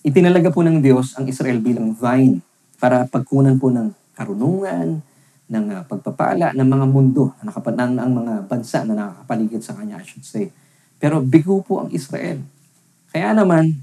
itinalaga 0.02 0.50
po 0.50 0.66
ng 0.66 0.82
Diyos 0.82 1.14
ang 1.14 1.30
Israel 1.30 1.62
bilang 1.62 1.94
vine 1.94 2.42
para 2.82 3.06
pagkunan 3.06 3.62
po 3.62 3.70
ng 3.70 3.94
karunungan, 4.18 5.06
ng 5.46 5.66
uh, 5.78 5.86
pagpapala 5.86 6.58
ng 6.58 6.66
mga 6.66 6.86
mundo, 6.90 7.38
ng, 7.46 7.54
ng, 7.54 7.92
ng 8.02 8.12
mga 8.18 8.34
bansa 8.50 8.82
na 8.90 8.98
nakakapaligid 8.98 9.62
sa 9.62 9.78
kanya, 9.78 10.02
I 10.02 10.06
should 10.10 10.26
say. 10.26 10.50
Pero 10.98 11.22
bigo 11.22 11.62
po 11.62 11.86
ang 11.86 11.94
Israel. 11.94 12.42
Kaya 13.14 13.30
naman, 13.38 13.78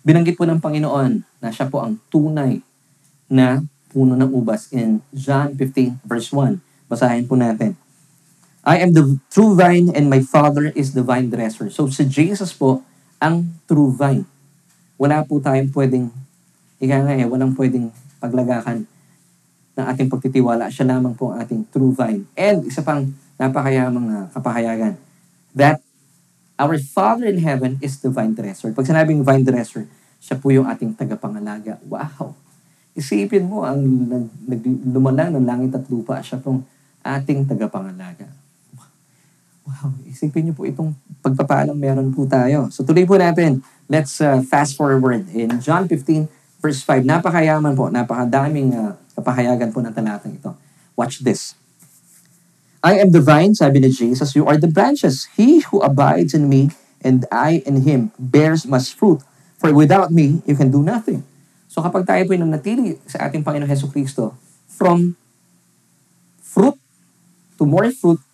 binanggit 0.00 0.36
po 0.36 0.48
ng 0.48 0.60
Panginoon 0.60 1.12
na 1.40 1.48
siya 1.52 1.68
po 1.68 1.80
ang 1.84 2.00
tunay 2.08 2.60
na 3.30 3.60
puno 3.90 4.14
ng 4.14 4.30
ubas 4.30 4.70
in 4.72 5.02
John 5.10 5.54
15 5.54 6.02
verse 6.06 6.30
1. 6.32 6.60
Basahin 6.90 7.26
po 7.26 7.34
natin. 7.36 7.74
I 8.60 8.84
am 8.84 8.92
the 8.92 9.16
true 9.32 9.56
vine 9.56 9.88
and 9.90 10.12
my 10.12 10.20
father 10.20 10.68
is 10.76 10.92
the 10.92 11.00
vine 11.00 11.32
dresser. 11.32 11.72
So 11.72 11.88
si 11.88 12.04
Jesus 12.04 12.52
po 12.52 12.84
ang 13.20 13.56
true 13.64 13.92
vine. 13.92 14.28
Wala 15.00 15.24
po 15.24 15.40
tayong 15.40 15.72
pwedeng, 15.72 16.12
ika 16.76 17.00
nga 17.00 17.16
eh, 17.16 17.24
walang 17.24 17.56
pwedeng 17.56 17.88
paglagakan 18.20 18.84
ng 19.76 19.86
ating 19.96 20.08
pagtitiwala. 20.12 20.68
Siya 20.68 20.84
lamang 20.92 21.16
po 21.16 21.32
ang 21.32 21.40
ating 21.40 21.72
true 21.72 21.92
vine. 21.96 22.28
And 22.36 22.68
isa 22.68 22.84
pang 22.84 23.16
napakayamang 23.40 24.08
uh, 24.12 24.26
kapahayagan, 24.36 25.00
that 25.56 25.80
our 26.60 26.76
Father 26.76 27.24
in 27.24 27.40
heaven 27.40 27.80
is 27.80 27.96
the 28.04 28.12
vine 28.12 28.36
dresser. 28.36 28.68
Pag 28.76 28.84
sinabing 28.84 29.24
vine 29.24 29.40
dresser, 29.40 29.88
siya 30.20 30.36
po 30.36 30.52
yung 30.52 30.68
ating 30.68 30.92
tagapangalaga. 30.92 31.80
Wow! 31.88 32.36
Isipin 32.92 33.48
mo, 33.48 33.64
ang 33.64 33.80
lumalang 34.84 35.40
ng 35.40 35.46
langit 35.48 35.72
at 35.72 35.88
lupa, 35.88 36.20
siya 36.20 36.36
pong 36.36 36.60
ating 37.00 37.48
tagapangalaga. 37.48 38.28
Wow, 39.64 39.94
isipin 40.04 40.50
niyo 40.50 40.54
po 40.58 40.68
itong 40.68 40.92
pagpapalang 41.24 41.78
meron 41.78 42.12
po 42.12 42.28
tayo. 42.28 42.68
So 42.68 42.84
tuloy 42.84 43.08
po 43.08 43.16
natin. 43.16 43.64
Let's 43.88 44.20
uh, 44.20 44.44
fast 44.44 44.76
forward. 44.76 45.30
In 45.32 45.62
John 45.64 45.88
15, 45.88 46.28
verse 46.60 46.84
5, 46.84 47.06
napakayaman 47.06 47.72
po, 47.72 47.88
napakadaming 47.88 48.74
uh, 48.76 48.92
kapahayagan 49.16 49.72
po 49.72 49.80
ng 49.80 49.94
talatang 49.94 50.36
ito. 50.36 50.52
Watch 50.98 51.24
this. 51.24 51.59
I 52.80 52.96
am 52.96 53.12
the 53.12 53.20
vine, 53.20 53.52
sabi 53.52 53.80
ni 53.80 53.92
Jesus, 53.92 54.32
you 54.32 54.48
are 54.48 54.56
the 54.56 54.68
branches. 54.68 55.28
He 55.36 55.60
who 55.68 55.84
abides 55.84 56.32
in 56.32 56.48
me 56.48 56.72
and 57.04 57.28
I 57.28 57.60
in 57.68 57.84
him 57.84 58.12
bears 58.16 58.64
much 58.64 58.96
fruit. 58.96 59.20
For 59.60 59.72
without 59.72 60.08
me, 60.08 60.40
you 60.48 60.56
can 60.56 60.72
do 60.72 60.80
nothing. 60.80 61.22
So 61.68 61.84
kapag 61.84 62.08
tayo 62.08 62.24
po 62.24 62.32
nanatili 62.32 62.96
sa 63.04 63.28
ating 63.28 63.44
Panginoon 63.44 63.68
Heso 63.68 63.92
Kristo, 63.92 64.32
from 64.64 65.20
fruit 66.40 66.80
to 67.60 67.68
more 67.68 67.92
fruit, 67.92 68.24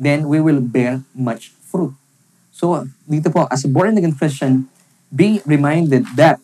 then 0.00 0.24
we 0.32 0.40
will 0.40 0.64
bear 0.64 1.04
much 1.12 1.52
fruit. 1.60 1.92
So 2.48 2.88
dito 3.04 3.28
po, 3.28 3.44
as 3.52 3.64
a 3.64 3.70
born-again 3.70 4.16
Christian, 4.16 4.72
be 5.12 5.44
reminded 5.44 6.08
that 6.16 6.40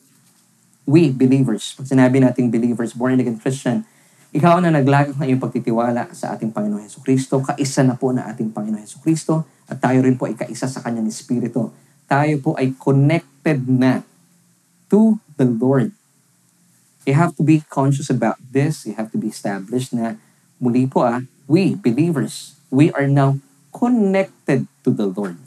We, 0.86 1.10
believers. 1.10 1.74
Pag 1.74 1.90
sinabi 1.90 2.22
nating 2.22 2.54
believers, 2.54 2.94
born 2.94 3.18
again 3.18 3.42
Christian, 3.42 3.82
ikaw 4.34 4.58
na 4.58 4.74
naglagak 4.74 5.14
ng 5.14 5.26
iyong 5.26 5.42
pagtitiwala 5.42 6.10
sa 6.10 6.34
ating 6.34 6.50
Panginoon 6.50 6.82
Heso 6.82 7.02
Kristo, 7.02 7.38
kaisa 7.42 7.86
na 7.86 7.94
po 7.94 8.10
na 8.10 8.26
ating 8.26 8.50
Panginoon 8.50 8.82
Heso 8.82 8.98
Kristo, 8.98 9.46
at 9.66 9.78
tayo 9.78 10.02
rin 10.02 10.14
po 10.18 10.26
ay 10.26 10.34
kaisa 10.34 10.66
sa 10.66 10.82
Kanyang 10.82 11.10
Espiritu. 11.10 11.70
Tayo 12.06 12.38
po 12.42 12.54
ay 12.54 12.74
connected 12.78 13.66
na 13.66 14.02
to 14.86 15.18
the 15.34 15.46
Lord. 15.46 15.90
You 17.06 17.14
have 17.14 17.38
to 17.38 17.42
be 17.46 17.62
conscious 17.70 18.10
about 18.10 18.38
this. 18.42 18.82
You 18.86 18.98
have 18.98 19.14
to 19.14 19.18
be 19.18 19.30
established 19.30 19.94
na 19.94 20.18
muli 20.58 20.90
po 20.90 21.06
ah, 21.06 21.22
we, 21.46 21.78
believers, 21.78 22.58
we 22.70 22.90
are 22.94 23.06
now 23.06 23.38
connected 23.70 24.66
to 24.82 24.90
the 24.90 25.06
Lord. 25.06 25.38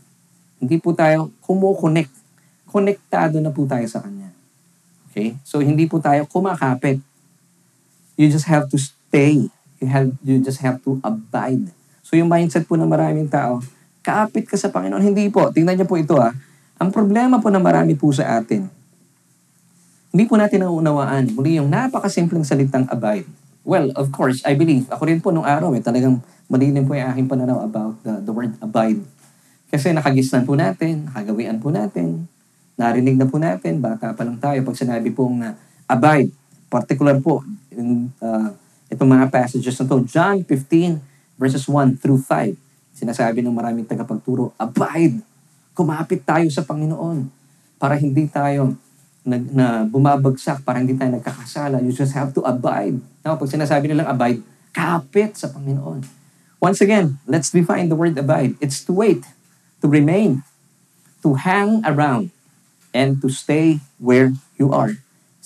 Hindi 0.59 0.79
po 0.79 0.95
tayo 0.95 1.31
kumo-connect. 1.43 2.11
Konektado 2.69 3.39
na 3.39 3.51
po 3.51 3.63
tayo 3.67 3.83
sa 3.87 4.03
Kanya. 4.03 4.31
Okay? 5.09 5.35
So, 5.41 5.59
hindi 5.63 5.87
po 5.87 5.97
tayo 5.97 6.27
kumakapit. 6.27 7.01
You 8.19 8.27
just 8.27 8.51
have 8.51 8.67
to 8.67 8.75
stay. 8.75 9.47
You, 9.79 9.87
have, 9.87 10.11
you 10.27 10.43
just 10.43 10.59
have 10.59 10.83
to 10.83 10.99
abide. 10.99 11.71
So, 12.03 12.19
yung 12.19 12.27
mindset 12.27 12.67
po 12.67 12.75
ng 12.75 12.91
maraming 12.91 13.31
tao, 13.31 13.63
kaapit 14.03 14.43
ka 14.43 14.59
sa 14.59 14.67
Panginoon. 14.67 14.99
Hindi 14.99 15.31
po. 15.31 15.47
Tingnan 15.47 15.79
niyo 15.79 15.87
po 15.87 15.95
ito 15.95 16.19
ah. 16.19 16.35
Ang 16.83 16.91
problema 16.91 17.39
po 17.39 17.47
ng 17.47 17.63
marami 17.63 17.95
po 17.95 18.11
sa 18.11 18.43
atin, 18.43 18.67
hindi 20.09 20.25
po 20.27 20.35
natin 20.35 20.67
nauunawaan. 20.67 21.31
Muli 21.31 21.61
yung 21.61 21.71
napakasimpleng 21.71 22.43
salitang 22.43 22.89
abide. 22.91 23.29
Well, 23.63 23.93
of 23.93 24.09
course, 24.09 24.41
I 24.43 24.57
believe, 24.57 24.89
ako 24.89 25.03
rin 25.05 25.21
po 25.21 25.29
nung 25.29 25.45
araw, 25.45 25.71
eh, 25.77 25.83
talagang 25.85 26.19
malilim 26.49 26.83
po 26.89 26.97
yung 26.97 27.07
aking 27.13 27.27
pananaw 27.29 27.61
about 27.61 28.01
the, 28.01 28.17
the 28.25 28.33
word 28.33 28.57
abide. 28.59 28.99
Kasi 29.69 29.93
nakagisnan 29.93 30.49
po 30.49 30.57
natin, 30.57 31.05
nakagawian 31.05 31.61
po 31.61 31.69
natin, 31.69 32.25
narinig 32.73 33.21
na 33.21 33.29
po 33.29 33.37
natin, 33.37 33.77
bata 33.77 34.17
pa 34.17 34.25
lang 34.25 34.41
tayo, 34.41 34.57
pag 34.65 34.73
sinabi 34.73 35.13
pong 35.13 35.45
uh, 35.45 35.53
abide, 35.85 36.33
particular 36.73 37.21
po, 37.21 37.45
in, 37.79 38.11
uh, 38.19 38.51
itong 38.91 39.07
mga 39.07 39.31
passages 39.31 39.79
na 39.79 39.87
to, 39.87 40.03
John 40.03 40.43
15, 40.43 40.99
verses 41.39 41.63
1 41.63 41.95
through 42.03 42.19
5, 42.21 42.53
sinasabi 42.91 43.39
ng 43.39 43.55
maraming 43.55 43.87
tagapagturo, 43.87 44.51
abide, 44.59 45.23
kumapit 45.71 46.27
tayo 46.27 46.45
sa 46.51 46.67
Panginoon 46.67 47.31
para 47.79 47.95
hindi 47.95 48.27
tayo 48.27 48.75
nag, 49.23 49.43
na 49.55 49.87
bumabagsak, 49.87 50.67
para 50.67 50.83
hindi 50.83 50.99
tayo 50.99 51.15
nagkakasala. 51.15 51.79
You 51.79 51.95
just 51.95 52.11
have 52.11 52.35
to 52.35 52.43
abide. 52.43 52.99
Now, 53.23 53.39
pag 53.39 53.47
sinasabi 53.47 53.87
nilang 53.87 54.11
abide, 54.11 54.43
kapit 54.75 55.39
sa 55.39 55.47
Panginoon. 55.47 56.03
Once 56.59 56.83
again, 56.83 57.15
let's 57.23 57.47
define 57.55 57.87
the 57.87 57.95
word 57.95 58.19
abide. 58.19 58.59
It's 58.59 58.83
to 58.83 58.91
wait, 58.91 59.23
to 59.79 59.87
remain, 59.87 60.43
to 61.23 61.39
hang 61.39 61.79
around, 61.87 62.35
and 62.91 63.23
to 63.23 63.31
stay 63.31 63.79
where 63.95 64.35
you 64.59 64.75
are. 64.75 64.99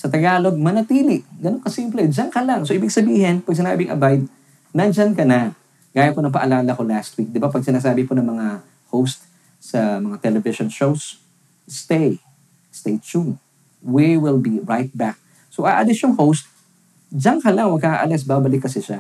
Sa 0.03 0.11
Tagalog, 0.11 0.59
manatili. 0.59 1.23
Ganun 1.39 1.63
kasimple. 1.63 2.11
Diyan 2.11 2.27
ka 2.27 2.43
lang. 2.43 2.67
So, 2.67 2.75
ibig 2.75 2.91
sabihin, 2.91 3.39
pag 3.39 3.55
sinabing 3.55 3.87
abide, 3.87 4.27
nandyan 4.75 5.15
ka 5.15 5.23
na. 5.23 5.55
Gaya 5.95 6.11
po 6.11 6.19
ng 6.19 6.27
paalala 6.27 6.75
ko 6.75 6.83
last 6.83 7.15
week. 7.15 7.31
Di 7.31 7.39
ba? 7.39 7.47
Pag 7.47 7.63
sinasabi 7.63 8.03
po 8.03 8.11
ng 8.11 8.27
mga 8.27 8.59
host 8.91 9.23
sa 9.63 10.03
mga 10.03 10.19
television 10.19 10.67
shows, 10.67 11.23
stay. 11.71 12.19
Stay 12.67 12.99
tuned. 12.99 13.39
We 13.79 14.19
will 14.19 14.43
be 14.43 14.59
right 14.67 14.91
back. 14.91 15.15
So, 15.47 15.63
aalis 15.63 16.03
yung 16.03 16.19
host, 16.19 16.51
diyan 17.07 17.39
ka 17.39 17.55
lang, 17.55 17.71
huwag 17.71 17.87
ka 17.87 18.03
aalis, 18.03 18.27
babalik 18.27 18.67
kasi 18.67 18.83
siya. 18.83 18.99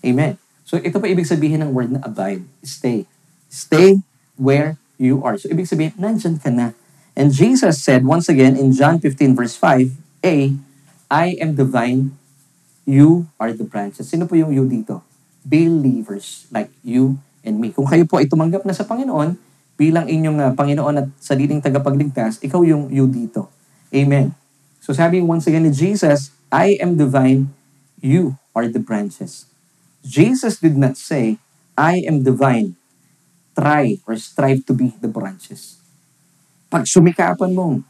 Amen. 0.00 0.40
So, 0.64 0.80
ito 0.80 0.96
pa 0.96 1.12
ibig 1.12 1.28
sabihin 1.28 1.60
ng 1.60 1.76
word 1.76 1.92
na 1.92 2.00
abide. 2.00 2.48
Stay. 2.64 3.04
Stay 3.52 4.00
where 4.40 4.80
you 4.96 5.20
are. 5.20 5.36
So, 5.36 5.52
ibig 5.52 5.68
sabihin, 5.68 5.92
nandyan 6.00 6.40
ka 6.40 6.48
na. 6.48 6.72
And 7.12 7.36
Jesus 7.36 7.84
said, 7.84 8.08
once 8.08 8.32
again, 8.32 8.56
in 8.56 8.72
John 8.72 8.96
15 8.96 9.36
verse 9.36 9.52
5, 9.60 10.07
A, 10.24 10.54
I 11.08 11.26
am 11.38 11.54
the 11.54 11.64
vine, 11.64 12.18
you 12.88 13.30
are 13.38 13.54
the 13.54 13.64
branches. 13.64 14.10
Sino 14.10 14.26
po 14.26 14.34
yung 14.34 14.50
you 14.50 14.66
dito? 14.66 15.04
Believers 15.46 16.48
like 16.50 16.72
you 16.82 17.22
and 17.46 17.62
me. 17.62 17.70
Kung 17.70 17.86
kayo 17.86 18.04
po 18.04 18.18
ay 18.18 18.26
tumanggap 18.26 18.66
na 18.66 18.74
sa 18.74 18.84
Panginoon, 18.84 19.38
bilang 19.78 20.10
inyong 20.10 20.38
uh, 20.42 20.52
Panginoon 20.58 20.94
at 20.98 21.08
sariling 21.22 21.62
tagapagligtas, 21.62 22.42
ikaw 22.42 22.66
yung 22.66 22.90
you 22.90 23.06
dito. 23.06 23.46
Amen. 23.94 24.34
So 24.82 24.90
sabi 24.90 25.22
once 25.22 25.46
again 25.46 25.64
ni 25.64 25.72
Jesus, 25.72 26.34
I 26.50 26.76
am 26.82 26.98
the 26.98 27.06
vine, 27.06 27.54
you 28.02 28.36
are 28.52 28.66
the 28.66 28.82
branches. 28.82 29.46
Jesus 30.02 30.58
did 30.58 30.74
not 30.74 30.98
say, 30.98 31.38
I 31.78 32.02
am 32.04 32.26
the 32.26 32.34
vine, 32.34 32.74
try 33.54 34.02
or 34.02 34.18
strive 34.18 34.66
to 34.66 34.74
be 34.74 34.90
the 34.98 35.06
branches. 35.06 35.78
Pag 36.66 36.84
sumikapan 36.84 37.54
mong 37.54 37.86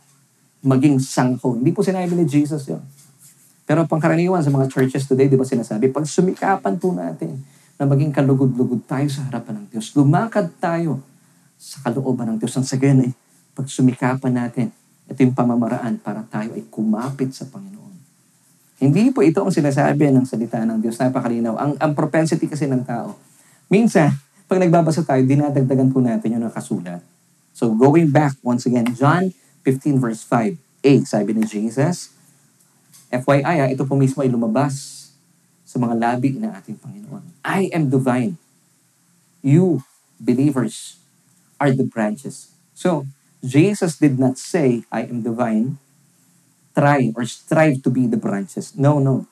maging 0.62 0.99
sangko, 0.99 1.55
hindi 1.55 1.71
po 1.71 1.87
sinabi 1.87 2.11
ni 2.14 2.27
Jesus 2.27 2.66
yun. 2.66 2.83
Pero 3.68 3.85
pangkaraniwan 3.85 4.40
sa 4.40 4.49
mga 4.49 4.66
churches 4.73 5.05
today, 5.05 5.29
di 5.29 5.37
ba 5.37 5.44
sinasabi, 5.44 5.92
pag 5.92 6.09
sumikapan 6.09 6.75
po 6.81 6.90
natin 6.97 7.37
na 7.77 7.85
maging 7.85 8.11
kalugod-lugod 8.11 8.83
tayo 8.88 9.07
sa 9.12 9.29
harapan 9.29 9.62
ng 9.62 9.66
Diyos, 9.77 9.92
lumakad 9.92 10.49
tayo 10.57 11.05
sa 11.61 11.85
kalooban 11.85 12.33
ng 12.33 12.37
Diyos. 12.40 12.57
Ang 12.57 12.66
sagayon 12.66 13.05
ay 13.05 13.11
pag 13.53 13.68
sumikapan 13.68 14.33
natin, 14.35 14.66
ito 15.05 15.18
yung 15.21 15.37
pamamaraan 15.37 16.01
para 16.01 16.25
tayo 16.27 16.57
ay 16.57 16.64
kumapit 16.73 17.35
sa 17.37 17.44
Panginoon. 17.44 17.94
Hindi 18.79 19.11
po 19.11 19.21
ito 19.27 19.42
ang 19.42 19.53
sinasabi 19.53 20.09
ng 20.14 20.25
salita 20.25 20.62
ng 20.62 20.79
Diyos. 20.79 20.97
Napakalinaw. 20.97 21.55
Ang, 21.59 21.73
ang 21.77 21.92
propensity 21.92 22.47
kasi 22.47 22.71
ng 22.71 22.87
tao. 22.87 23.18
Minsan, 23.66 24.14
pag 24.49 24.62
nagbabasa 24.62 25.05
tayo, 25.05 25.21
dinadagdagan 25.29 25.92
po 25.92 26.01
natin 26.01 26.38
yung 26.38 26.47
nakasulat. 26.49 27.05
So 27.53 27.75
going 27.75 28.09
back 28.09 28.38
once 28.40 28.64
again, 28.64 28.87
John 28.94 29.35
15 29.64 29.99
verse 29.99 30.23
5a, 30.27 30.92
sabi 31.07 31.35
ni 31.35 31.44
Jesus, 31.44 32.12
FYI, 33.09 33.42
ah, 33.44 33.68
ito 33.73 33.88
po 33.88 33.97
mismo 33.97 34.21
ay 34.21 34.29
lumabas 34.29 35.09
sa 35.64 35.81
mga 35.81 35.94
labi 35.97 36.37
ng 36.37 36.53
ating 36.53 36.77
Panginoon. 36.81 37.25
I 37.44 37.73
am 37.73 37.88
the 37.88 38.01
vine. 38.01 38.37
You, 39.40 39.85
believers, 40.21 41.01
are 41.57 41.73
the 41.73 41.85
branches. 41.85 42.53
So, 42.73 43.09
Jesus 43.44 43.99
did 43.99 44.18
not 44.18 44.38
say, 44.38 44.83
I 44.90 45.07
am 45.07 45.23
the 45.23 45.33
vine, 45.33 45.79
try 46.75 47.11
or 47.14 47.27
strive 47.27 47.83
to 47.83 47.90
be 47.90 48.07
the 48.07 48.18
branches. 48.18 48.75
No, 48.79 48.99
no. 49.03 49.27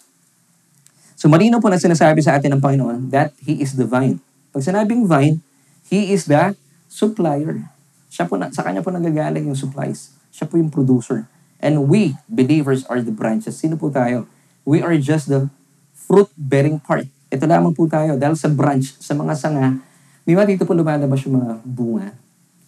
So 1.17 1.31
malino 1.33 1.63
po 1.63 1.71
na 1.71 1.79
sinasabi 1.79 2.21
sa 2.21 2.37
atin 2.37 2.59
ng 2.59 2.63
Panginoon 2.63 3.09
that 3.15 3.33
He 3.41 3.63
is 3.63 3.79
the 3.79 3.89
vine. 3.89 4.21
Pag 4.53 4.67
sinabing 4.67 5.09
vine, 5.09 5.41
He 5.87 6.13
is 6.13 6.29
the 6.29 6.59
supplier. 6.91 7.67
Siya 8.11 8.27
po 8.27 8.37
na, 8.37 8.51
sa 8.51 8.67
Kanya 8.67 8.83
po 8.83 8.91
nagagaling 8.91 9.47
yung 9.47 9.59
supplies. 9.59 10.16
Siya 10.37 10.45
po 10.45 10.61
yung 10.61 10.69
producer. 10.69 11.25
And 11.65 11.89
we, 11.89 12.21
believers, 12.29 12.85
are 12.93 13.01
the 13.01 13.15
branches. 13.15 13.57
Sino 13.57 13.81
po 13.81 13.89
tayo? 13.89 14.29
We 14.69 14.85
are 14.85 14.93
just 15.01 15.33
the 15.33 15.49
fruit-bearing 15.97 16.85
part. 16.85 17.09
Ito 17.33 17.49
lamang 17.49 17.73
po 17.73 17.89
tayo. 17.89 18.21
Dahil 18.21 18.37
sa 18.37 18.53
branch, 18.53 19.01
sa 19.01 19.17
mga 19.17 19.33
sanga, 19.33 19.81
di 20.29 20.37
ba 20.37 20.45
dito 20.45 20.69
po 20.69 20.77
lumalabas 20.77 21.25
yung 21.25 21.41
mga 21.41 21.65
bunga? 21.65 22.13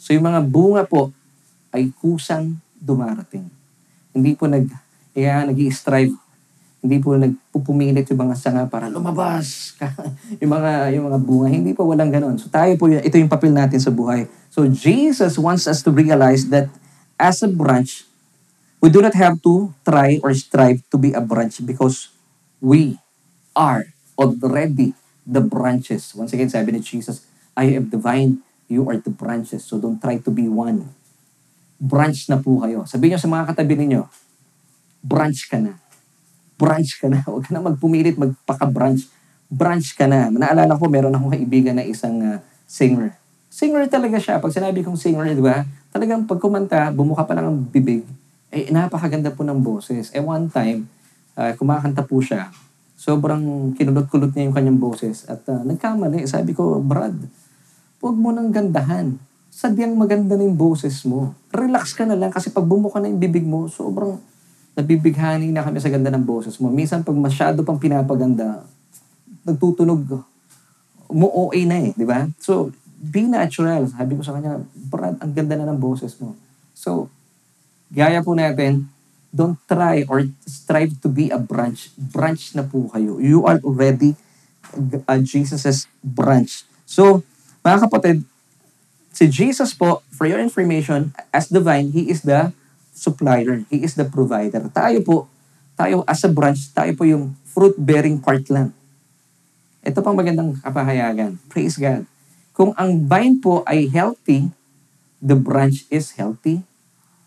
So 0.01 0.17
yung 0.17 0.25
mga 0.25 0.41
bunga 0.49 0.83
po, 0.89 1.13
ay 1.69 1.93
kusang 2.01 2.57
dumarating. 2.81 3.45
Hindi 4.17 4.33
po 4.33 4.49
nag, 4.49 4.65
kaya 5.13 5.45
nag 5.45 5.61
strive 5.69 6.17
hindi 6.79 7.03
po 7.03 7.19
nagpupumilit 7.19 8.07
yung 8.07 8.23
mga 8.31 8.37
sanga 8.39 8.65
para 8.71 8.87
lumabas 8.87 9.75
yung 10.41 10.53
mga 10.55 10.95
yung 10.95 11.11
mga 11.11 11.19
bunga. 11.19 11.49
Hindi 11.51 11.75
po 11.75 11.83
walang 11.83 12.15
ganon. 12.15 12.39
So 12.39 12.47
tayo 12.47 12.71
po, 12.79 12.87
ito 12.87 13.19
yung 13.19 13.31
papel 13.31 13.51
natin 13.51 13.83
sa 13.83 13.91
buhay. 13.91 14.31
So 14.47 14.63
Jesus 14.71 15.35
wants 15.43 15.67
us 15.67 15.83
to 15.83 15.91
realize 15.91 16.47
that 16.55 16.71
as 17.19 17.43
a 17.43 17.51
branch, 17.51 18.07
we 18.81 18.89
do 18.89 19.03
not 19.03 19.15
have 19.15 19.43
to 19.43 19.75
try 19.85 20.23
or 20.23 20.33
strive 20.35 20.83
to 20.91 20.97
be 20.97 21.13
a 21.13 21.21
branch 21.21 21.61
because 21.67 22.09
we 22.63 22.99
are 23.55 23.91
already 24.17 24.95
the 25.27 25.43
branches. 25.43 26.15
Once 26.15 26.33
again, 26.33 26.49
sabi 26.49 26.73
ni 26.73 26.81
Jesus, 26.81 27.27
I 27.59 27.75
am 27.75 27.91
the 27.91 27.99
vine, 27.99 28.41
you 28.71 28.87
are 28.89 28.97
the 28.97 29.11
branches. 29.11 29.67
So 29.67 29.83
don't 29.83 29.99
try 30.01 30.23
to 30.23 30.31
be 30.31 30.47
one 30.47 30.95
branch 31.79 32.27
na 32.27 32.43
po 32.43 32.59
kayo. 32.59 32.85
Sabihin 32.91 33.15
nyo 33.17 33.23
sa 33.23 33.31
mga 33.31 33.55
katabi 33.55 33.75
ninyo, 33.79 34.03
branch 35.01 35.47
ka 35.47 35.63
na. 35.63 35.79
Branch 36.59 36.91
ka 36.99 37.07
na. 37.07 37.23
Huwag 37.31 37.47
ka 37.47 37.55
na 37.55 37.63
magpumilit, 37.63 38.19
magpaka-branch. 38.19 39.07
Branch 39.49 39.89
ka 39.95 40.11
na. 40.11 40.29
Naalala 40.29 40.75
ko, 40.75 40.91
meron 40.91 41.15
akong 41.15 41.33
kaibigan 41.33 41.79
na 41.79 41.87
isang 41.87 42.19
uh, 42.19 42.39
singer. 42.67 43.15
Singer 43.49 43.87
talaga 43.87 44.19
siya. 44.19 44.43
Pag 44.43 44.53
sinabi 44.53 44.83
kong 44.83 44.99
singer, 44.99 45.33
di 45.33 45.41
ba? 45.41 45.63
Talagang 45.89 46.29
pag 46.29 46.41
kumanta, 46.41 46.93
bumuka 46.93 47.25
pa 47.25 47.33
lang 47.33 47.47
ang 47.49 47.59
bibig. 47.65 48.05
Eh, 48.49 48.69
napakaganda 48.73 49.33
po 49.33 49.45
ng 49.45 49.61
boses. 49.61 50.13
Eh, 50.13 50.21
one 50.21 50.49
time, 50.53 50.89
uh, 51.37 51.53
kumakanta 51.57 52.05
po 52.05 52.21
siya. 52.21 52.53
Sobrang 52.99 53.73
kinulot-kulot 53.77 54.33
niya 54.33 54.49
yung 54.49 54.57
kanyang 54.57 54.81
boses. 54.81 55.25
At 55.29 55.45
uh, 55.49 55.65
nagkamali. 55.65 56.25
Sabi 56.29 56.53
ko, 56.53 56.81
Brad, 56.81 57.17
huwag 58.01 58.17
mo 58.17 58.33
nang 58.33 58.53
gandahan 58.53 59.17
sadyang 59.59 59.99
maganda 59.99 60.39
na 60.39 60.47
yung 60.47 60.55
boses 60.55 61.03
mo. 61.03 61.35
Relax 61.51 61.91
ka 61.91 62.07
na 62.07 62.15
lang 62.15 62.31
kasi 62.31 62.55
pag 62.55 62.63
bumuka 62.63 63.03
na 63.03 63.11
yung 63.11 63.19
bibig 63.19 63.43
mo, 63.43 63.67
sobrang 63.67 64.23
nabibighani 64.79 65.51
na 65.51 65.67
kami 65.67 65.83
sa 65.83 65.91
ganda 65.91 66.15
ng 66.15 66.23
boses 66.23 66.63
mo. 66.63 66.71
Minsan 66.71 67.03
pag 67.03 67.19
masyado 67.19 67.67
pang 67.67 67.75
pinapaganda, 67.75 68.63
nagtutunog 69.43 70.23
mo 71.11 71.27
OA 71.27 71.67
na 71.67 71.83
eh, 71.83 71.91
di 71.91 72.07
ba? 72.07 72.31
So, 72.39 72.71
be 72.99 73.31
natural. 73.31 73.87
Sabi 73.87 74.19
ko 74.19 74.23
sa 74.27 74.35
kanya, 74.35 74.59
Brad, 74.75 75.17
ang 75.23 75.33
ganda 75.33 75.55
na 75.55 75.71
ng 75.71 75.79
boses 75.79 76.19
mo. 76.19 76.35
So, 76.75 77.07
gaya 77.95 78.21
po 78.21 78.35
natin, 78.35 78.91
don't 79.31 79.57
try 79.71 80.03
or 80.11 80.27
strive 80.45 80.99
to 81.01 81.09
be 81.09 81.31
a 81.31 81.39
branch. 81.39 81.95
Branch 81.95 82.43
na 82.59 82.67
po 82.67 82.91
kayo. 82.91 83.23
You 83.23 83.47
are 83.47 83.63
already 83.63 84.19
uh, 84.75 85.21
Jesus' 85.23 85.87
branch. 86.03 86.67
So, 86.85 87.23
mga 87.63 87.87
kapatid, 87.87 88.27
si 89.15 89.25
Jesus 89.31 89.73
po, 89.75 90.03
for 90.11 90.27
your 90.27 90.43
information, 90.43 91.15
as 91.31 91.47
the 91.47 91.63
vine, 91.63 91.95
He 91.95 92.11
is 92.11 92.27
the 92.27 92.51
supplier. 92.91 93.63
He 93.71 93.87
is 93.87 93.95
the 93.95 94.09
provider. 94.09 94.67
Tayo 94.75 94.99
po, 95.07 95.17
tayo 95.79 96.03
as 96.11 96.27
a 96.27 96.31
branch, 96.31 96.75
tayo 96.75 96.91
po 96.99 97.07
yung 97.07 97.39
fruit-bearing 97.55 98.19
part 98.19 98.43
lang. 98.51 98.75
Ito 99.87 100.03
pang 100.03 100.19
magandang 100.19 100.59
kapahayagan. 100.59 101.39
Praise 101.47 101.79
God. 101.79 102.03
Kung 102.59 102.75
ang 102.75 103.07
vine 103.07 103.39
po 103.39 103.63
ay 103.63 103.87
healthy, 103.87 104.51
the 105.23 105.39
branch 105.39 105.87
is 105.95 106.11
healthy 106.19 106.67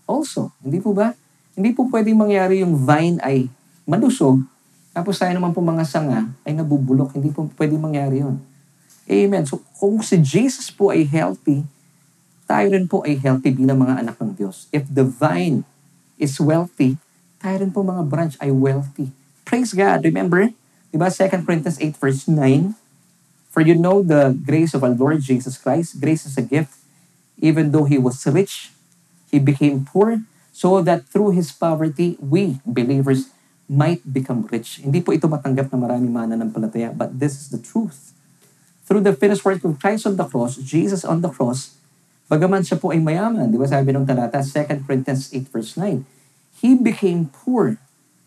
also. 0.04 0.52
Hindi 0.60 0.84
po 0.84 0.92
ba? 0.92 1.16
Hindi 1.56 1.72
po 1.72 1.88
pwedeng 1.88 2.20
mangyari 2.20 2.60
yung 2.60 2.76
vine 2.76 3.16
ay 3.24 3.48
malusog, 3.88 4.44
tapos 4.92 5.16
tayo 5.16 5.32
naman 5.32 5.56
po 5.56 5.64
mga 5.64 5.88
sanga 5.88 6.28
ay 6.44 6.52
nabubulok. 6.52 7.16
Hindi 7.16 7.32
po 7.32 7.48
pwedeng 7.56 7.80
mangyari 7.80 8.20
yun. 8.20 8.44
Amen. 9.08 9.48
So 9.48 9.64
kung 9.80 10.04
si 10.04 10.20
Jesus 10.20 10.68
po 10.68 10.92
ay 10.92 11.08
healthy, 11.08 11.64
tayo 12.44 12.68
rin 12.76 12.84
po 12.84 13.00
ay 13.08 13.16
healthy 13.16 13.56
bilang 13.56 13.80
mga 13.80 14.04
anak 14.04 14.20
ng 14.20 14.36
Diyos. 14.36 14.68
If 14.76 14.92
the 14.92 15.08
vine 15.08 15.64
is 16.20 16.36
wealthy, 16.44 17.00
tayo 17.40 17.64
rin 17.64 17.72
po 17.72 17.88
mga 17.88 18.04
branch 18.04 18.36
ay 18.44 18.52
wealthy. 18.52 19.16
Praise 19.48 19.72
God. 19.72 20.04
Remember, 20.04 20.52
di 20.92 21.00
ba 21.00 21.08
2 21.08 21.48
Corinthians 21.48 21.80
8 21.80 21.96
verse 21.96 22.28
9, 22.28 22.76
For 23.52 23.60
you 23.60 23.76
know 23.76 24.00
the 24.00 24.32
grace 24.32 24.72
of 24.72 24.82
our 24.82 24.96
Lord 24.96 25.20
Jesus 25.20 25.60
Christ. 25.60 26.00
Grace 26.00 26.24
is 26.24 26.40
a 26.40 26.42
gift. 26.42 26.72
Even 27.44 27.76
though 27.76 27.84
He 27.84 28.00
was 28.00 28.24
rich, 28.24 28.72
He 29.28 29.44
became 29.44 29.84
poor 29.84 30.24
so 30.56 30.80
that 30.80 31.08
through 31.12 31.36
His 31.36 31.52
poverty, 31.52 32.16
we, 32.24 32.64
believers, 32.64 33.28
might 33.68 34.04
become 34.08 34.48
rich. 34.52 34.84
Hindi 34.84 35.00
po 35.04 35.12
ito 35.12 35.28
matanggap 35.28 35.72
na 35.72 35.80
maraming 35.80 36.12
mananampalataya, 36.12 36.92
but 36.92 37.12
this 37.16 37.40
is 37.40 37.48
the 37.52 37.60
truth. 37.60 38.12
Through 38.84 39.08
the 39.08 39.16
finished 39.16 39.48
work 39.48 39.64
of 39.64 39.80
Christ 39.80 40.04
on 40.04 40.20
the 40.20 40.28
cross, 40.28 40.60
Jesus 40.60 41.08
on 41.08 41.24
the 41.24 41.32
cross, 41.32 41.76
bagaman 42.28 42.68
siya 42.68 42.76
po 42.76 42.92
ay 42.92 43.00
mayaman, 43.00 43.48
di 43.48 43.56
ba 43.56 43.68
sabi 43.68 43.96
ng 43.96 44.04
talata, 44.04 44.44
2 44.44 44.84
Corinthians 44.84 45.32
8 45.32 45.48
verse 45.48 45.80
9, 45.80 46.04
He 46.60 46.76
became 46.76 47.32
poor 47.32 47.80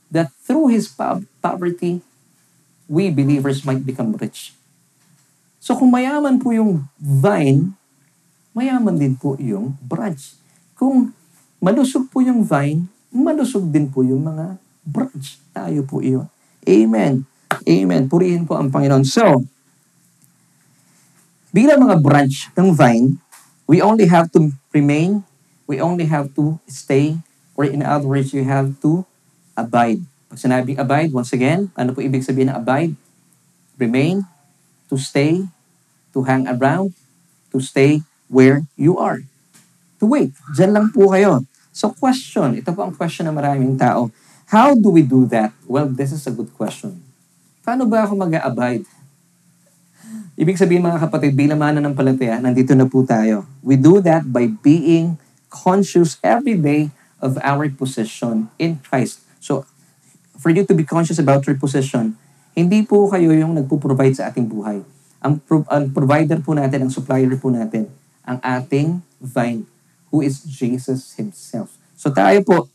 that 0.08 0.32
through 0.40 0.72
His 0.72 0.88
po- 0.88 1.28
poverty, 1.44 2.00
we 2.88 3.12
believers 3.12 3.68
might 3.68 3.84
become 3.84 4.16
rich. 4.16 4.56
So 5.64 5.72
kung 5.80 5.88
mayaman 5.88 6.36
po 6.36 6.52
yung 6.52 6.84
vine, 7.00 7.72
mayaman 8.52 9.00
din 9.00 9.16
po 9.16 9.32
yung 9.40 9.72
branch. 9.80 10.36
Kung 10.76 11.16
malusog 11.56 12.12
po 12.12 12.20
yung 12.20 12.44
vine, 12.44 12.84
malusog 13.08 13.72
din 13.72 13.88
po 13.88 14.04
yung 14.04 14.28
mga 14.28 14.60
branch. 14.84 15.40
Tayo 15.56 15.80
po 15.88 16.04
iyon. 16.04 16.28
Amen. 16.68 17.24
Amen. 17.64 18.02
Purihin 18.12 18.44
po 18.44 18.60
ang 18.60 18.68
Panginoon. 18.68 19.08
So, 19.08 19.24
bilang 21.48 21.80
mga 21.80 21.96
branch 21.96 22.52
ng 22.52 22.68
vine, 22.76 23.16
we 23.64 23.80
only 23.80 24.04
have 24.04 24.28
to 24.36 24.52
remain, 24.68 25.24
we 25.64 25.80
only 25.80 26.04
have 26.04 26.28
to 26.36 26.60
stay, 26.68 27.16
or 27.56 27.64
in 27.64 27.80
other 27.80 28.04
words, 28.04 28.36
you 28.36 28.44
have 28.44 28.76
to 28.84 29.08
abide. 29.56 30.04
Pag 30.28 30.36
sinabing 30.36 30.76
abide, 30.76 31.08
once 31.08 31.32
again, 31.32 31.72
ano 31.72 31.96
po 31.96 32.04
ibig 32.04 32.20
sabihin 32.20 32.52
ng 32.52 32.60
abide? 32.60 32.92
Remain, 33.80 34.28
to 34.92 35.00
stay, 35.00 35.48
to 36.14 36.22
hang 36.22 36.46
around, 36.46 36.94
to 37.50 37.58
stay 37.58 38.00
where 38.30 38.62
you 38.78 38.96
are. 38.96 39.26
To 39.98 40.06
wait. 40.06 40.30
Diyan 40.54 40.70
lang 40.70 40.86
po 40.94 41.10
kayo. 41.10 41.42
So 41.74 41.90
question, 41.90 42.54
ito 42.54 42.70
po 42.70 42.86
ang 42.86 42.94
question 42.94 43.26
ng 43.26 43.34
maraming 43.34 43.74
tao. 43.74 44.08
How 44.46 44.78
do 44.78 44.94
we 44.94 45.02
do 45.02 45.26
that? 45.34 45.50
Well, 45.66 45.90
this 45.90 46.14
is 46.14 46.22
a 46.30 46.32
good 46.32 46.54
question. 46.54 47.02
Paano 47.66 47.90
ba 47.90 48.06
ako 48.06 48.14
mag-abide? 48.14 48.86
Ibig 50.38 50.58
sabihin 50.58 50.82
mga 50.82 51.02
kapatid, 51.02 51.34
bilang 51.34 51.58
mananampalataya, 51.58 52.38
nandito 52.38 52.74
na 52.74 52.86
po 52.86 53.02
tayo. 53.02 53.46
We 53.62 53.74
do 53.74 53.98
that 54.02 54.26
by 54.26 54.50
being 54.50 55.18
conscious 55.50 56.18
every 56.22 56.58
day 56.58 56.90
of 57.22 57.38
our 57.42 57.66
position 57.70 58.50
in 58.58 58.82
Christ. 58.82 59.22
So, 59.38 59.66
for 60.38 60.50
you 60.50 60.66
to 60.66 60.74
be 60.74 60.82
conscious 60.82 61.22
about 61.22 61.46
your 61.46 61.54
position, 61.56 62.18
hindi 62.54 62.82
po 62.82 63.06
kayo 63.10 63.30
yung 63.34 63.54
nagpo-provide 63.54 64.14
sa 64.14 64.30
ating 64.30 64.50
buhay. 64.50 64.82
Ang, 65.24 65.40
pro- 65.40 65.64
ang 65.72 65.88
provider 65.88 66.36
po 66.44 66.52
natin, 66.52 66.84
ang 66.84 66.92
supplier 66.92 67.32
po 67.40 67.48
natin, 67.48 67.88
ang 68.20 68.36
ating 68.44 69.00
vine, 69.16 69.64
who 70.12 70.20
is 70.20 70.44
Jesus 70.44 71.16
Himself. 71.16 71.80
So 71.96 72.12
tayo 72.12 72.44
po, 72.44 72.68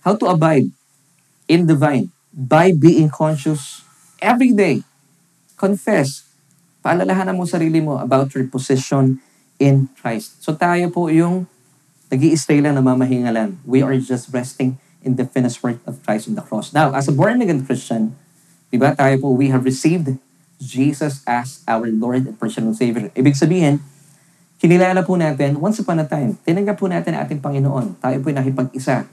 how 0.00 0.16
to 0.16 0.32
abide 0.32 0.72
in 1.44 1.68
the 1.68 1.76
vine? 1.76 2.08
By 2.32 2.72
being 2.72 3.12
conscious 3.12 3.84
every 4.24 4.56
day. 4.56 4.82
Confess. 5.60 6.24
Paalalahanan 6.80 7.36
mo 7.36 7.44
sarili 7.44 7.84
mo 7.84 8.00
about 8.00 8.32
your 8.32 8.48
position 8.48 9.20
in 9.60 9.92
Christ. 10.00 10.40
So 10.40 10.56
tayo 10.56 10.88
po 10.88 11.12
yung 11.12 11.46
nag 12.08 12.20
stay 12.40 12.64
lang 12.64 12.80
na 12.80 12.84
mamahingalan. 12.84 13.60
We 13.68 13.84
are 13.84 13.94
just 14.00 14.32
resting 14.32 14.80
in 15.04 15.20
the 15.20 15.28
finished 15.28 15.60
work 15.60 15.78
of 15.84 16.00
Christ 16.02 16.26
on 16.26 16.34
the 16.34 16.44
cross. 16.44 16.72
Now, 16.72 16.96
as 16.96 17.06
a 17.06 17.14
born-again 17.14 17.68
Christian, 17.68 18.16
di 18.72 18.80
ba 18.80 18.96
tayo 18.96 19.20
po, 19.20 19.28
we 19.36 19.52
have 19.52 19.68
received 19.68 20.16
Jesus 20.58 21.22
as 21.26 21.62
our 21.66 21.88
Lord 21.90 22.26
and 22.28 22.36
personal 22.38 22.72
Savior. 22.72 23.10
Ibig 23.14 23.36
sabihin, 23.36 23.82
kinilala 24.58 25.04
po 25.04 25.18
natin, 25.18 25.58
once 25.58 25.82
upon 25.82 26.00
a 26.00 26.06
time, 26.06 26.38
tinanggap 26.46 26.78
po 26.80 26.86
natin 26.88 27.14
ating 27.18 27.42
Panginoon. 27.42 27.98
Tayo 28.00 28.16
po 28.22 28.32
ay 28.32 28.36
nakipag-isa 28.38 29.04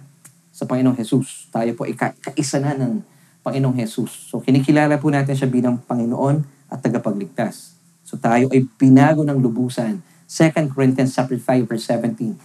sa 0.51 0.63
Panginoong 0.67 0.97
Jesus. 0.99 1.49
Tayo 1.49 1.71
po 1.73 1.87
ay 1.87 1.97
ka- 1.97 2.15
kaisa 2.17 2.61
na 2.61 2.77
ng 2.77 3.01
Panginoong 3.41 3.75
Jesus. 3.81 4.29
So, 4.29 4.39
kinikilala 4.39 5.01
po 5.01 5.09
natin 5.09 5.33
siya 5.33 5.49
bilang 5.49 5.81
Panginoon 5.81 6.45
at 6.69 6.79
tagapagligtas. 6.79 7.73
So, 8.05 8.15
tayo 8.21 8.51
ay 8.53 8.67
binago 8.77 9.25
ng 9.25 9.39
lubusan. 9.41 10.03
2 10.29 10.71
Corinthians 10.71 11.11
chapter 11.11 11.35
5 11.35 11.67
verse 11.67 11.85
17 11.89 12.39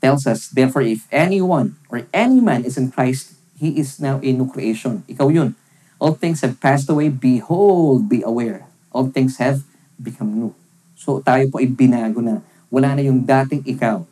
tells 0.00 0.26
us, 0.26 0.50
Therefore, 0.50 0.82
if 0.82 1.06
anyone 1.10 1.78
or 1.90 2.06
any 2.10 2.42
man 2.42 2.66
is 2.66 2.74
in 2.78 2.90
Christ, 2.90 3.36
he 3.56 3.78
is 3.78 3.98
now 3.98 4.20
a 4.20 4.30
new 4.30 4.48
creation. 4.48 5.02
Ikaw 5.08 5.28
yun. 5.32 5.54
All 5.96 6.12
things 6.12 6.44
have 6.44 6.60
passed 6.60 6.88
away. 6.92 7.08
Behold, 7.08 8.08
be 8.08 8.20
aware. 8.20 8.68
All 8.92 9.08
things 9.08 9.40
have 9.40 9.64
become 9.96 10.36
new. 10.36 10.52
So 10.96 11.20
tayo 11.24 11.48
po 11.48 11.60
ay 11.60 11.68
binago 11.68 12.20
na. 12.20 12.44
Wala 12.68 12.96
na 12.96 13.02
yung 13.04 13.24
dating 13.24 13.64
ikaw. 13.64 14.04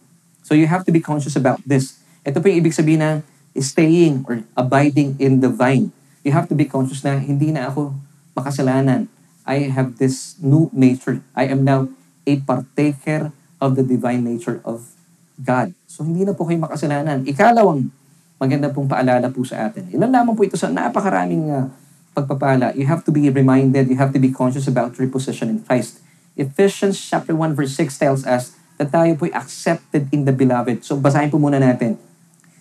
So 0.45 0.53
you 0.53 0.69
have 0.69 0.85
to 0.89 0.93
be 0.93 1.01
conscious 1.01 1.37
about 1.37 1.61
this. 1.65 2.01
Ito 2.25 2.41
po 2.41 2.49
yung 2.49 2.65
ibig 2.65 2.77
sabihin 2.77 3.05
ng 3.05 3.19
staying 3.57 4.25
or 4.29 4.45
abiding 4.57 5.17
in 5.21 5.41
the 5.41 5.49
vine. 5.53 5.93
You 6.25 6.33
have 6.33 6.49
to 6.49 6.57
be 6.57 6.65
conscious 6.65 7.05
na 7.05 7.21
hindi 7.21 7.53
na 7.53 7.69
ako 7.69 7.97
makasalanan. 8.33 9.09
I 9.45 9.69
have 9.69 10.01
this 10.01 10.41
new 10.41 10.73
nature. 10.73 11.21
I 11.37 11.53
am 11.53 11.69
now 11.69 11.93
a 12.25 12.41
partaker 12.41 13.33
of 13.61 13.77
the 13.77 13.85
divine 13.85 14.25
nature 14.25 14.61
of 14.65 14.89
God. 15.37 15.77
So 15.85 16.05
hindi 16.05 16.25
na 16.25 16.33
po 16.33 16.49
kayo 16.49 16.61
makasalanan. 16.61 17.29
Ikalawang 17.29 17.93
maganda 18.39 18.71
pong 18.71 18.91
paalala 18.91 19.31
po 19.31 19.47
sa 19.47 19.71
atin. 19.71 19.89
Ilan 19.95 20.11
lamang 20.11 20.35
po 20.35 20.43
ito 20.43 20.59
sa 20.59 20.71
napakaraming 20.71 21.51
uh, 21.51 21.67
pagpapala. 22.15 22.75
You 22.79 22.87
have 22.87 23.03
to 23.07 23.13
be 23.15 23.27
reminded, 23.31 23.91
you 23.91 23.99
have 23.99 24.15
to 24.15 24.23
be 24.23 24.31
conscious 24.31 24.71
about 24.71 24.95
your 24.99 25.11
position 25.11 25.51
in 25.51 25.59
Christ. 25.63 26.03
Ephesians 26.35 26.99
chapter 26.99 27.35
1 27.35 27.55
verse 27.55 27.75
6 27.79 27.99
tells 27.99 28.23
us 28.27 28.55
that 28.79 28.91
tayo 28.91 29.15
po'y 29.15 29.31
accepted 29.35 30.11
in 30.11 30.27
the 30.27 30.35
beloved. 30.35 30.83
So 30.83 30.99
basahin 30.99 31.31
po 31.31 31.39
muna 31.39 31.63
natin. 31.63 31.99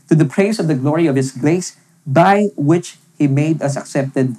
To 0.09 0.13
the 0.13 0.29
praise 0.29 0.61
of 0.61 0.69
the 0.69 0.77
glory 0.77 1.09
of 1.09 1.17
His 1.17 1.33
grace 1.33 1.77
by 2.05 2.53
which 2.57 3.01
He 3.17 3.25
made 3.25 3.61
us 3.61 3.77
accepted 3.77 4.37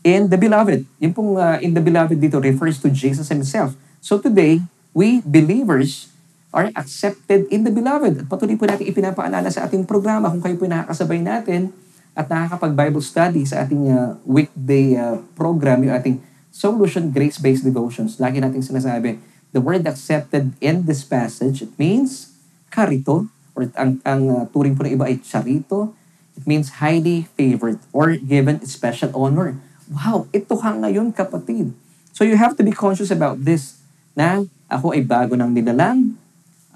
in 0.00 0.32
the 0.32 0.40
beloved. 0.40 0.88
Yung 1.00 1.12
pong 1.12 1.36
uh, 1.36 1.60
in 1.60 1.76
the 1.76 1.84
beloved 1.84 2.16
dito 2.16 2.40
refers 2.40 2.80
to 2.80 2.88
Jesus 2.88 3.28
Himself. 3.28 3.76
So 4.00 4.16
today, 4.16 4.64
we 4.96 5.20
believers 5.20 6.09
are 6.50 6.70
accepted 6.74 7.46
in 7.48 7.62
the 7.62 7.72
beloved. 7.72 8.22
At 8.22 8.26
patuloy 8.26 8.58
po 8.58 8.66
natin 8.66 8.86
ipinapaalala 8.90 9.50
sa 9.50 9.66
ating 9.70 9.86
programa 9.86 10.30
kung 10.30 10.42
kayo 10.42 10.58
po 10.58 10.66
nakakasabay 10.66 11.22
natin 11.22 11.70
at 12.18 12.26
nakakapag-Bible 12.26 13.02
study 13.02 13.46
sa 13.46 13.62
ating 13.62 13.86
uh, 13.86 14.18
weekday 14.26 14.98
uh, 14.98 15.22
program, 15.38 15.86
yung 15.86 15.94
ating 15.94 16.16
Solution 16.50 17.14
Grace-Based 17.14 17.62
Devotions. 17.62 18.18
Lagi 18.18 18.42
nating 18.42 18.66
sinasabi, 18.66 19.22
the 19.54 19.62
word 19.62 19.86
accepted 19.86 20.50
in 20.58 20.90
this 20.90 21.06
passage, 21.06 21.62
it 21.62 21.70
means 21.78 22.34
karito, 22.74 23.30
or 23.54 23.70
ang, 23.78 24.02
ang 24.02 24.22
uh, 24.26 24.44
turing 24.50 24.74
po 24.74 24.82
ng 24.82 24.98
iba 24.98 25.06
ay 25.06 25.22
charito. 25.22 25.94
It 26.34 26.46
means 26.50 26.82
highly 26.82 27.30
favored 27.38 27.78
or 27.94 28.18
given 28.18 28.62
special 28.66 29.14
honor. 29.14 29.54
Wow, 29.90 30.26
ito 30.34 30.54
ka 30.58 30.74
ngayon 30.74 31.14
kapatid. 31.14 31.74
So 32.10 32.26
you 32.26 32.34
have 32.34 32.58
to 32.58 32.62
be 32.66 32.74
conscious 32.74 33.14
about 33.14 33.42
this 33.42 33.78
na 34.18 34.42
ako 34.70 34.94
ay 34.94 35.02
bago 35.06 35.38
ng 35.38 35.50
nilalang, 35.50 36.14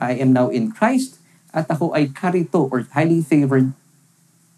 I 0.00 0.18
am 0.18 0.34
now 0.34 0.50
in 0.50 0.74
Christ, 0.74 1.18
at 1.54 1.70
ako 1.70 1.94
ay 1.94 2.10
karito 2.10 2.66
or 2.66 2.86
highly 2.92 3.22
favored 3.22 3.70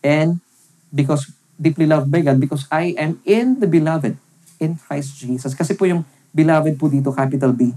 and 0.01 0.41
because 0.89 1.29
deeply 1.61 1.85
loved 1.85 2.09
by 2.09 2.25
God 2.25 2.41
because 2.41 2.65
I 2.73 2.97
am 2.97 3.21
in 3.29 3.61
the 3.61 3.69
beloved 3.69 4.17
in 4.57 4.81
Christ 4.81 5.21
Jesus. 5.21 5.53
Kasi 5.53 5.77
po 5.77 5.85
yung 5.85 6.09
beloved 6.33 6.81
po 6.81 6.89
dito, 6.89 7.13
capital 7.13 7.53
B, 7.53 7.73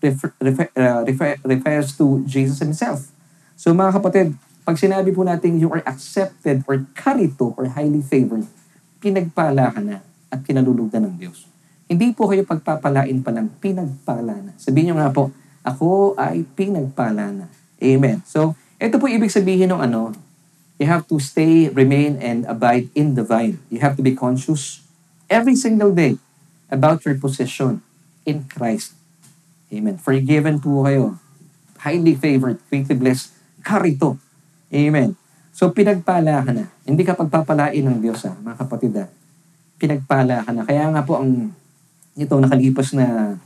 refer, 0.00 0.32
refer, 0.40 0.68
uh, 0.76 1.04
refer, 1.04 1.36
refers 1.44 1.92
to 2.00 2.24
Jesus 2.24 2.60
Himself. 2.64 3.12
So 3.60 3.76
mga 3.76 4.00
kapatid, 4.00 4.32
Pag 4.62 4.78
sinabi 4.78 5.10
po 5.10 5.26
natin 5.26 5.58
you 5.58 5.66
are 5.74 5.82
accepted 5.82 6.62
or 6.70 6.86
karito 6.94 7.50
or 7.58 7.66
highly 7.74 7.98
favored, 7.98 8.46
pinagpala 9.02 9.74
ka 9.74 9.82
na 9.82 9.98
at 10.30 10.38
kinalulugdan 10.46 11.02
ng 11.02 11.14
Diyos. 11.18 11.50
Hindi 11.90 12.14
po 12.14 12.30
kayo 12.30 12.46
pagpapalain 12.46 13.18
pa 13.26 13.34
ng 13.34 13.58
pinagpala 13.58 14.38
na. 14.38 14.54
Sabihin 14.62 14.94
nyo 14.94 15.02
nga 15.02 15.10
po, 15.10 15.34
ako 15.62 16.18
ay 16.18 16.42
pinagpala 16.58 17.30
na. 17.30 17.46
Amen. 17.78 18.22
So, 18.26 18.54
ito 18.82 18.98
po 18.98 19.06
ibig 19.06 19.30
sabihin 19.30 19.70
ng 19.70 19.82
ano, 19.82 20.10
you 20.82 20.90
have 20.90 21.06
to 21.06 21.22
stay, 21.22 21.70
remain, 21.70 22.18
and 22.18 22.42
abide 22.50 22.90
in 22.98 23.14
the 23.14 23.22
vine. 23.22 23.62
You 23.70 23.78
have 23.82 23.94
to 23.98 24.02
be 24.02 24.14
conscious 24.14 24.82
every 25.30 25.54
single 25.54 25.94
day 25.94 26.18
about 26.66 27.06
your 27.06 27.14
position 27.14 27.82
in 28.26 28.50
Christ. 28.50 28.98
Amen. 29.70 29.96
Forgiven 30.02 30.58
po 30.58 30.82
kayo. 30.84 31.16
Highly 31.82 32.18
favored, 32.18 32.58
greatly 32.66 32.98
blessed. 32.98 33.30
Karito. 33.62 34.18
Amen. 34.74 35.14
So, 35.54 35.70
pinagpala 35.70 36.42
ka 36.42 36.50
na. 36.50 36.66
Hindi 36.82 37.06
ka 37.06 37.14
pagpapalain 37.14 37.84
ng 37.84 37.98
Diyos, 38.02 38.26
ha, 38.26 38.34
mga 38.34 38.56
kapatid. 38.66 38.92
Ha. 38.98 39.06
Pinagpala 39.78 40.42
ka 40.42 40.50
na. 40.50 40.66
Kaya 40.66 40.90
nga 40.90 41.02
po, 41.06 41.22
ang 41.22 41.54
ito 42.18 42.34
nakalipas 42.36 42.92
na 42.92 43.38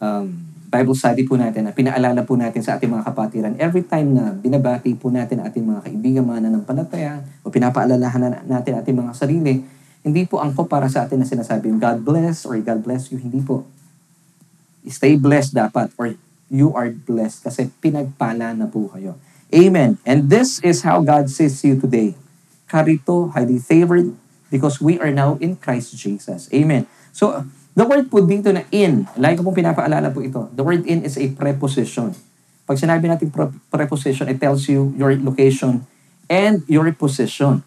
um, 0.00 0.47
Bible 0.68 0.92
study 0.92 1.24
po 1.24 1.40
natin 1.40 1.64
na 1.64 1.72
pinaalala 1.72 2.28
po 2.28 2.36
natin 2.36 2.60
sa 2.60 2.76
ating 2.76 2.92
mga 2.92 3.08
kapatiran 3.08 3.56
every 3.56 3.88
time 3.88 4.12
na 4.12 4.36
binabati 4.36 4.92
po 4.92 5.08
natin 5.08 5.40
ating 5.40 5.64
mga 5.64 5.80
kaibigan 5.88 6.28
mga 6.28 6.68
palataya 6.68 7.24
o 7.40 7.48
pinapaalalahan 7.48 8.20
na 8.20 8.38
natin 8.44 8.76
ating 8.76 8.92
mga 8.92 9.16
sarili, 9.16 9.64
hindi 10.04 10.22
po 10.28 10.44
angko 10.44 10.68
para 10.68 10.84
sa 10.92 11.08
atin 11.08 11.24
na 11.24 11.26
sinasabi 11.26 11.72
God 11.80 12.04
bless 12.04 12.44
or 12.44 12.60
God 12.60 12.84
bless 12.84 13.08
you. 13.08 13.16
Hindi 13.16 13.40
po. 13.40 13.64
Stay 14.84 15.16
blessed 15.16 15.56
dapat 15.56 15.88
or 15.96 16.20
you 16.52 16.76
are 16.76 16.92
blessed 16.92 17.48
kasi 17.48 17.72
pinagpala 17.80 18.52
na 18.52 18.68
po 18.68 18.92
kayo. 18.92 19.16
Amen. 19.48 19.96
And 20.04 20.28
this 20.28 20.60
is 20.60 20.84
how 20.84 21.00
God 21.00 21.32
sees 21.32 21.64
you 21.64 21.80
today. 21.80 22.12
Karito, 22.68 23.32
highly 23.32 23.56
favored, 23.56 24.12
because 24.52 24.80
we 24.80 25.00
are 25.00 25.12
now 25.12 25.40
in 25.40 25.56
Christ 25.56 25.96
Jesus. 25.96 26.48
Amen. 26.52 26.84
So, 27.12 27.48
the 27.78 27.86
word 27.86 28.10
po 28.10 28.18
dito 28.26 28.50
na 28.50 28.66
in, 28.74 29.06
like 29.14 29.38
ko 29.38 29.46
pong 29.46 29.62
pinapaalala 29.62 30.10
po 30.10 30.18
ito, 30.18 30.50
the 30.50 30.66
word 30.66 30.82
in 30.82 31.06
is 31.06 31.14
a 31.14 31.30
preposition. 31.30 32.10
Pag 32.66 32.74
sinabi 32.74 33.06
natin 33.06 33.30
preposition, 33.70 34.26
it 34.26 34.42
tells 34.42 34.66
you 34.66 34.90
your 34.98 35.14
location 35.14 35.86
and 36.26 36.66
your 36.66 36.90
position. 36.90 37.62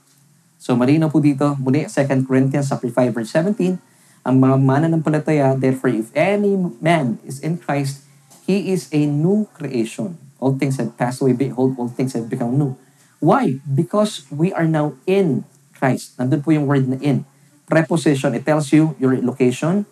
So, 0.59 0.75
marino 0.75 1.07
po 1.07 1.23
dito, 1.23 1.55
muli, 1.57 1.87
2 1.87 2.27
Corinthians 2.27 2.67
5 2.69 2.91
verse 3.15 3.31
17, 3.33 3.79
ang 4.27 4.35
mga 4.35 4.55
mananampalataya, 4.59 5.55
therefore, 5.55 5.95
if 5.95 6.11
any 6.13 6.59
man 6.83 7.17
is 7.23 7.39
in 7.39 7.57
Christ, 7.57 8.03
he 8.45 8.69
is 8.69 8.91
a 8.91 9.07
new 9.07 9.47
creation. 9.55 10.19
All 10.37 10.59
things 10.59 10.75
have 10.77 10.93
passed 10.99 11.23
away. 11.23 11.33
Behold, 11.33 11.79
all 11.79 11.89
things 11.89 12.13
have 12.13 12.27
become 12.27 12.59
new. 12.59 12.75
Why? 13.23 13.63
Because 13.63 14.27
we 14.29 14.51
are 14.51 14.67
now 14.67 14.93
in 15.07 15.47
Christ. 15.73 16.19
Nandun 16.19 16.43
po 16.43 16.51
yung 16.51 16.67
word 16.67 16.85
na 16.85 16.99
in. 16.99 17.23
Preposition, 17.65 18.35
it 18.35 18.43
tells 18.45 18.69
you 18.75 18.93
your 18.99 19.15
location. 19.17 19.87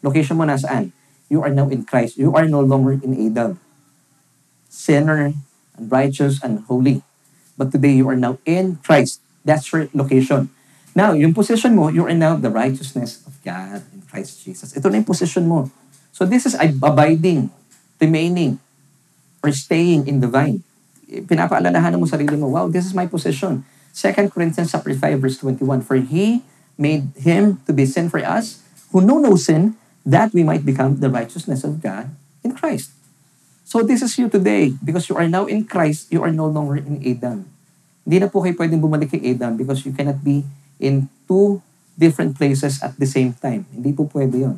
Location 0.00 0.36
mo 0.36 0.44
nasaan? 0.44 0.92
You 1.30 1.44
are 1.46 1.52
now 1.52 1.70
in 1.70 1.86
Christ. 1.86 2.18
You 2.18 2.34
are 2.34 2.48
no 2.48 2.60
longer 2.60 2.98
in 2.98 3.14
Adam. 3.14 3.60
Sinner, 4.66 5.32
and 5.76 5.86
righteous, 5.86 6.42
and 6.42 6.64
holy. 6.66 7.02
But 7.56 7.70
today, 7.70 7.92
you 7.94 8.08
are 8.08 8.18
now 8.18 8.38
in 8.44 8.80
Christ. 8.82 9.20
That's 9.44 9.68
your 9.72 9.88
location. 9.92 10.50
Now, 10.94 11.14
yung 11.14 11.34
position 11.34 11.78
mo, 11.78 11.88
you 11.88 12.02
are 12.06 12.16
now 12.16 12.34
the 12.34 12.50
righteousness 12.50 13.22
of 13.26 13.38
God 13.46 13.86
in 13.94 14.02
Christ 14.10 14.42
Jesus. 14.42 14.74
Ito 14.74 14.90
na 14.90 15.00
yung 15.00 15.08
position 15.08 15.46
mo. 15.46 15.70
So 16.10 16.26
this 16.26 16.44
is 16.44 16.58
abiding, 16.58 17.48
remaining, 18.02 18.58
or 19.40 19.54
staying 19.54 20.10
in 20.10 20.18
the 20.20 20.28
vine. 20.28 20.66
Pinapaalalahan 21.08 21.96
mo 21.96 22.04
sarili 22.04 22.36
mo, 22.36 22.50
wow, 22.52 22.66
this 22.66 22.84
is 22.84 22.92
my 22.92 23.06
position. 23.06 23.64
2 23.94 24.28
Corinthians 24.30 24.70
chapter 24.70 24.92
5 24.92 25.00
verse 25.16 25.38
21, 25.38 25.82
For 25.82 25.96
He 25.96 26.42
made 26.76 27.14
Him 27.16 27.62
to 27.64 27.72
be 27.72 27.86
sin 27.86 28.12
for 28.12 28.20
us, 28.20 28.62
who 28.92 29.00
know 29.00 29.16
no 29.16 29.38
sin, 29.38 29.79
that 30.04 30.32
we 30.32 30.42
might 30.42 30.64
become 30.64 31.00
the 31.00 31.10
righteousness 31.10 31.64
of 31.64 31.82
God 31.82 32.10
in 32.42 32.56
Christ. 32.56 32.92
So 33.64 33.86
this 33.86 34.02
is 34.02 34.18
you 34.18 34.28
today. 34.28 34.74
Because 34.82 35.08
you 35.08 35.14
are 35.14 35.28
now 35.28 35.46
in 35.46 35.64
Christ, 35.64 36.10
you 36.10 36.22
are 36.22 36.34
no 36.34 36.46
longer 36.50 36.82
in 36.82 36.98
Adam. 37.06 37.46
Hindi 38.02 38.16
na 38.18 38.28
po 38.32 38.42
kayo 38.42 38.58
pwedeng 38.58 38.82
bumalik 38.82 39.14
kay 39.14 39.22
Adam 39.30 39.54
because 39.54 39.86
you 39.86 39.94
cannot 39.94 40.18
be 40.24 40.42
in 40.82 41.06
two 41.28 41.62
different 41.94 42.34
places 42.34 42.82
at 42.82 42.96
the 42.98 43.06
same 43.06 43.36
time. 43.36 43.68
Hindi 43.70 43.92
po 43.94 44.08
pwede 44.10 44.42
yon. 44.42 44.56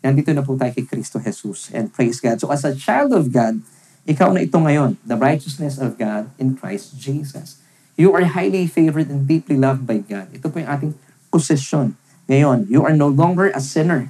Nandito 0.00 0.32
na 0.32 0.40
po 0.40 0.56
tayo 0.56 0.72
kay 0.72 0.88
Kristo 0.88 1.20
Jesus. 1.20 1.68
And 1.70 1.92
praise 1.92 2.18
God. 2.18 2.40
So 2.40 2.48
as 2.48 2.64
a 2.64 2.72
child 2.72 3.12
of 3.12 3.28
God, 3.28 3.60
ikaw 4.08 4.32
na 4.32 4.42
ito 4.42 4.56
ngayon, 4.56 4.96
the 5.04 5.14
righteousness 5.14 5.76
of 5.76 6.00
God 6.00 6.32
in 6.40 6.56
Christ 6.56 6.96
Jesus. 6.96 7.60
You 8.00 8.16
are 8.16 8.24
highly 8.24 8.64
favored 8.64 9.12
and 9.12 9.28
deeply 9.28 9.60
loved 9.60 9.84
by 9.84 10.00
God. 10.00 10.32
Ito 10.32 10.48
po 10.48 10.56
yung 10.56 10.72
ating 10.72 10.92
position. 11.28 12.00
Ngayon, 12.26 12.66
you 12.72 12.80
are 12.80 12.96
no 12.96 13.12
longer 13.12 13.52
a 13.52 13.60
sinner, 13.60 14.08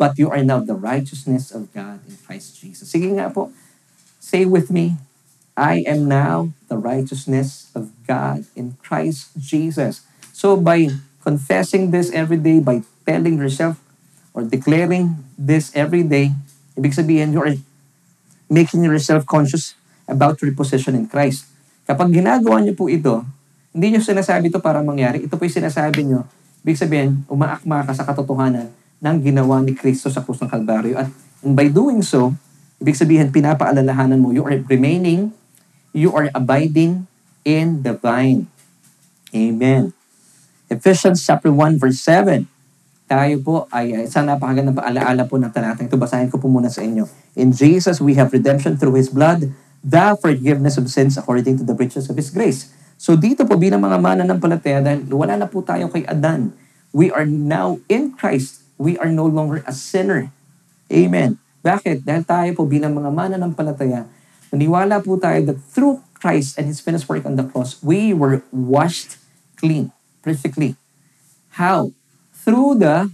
but 0.00 0.16
you 0.16 0.32
are 0.32 0.40
now 0.40 0.64
the 0.64 0.72
righteousness 0.72 1.52
of 1.52 1.68
God 1.76 2.00
in 2.08 2.16
Christ 2.24 2.56
Jesus. 2.56 2.88
Sige 2.88 3.12
nga 3.20 3.28
po, 3.28 3.52
say 4.16 4.48
with 4.48 4.72
me, 4.72 4.96
I 5.52 5.84
am 5.84 6.08
now 6.08 6.56
the 6.72 6.80
righteousness 6.80 7.68
of 7.76 7.92
God 8.08 8.48
in 8.56 8.80
Christ 8.80 9.36
Jesus. 9.36 10.00
So 10.32 10.56
by 10.56 10.88
confessing 11.20 11.92
this 11.92 12.08
every 12.16 12.40
day, 12.40 12.64
by 12.64 12.80
telling 13.04 13.36
yourself, 13.36 13.76
or 14.32 14.40
declaring 14.40 15.20
this 15.36 15.68
every 15.76 16.00
day, 16.00 16.32
ibig 16.80 16.96
sabihin, 16.96 17.36
you 17.36 17.44
are 17.44 17.60
making 18.48 18.80
yourself 18.80 19.28
conscious 19.28 19.76
about 20.08 20.40
your 20.40 20.56
position 20.56 20.96
in 20.96 21.12
Christ. 21.12 21.44
Kapag 21.84 22.08
ginagawa 22.08 22.64
niyo 22.64 22.72
po 22.72 22.88
ito, 22.88 23.20
hindi 23.76 23.92
niyo 23.92 24.00
sinasabi 24.00 24.48
ito 24.48 24.64
para 24.64 24.80
mangyari. 24.80 25.28
Ito 25.28 25.36
po 25.36 25.44
yung 25.44 25.60
sinasabi 25.60 26.08
niyo. 26.08 26.24
Ibig 26.64 26.80
sabihin, 26.80 27.20
umaakma 27.28 27.84
ka 27.84 27.92
sa 27.92 28.08
katotohanan 28.08 28.80
ng 29.00 29.16
ginawa 29.24 29.64
ni 29.64 29.72
Kristo 29.72 30.12
sa 30.12 30.20
krus 30.20 30.40
ng 30.44 30.52
Kalbaryo. 30.52 31.00
At 31.00 31.08
by 31.40 31.72
doing 31.72 32.04
so, 32.04 32.36
ibig 32.80 32.96
sabihin, 32.96 33.32
pinapaalalahanan 33.32 34.20
mo, 34.20 34.32
you 34.32 34.44
are 34.44 34.60
remaining, 34.68 35.32
you 35.96 36.12
are 36.12 36.28
abiding 36.36 37.08
in 37.42 37.80
the 37.80 37.96
vine. 37.96 38.46
Amen. 39.32 39.96
Ephesians 40.70 41.24
chapter 41.24 41.50
1 41.50 41.80
verse 41.80 41.98
7 42.04 42.46
tayo 43.10 43.42
po 43.42 43.66
ay 43.74 44.06
isang 44.06 44.22
napakagandang 44.22 44.78
paalaala 44.78 45.26
po 45.26 45.34
ng 45.34 45.50
talata. 45.50 45.82
Ito 45.82 45.98
basahin 45.98 46.30
ko 46.30 46.38
po 46.38 46.46
muna 46.46 46.70
sa 46.70 46.86
inyo. 46.86 47.10
In 47.34 47.50
Jesus, 47.50 47.98
we 47.98 48.14
have 48.14 48.30
redemption 48.30 48.78
through 48.78 48.94
His 48.94 49.10
blood, 49.10 49.50
the 49.82 50.14
forgiveness 50.22 50.78
of 50.78 50.86
sins 50.86 51.18
according 51.18 51.58
to 51.58 51.66
the 51.66 51.74
riches 51.74 52.06
of 52.06 52.14
His 52.14 52.30
grace. 52.30 52.70
So 52.94 53.18
dito 53.18 53.42
po 53.42 53.58
bilang 53.58 53.82
mga 53.82 53.98
mananampalataya, 53.98 54.78
dahil 54.78 55.10
wala 55.10 55.34
na 55.34 55.50
po 55.50 55.58
tayo 55.58 55.90
kay 55.90 56.06
Adan, 56.06 56.54
we 56.94 57.10
are 57.10 57.26
now 57.26 57.82
in 57.90 58.14
Christ. 58.14 58.59
We 58.80 58.96
are 58.96 59.12
no 59.12 59.28
longer 59.28 59.60
a 59.68 59.76
sinner. 59.76 60.32
Amen. 60.88 61.36
Bakit? 61.60 62.08
Dahil 62.08 62.24
tayo 62.24 62.50
po 62.56 62.64
bilang 62.64 62.96
mga 62.96 63.12
mananampalataya, 63.12 64.08
naniwala 64.48 65.04
po 65.04 65.20
tayo 65.20 65.44
that 65.52 65.60
through 65.68 66.00
Christ 66.16 66.56
and 66.56 66.64
His 66.64 66.80
finished 66.80 67.04
work 67.12 67.28
on 67.28 67.36
the 67.36 67.44
cross, 67.44 67.76
we 67.84 68.16
were 68.16 68.40
washed 68.48 69.20
clean, 69.60 69.92
perfectly. 70.24 70.80
How? 71.60 71.92
through 72.40 72.80
the 72.80 73.12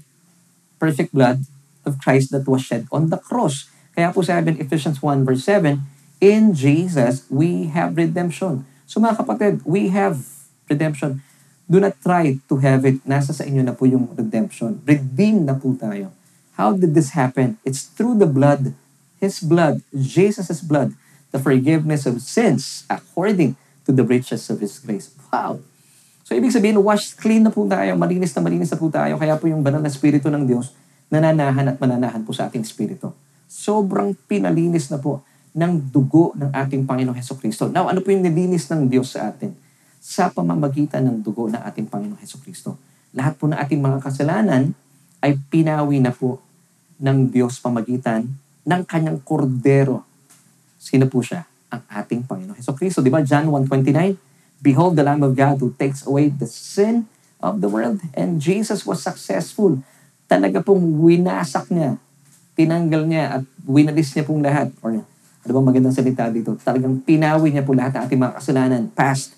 perfect 0.79 1.11
blood 1.13 1.45
of 1.85 1.99
Christ 1.99 2.31
that 2.31 2.47
was 2.47 2.63
shed 2.63 2.87
on 2.95 3.11
the 3.11 3.19
cross. 3.19 3.67
Kaya 3.93 4.15
po 4.15 4.23
sabi 4.23 4.55
in 4.55 4.59
Ephesians 4.63 5.03
1 5.03 5.27
verse 5.27 5.45
7, 5.45 5.83
In 6.23 6.55
Jesus, 6.55 7.27
we 7.29 7.69
have 7.75 7.99
redemption. 7.99 8.65
So 8.87 9.03
mga 9.03 9.21
kapatid, 9.21 9.55
we 9.67 9.91
have 9.91 10.23
redemption. 10.71 11.26
Do 11.67 11.83
not 11.83 11.99
try 11.99 12.39
to 12.47 12.55
have 12.63 12.87
it. 12.87 13.03
Nasa 13.03 13.35
sa 13.35 13.43
inyo 13.43 13.59
na 13.67 13.75
po 13.75 13.91
yung 13.91 14.07
redemption. 14.15 14.79
Redeem 14.87 15.43
na 15.43 15.59
po 15.59 15.75
tayo. 15.75 16.15
How 16.55 16.73
did 16.73 16.95
this 16.95 17.13
happen? 17.19 17.59
It's 17.67 17.85
through 17.85 18.23
the 18.23 18.31
blood, 18.31 18.73
His 19.19 19.43
blood, 19.43 19.83
Jesus' 19.91 20.63
blood, 20.63 20.95
the 21.35 21.43
forgiveness 21.43 22.07
of 22.07 22.23
sins 22.23 22.87
according 22.87 23.59
to 23.85 23.91
the 23.91 24.07
riches 24.07 24.47
of 24.47 24.63
His 24.63 24.79
grace. 24.79 25.11
Wow! 25.29 25.59
So, 26.23 26.39
ibig 26.39 26.55
sabihin, 26.55 26.79
washed 26.83 27.19
clean 27.19 27.43
na 27.47 27.51
po 27.51 27.67
tayo, 27.67 27.99
malinis 27.99 28.35
na 28.35 28.43
malinis 28.47 28.71
na 28.71 28.79
po 28.79 28.87
tayo. 28.87 29.19
Kaya 29.19 29.35
po 29.35 29.51
yung 29.51 29.63
banal 29.63 29.83
na 29.83 29.91
Espiritu 29.91 30.31
ng 30.31 30.47
Diyos, 30.47 30.71
nananahan 31.11 31.71
at 31.71 31.79
mananahan 31.83 32.23
po 32.23 32.31
sa 32.31 32.47
ating 32.47 32.63
Espiritu. 32.63 33.11
Sobrang 33.47 34.15
pinalinis 34.27 34.91
na 34.91 34.99
po 34.99 35.23
ng 35.55 35.79
dugo 35.91 36.31
ng 36.39 36.51
ating 36.51 36.87
Panginoong 36.87 37.19
Heso 37.19 37.35
Kristo. 37.39 37.67
Now, 37.71 37.91
ano 37.91 38.03
po 38.03 38.11
yung 38.11 38.23
nilinis 38.23 38.67
ng 38.71 38.87
Diyos 38.87 39.15
sa 39.15 39.31
atin? 39.31 39.66
Sa 40.07 40.31
pamamagitan 40.31 41.03
ng 41.03 41.19
dugo 41.19 41.51
ng 41.51 41.59
ating 41.59 41.91
Panginoong 41.91 42.23
Heso 42.23 42.39
Kristo. 42.39 42.79
Lahat 43.11 43.35
po 43.35 43.51
ng 43.51 43.59
ating 43.59 43.83
mga 43.83 43.99
kasalanan 44.07 44.71
ay 45.19 45.35
pinawi 45.51 45.99
na 45.99 46.15
po 46.15 46.39
ng 47.03 47.27
Diyos 47.27 47.59
pamagitan 47.59 48.23
ng 48.63 48.83
kanyang 48.87 49.19
kordero. 49.27 50.07
Sino 50.79 51.11
po 51.11 51.27
siya? 51.27 51.43
Ang 51.75 51.83
ating 51.91 52.23
Panginoong 52.23 52.55
Heso 52.55 52.71
Kristo. 52.79 53.03
Di 53.03 53.11
ba? 53.11 53.19
John 53.27 53.51
1.29 53.51 54.63
Behold 54.63 54.95
the 54.95 55.03
Lamb 55.03 55.27
of 55.27 55.35
God 55.35 55.59
who 55.59 55.75
takes 55.75 56.07
away 56.07 56.31
the 56.31 56.47
sin 56.47 57.11
of 57.43 57.59
the 57.59 57.69
world. 57.69 57.99
And 58.15 58.39
Jesus 58.39 58.87
was 58.87 59.03
successful. 59.03 59.83
Talaga 60.31 60.65
pong 60.65 61.03
winasak 61.03 61.69
niya. 61.69 62.01
Tinanggal 62.57 63.03
niya 63.05 63.25
at 63.41 63.43
winalis 63.69 64.17
niya 64.17 64.25
pong 64.25 64.41
lahat. 64.41 64.71
Or 64.81 64.97
Ano 65.47 65.51
bang 65.63 65.67
magandang 65.71 65.95
salita 65.95 66.27
dito? 66.27 66.59
Talagang 66.59 66.99
pinawi 67.07 67.55
niya 67.55 67.63
po 67.63 67.71
lahat 67.71 67.95
ng 67.95 68.03
ating 68.11 68.19
mga 68.19 68.35
kasalanan, 68.43 68.83
past, 68.91 69.36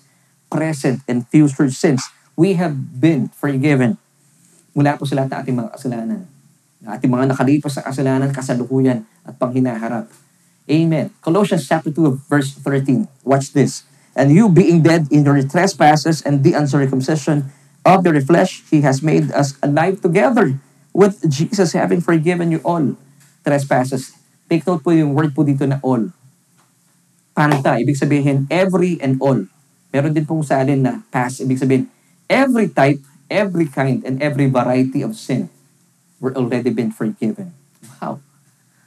present, 0.49 1.05
and 1.05 1.23
future 1.29 1.69
sins. 1.69 2.03
We 2.35 2.57
have 2.57 2.99
been 2.99 3.29
forgiven 3.31 4.01
mula 4.73 4.97
po 4.97 5.05
sa 5.05 5.21
lahat 5.21 5.29
ng 5.31 5.39
ating 5.45 5.55
mga 5.61 5.71
kasalanan. 5.77 6.21
Ng 6.81 6.89
ating 6.89 7.11
mga 7.11 7.25
nakalipas 7.29 7.73
na 7.77 7.83
kasalanan, 7.85 8.29
kasalukuyan, 8.33 9.05
at 9.23 9.37
panghinaharap. 9.37 10.09
Amen. 10.69 11.09
Colossians 11.21 11.65
chapter 11.65 11.89
2, 11.89 12.29
verse 12.29 12.53
13. 12.53 13.09
Watch 13.25 13.53
this. 13.53 13.83
And 14.13 14.29
you 14.29 14.49
being 14.49 14.81
dead 14.85 15.09
in 15.09 15.25
your 15.25 15.41
trespasses 15.45 16.21
and 16.21 16.45
the 16.45 16.53
uncircumcision 16.53 17.49
of 17.85 18.05
your 18.05 18.19
flesh, 18.21 18.61
He 18.69 18.81
has 18.85 19.01
made 19.01 19.31
us 19.33 19.57
alive 19.65 20.01
together 20.01 20.59
with 20.93 21.21
Jesus 21.25 21.73
having 21.73 22.01
forgiven 22.01 22.51
you 22.51 22.61
all 22.61 22.97
trespasses. 23.43 24.13
Take 24.49 24.65
note 24.65 24.81
po 24.81 24.91
yung 24.93 25.13
word 25.13 25.33
po 25.33 25.45
dito 25.45 25.65
na 25.65 25.77
all. 25.81 26.09
Panta, 27.33 27.79
ibig 27.79 27.97
sabihin 27.97 28.49
every 28.49 28.97
and 28.99 29.17
all. 29.21 29.45
Meron 29.89 30.13
din 30.13 30.25
pong 30.25 30.45
salin 30.45 30.81
na 30.85 31.01
past, 31.09 31.41
ibig 31.41 31.57
sabihin 31.57 31.89
every 32.29 32.69
type, 32.69 33.01
every 33.25 33.65
kind, 33.65 34.05
and 34.05 34.21
every 34.21 34.45
variety 34.45 35.01
of 35.01 35.17
sin 35.17 35.49
were 36.21 36.35
already 36.37 36.69
been 36.69 36.93
forgiven. 36.93 37.51
Wow. 37.97 38.21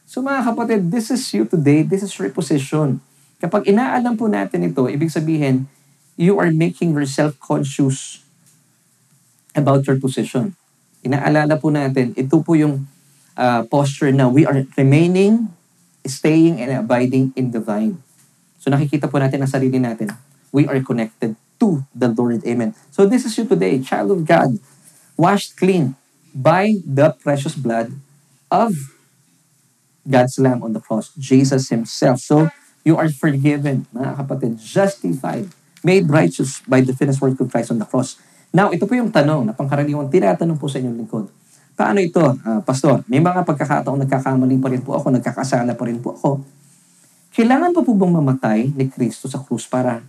So 0.06 0.22
mga 0.22 0.46
kapatid, 0.46 0.80
this 0.92 1.10
is 1.10 1.24
you 1.34 1.48
today, 1.48 1.82
this 1.82 2.06
is 2.06 2.12
your 2.14 2.30
position. 2.30 3.02
Kapag 3.42 3.66
inaalam 3.66 4.14
po 4.14 4.30
natin 4.30 4.62
ito, 4.62 4.86
ibig 4.86 5.10
sabihin, 5.10 5.66
you 6.14 6.38
are 6.38 6.54
making 6.54 6.94
yourself 6.94 7.34
conscious 7.42 8.22
about 9.58 9.82
your 9.88 9.98
position. 9.98 10.54
Inaalala 11.02 11.58
po 11.58 11.74
natin, 11.74 12.14
ito 12.14 12.38
po 12.44 12.54
yung 12.54 12.86
uh, 13.34 13.66
posture 13.66 14.14
na 14.14 14.30
we 14.30 14.46
are 14.46 14.62
remaining, 14.78 15.50
staying, 16.06 16.62
and 16.62 16.70
abiding 16.70 17.34
in 17.34 17.50
the 17.50 17.58
vine. 17.58 17.98
So 18.62 18.70
nakikita 18.70 19.10
po 19.10 19.18
natin 19.18 19.42
ang 19.42 19.50
sarili 19.50 19.82
natin. 19.82 20.14
We 20.52 20.68
are 20.68 20.78
connected 20.84 21.34
to 21.58 21.82
the 21.96 22.12
Lord. 22.12 22.44
Amen. 22.44 22.76
So 22.92 23.08
this 23.08 23.24
is 23.24 23.34
you 23.40 23.48
today, 23.48 23.80
child 23.80 24.12
of 24.12 24.28
God, 24.28 24.60
washed 25.16 25.56
clean 25.56 25.96
by 26.34 26.80
the 26.84 27.16
precious 27.16 27.56
blood 27.56 27.92
of 28.52 28.76
God's 30.04 30.36
Lamb 30.38 30.62
on 30.62 30.74
the 30.74 30.82
cross, 30.82 31.14
Jesus 31.14 31.70
Himself. 31.70 32.20
So, 32.20 32.50
you 32.82 32.98
are 32.98 33.06
forgiven, 33.08 33.86
mga 33.94 34.18
kapatid, 34.18 34.58
justified, 34.58 35.46
made 35.86 36.10
righteous 36.10 36.58
by 36.66 36.82
the 36.82 36.90
finished 36.90 37.22
work 37.22 37.38
of 37.38 37.46
Christ 37.50 37.70
on 37.70 37.78
the 37.78 37.86
cross. 37.86 38.18
Now, 38.50 38.74
ito 38.74 38.84
po 38.84 38.98
yung 38.98 39.14
tanong 39.14 39.48
na 39.48 39.54
pangkaraniwang 39.54 40.10
tinatanong 40.10 40.58
po 40.58 40.66
sa 40.66 40.82
inyong 40.82 40.98
lingkod. 40.98 41.26
Paano 41.72 42.02
ito, 42.02 42.20
uh, 42.20 42.60
Pastor? 42.66 43.06
May 43.08 43.22
mga 43.22 43.46
pagkakataong 43.46 44.02
nagkakamali 44.04 44.60
pa 44.60 44.68
rin 44.68 44.82
po 44.84 44.98
ako, 44.98 45.08
nagkakasala 45.14 45.72
pa 45.72 45.84
rin 45.88 46.02
po 46.02 46.12
ako. 46.12 46.30
Kailangan 47.32 47.72
pa 47.72 47.80
po 47.80 47.96
bang 47.96 48.12
mamatay 48.12 48.60
ni 48.76 48.92
Kristo 48.92 49.24
sa 49.24 49.40
krus 49.40 49.64
para 49.64 50.04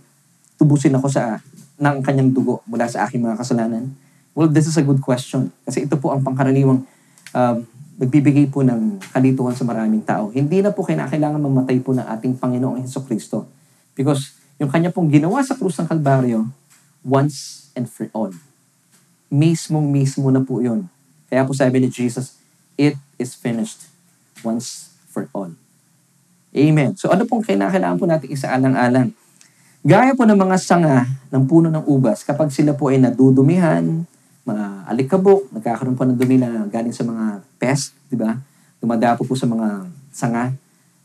tubusin 0.64 0.96
ako 0.96 1.12
sa 1.12 1.44
ng 1.76 2.00
kanyang 2.00 2.32
dugo 2.32 2.64
mula 2.64 2.88
sa 2.88 3.04
aking 3.04 3.20
mga 3.20 3.36
kasalanan? 3.36 3.92
Well, 4.32 4.48
this 4.48 4.64
is 4.64 4.80
a 4.80 4.82
good 4.82 5.04
question. 5.04 5.52
Kasi 5.68 5.84
ito 5.84 6.00
po 6.00 6.16
ang 6.16 6.24
pangkaraniwang 6.24 6.88
um, 7.36 7.56
nagbibigay 8.00 8.48
po 8.48 8.64
ng 8.64 8.98
kalituhan 9.12 9.52
sa 9.52 9.62
maraming 9.68 10.00
tao. 10.00 10.32
Hindi 10.32 10.64
na 10.64 10.72
po 10.72 10.82
kailangan 10.82 11.38
mamatay 11.38 11.78
po 11.84 11.92
ng 11.92 12.02
ating 12.02 12.40
Panginoong 12.40 12.80
Heso 12.80 13.04
Kristo. 13.04 13.46
Because 13.92 14.34
yung 14.58 14.72
kanya 14.72 14.90
pong 14.90 15.12
ginawa 15.12 15.44
sa 15.44 15.54
krus 15.54 15.78
ng 15.78 15.86
Kalbaryo, 15.86 16.48
once 17.04 17.68
and 17.76 17.86
for 17.86 18.08
all. 18.16 18.32
Mismong 19.28 19.92
mismo 19.92 20.32
na 20.32 20.42
po 20.42 20.64
yun. 20.64 20.90
Kaya 21.28 21.46
po 21.46 21.54
sabi 21.54 21.84
ni 21.84 21.92
Jesus, 21.92 22.40
it 22.80 22.98
is 23.20 23.36
finished 23.36 23.86
once 24.42 24.90
for 25.06 25.30
all. 25.30 25.54
Amen. 26.54 26.94
So 26.98 27.10
ano 27.10 27.26
pong 27.26 27.42
kailangan 27.46 27.98
po 27.98 28.06
natin 28.06 28.30
isaalang-alang? 28.30 29.14
Gaya 29.84 30.16
po 30.16 30.24
ng 30.24 30.40
mga 30.40 30.56
sanga 30.56 31.04
ng 31.28 31.44
puno 31.44 31.68
ng 31.68 31.84
ubas, 31.84 32.24
kapag 32.24 32.48
sila 32.48 32.72
po 32.72 32.88
ay 32.88 32.96
nadudumihan, 32.96 33.84
mga 34.48 34.88
alikabok, 34.88 35.52
nagkakaroon 35.52 35.92
po 35.92 36.08
ng 36.08 36.16
dumi 36.16 36.40
na 36.40 36.64
galing 36.72 36.96
sa 36.96 37.04
mga 37.04 37.44
pest, 37.60 37.92
di 38.08 38.16
ba? 38.16 38.32
Dumadapo 38.80 39.28
po 39.28 39.36
sa 39.36 39.44
mga 39.44 39.84
sanga. 40.08 40.56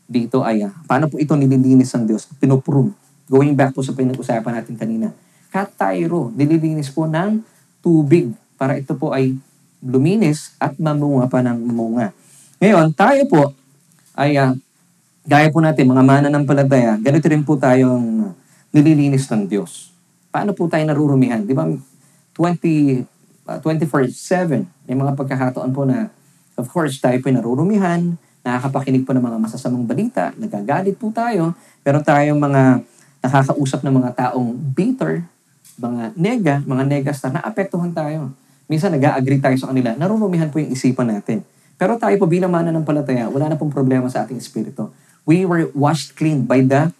Dito 0.08 0.40
ay, 0.40 0.64
uh, 0.64 0.72
paano 0.88 1.12
po 1.12 1.20
ito 1.20 1.36
nililinis 1.36 1.92
ng 1.92 2.08
Diyos? 2.08 2.24
Pinuprum. 2.40 2.96
Going 3.28 3.52
back 3.52 3.76
po 3.76 3.84
sa 3.84 3.92
pinag-usapan 3.92 4.64
natin 4.64 4.80
kanina. 4.80 5.12
Katairo, 5.52 6.32
nililinis 6.32 6.88
po 6.88 7.04
ng 7.04 7.44
tubig 7.84 8.32
para 8.56 8.80
ito 8.80 8.96
po 8.96 9.12
ay 9.12 9.36
luminis 9.84 10.56
at 10.56 10.72
mamunga 10.80 11.28
pa 11.28 11.44
ng 11.44 11.68
mamunga. 11.68 12.16
Ngayon, 12.64 12.96
tayo 12.96 13.28
po 13.28 13.52
ay, 14.16 14.40
uh, 14.40 14.56
gaya 15.28 15.52
po 15.52 15.60
natin, 15.60 15.84
mga 15.84 16.00
mana 16.00 16.32
ng 16.32 16.48
palataya, 16.48 16.96
ganito 16.96 17.28
rin 17.28 17.44
po 17.44 17.60
tayong 17.60 18.39
nililinis 18.70 19.26
ng 19.30 19.46
Diyos. 19.50 19.90
Paano 20.30 20.54
po 20.54 20.70
tayo 20.70 20.86
narurumihan? 20.86 21.42
Di 21.42 21.54
ba, 21.54 21.66
20, 21.66 23.04
uh, 23.46 23.58
24-7. 23.58 24.62
May 24.86 24.96
mga 24.96 25.12
pagkakataon 25.18 25.70
po 25.74 25.82
na, 25.82 26.10
of 26.54 26.66
course, 26.70 27.02
tayo 27.02 27.18
po 27.18 27.28
narurumihan, 27.30 28.14
nakakapakinig 28.46 29.04
po 29.04 29.12
ng 29.12 29.22
mga 29.22 29.38
masasamang 29.42 29.84
balita, 29.84 30.32
nagagalit 30.38 30.96
po 30.96 31.12
tayo, 31.12 31.52
pero 31.84 32.00
tayong 32.00 32.38
mga 32.38 32.80
nakakausap 33.20 33.84
ng 33.84 33.94
mga 34.00 34.10
taong 34.16 34.48
bitter, 34.56 35.26
mga 35.76 36.02
nega, 36.16 36.56
mga 36.64 36.84
negastar, 36.88 37.36
naapektuhan 37.36 37.92
tayo. 37.92 38.32
Minsan 38.70 38.96
nag-agree 38.96 39.42
tayo 39.42 39.56
sa 39.58 39.68
kanila, 39.68 39.92
narurumihan 39.98 40.48
po 40.48 40.62
yung 40.62 40.72
isipan 40.72 41.10
natin. 41.10 41.44
Pero 41.76 41.96
tayo 41.96 42.12
po 42.20 42.28
bilang 42.28 42.52
mana 42.52 42.70
ng 42.70 42.84
palataya, 42.84 43.28
wala 43.28 43.50
na 43.50 43.56
pong 43.56 43.72
problema 43.72 44.06
sa 44.08 44.24
ating 44.24 44.36
espiritu. 44.36 44.92
We 45.24 45.44
were 45.44 45.68
washed 45.76 46.16
clean 46.16 46.48
by 46.48 46.64
the 46.64 46.92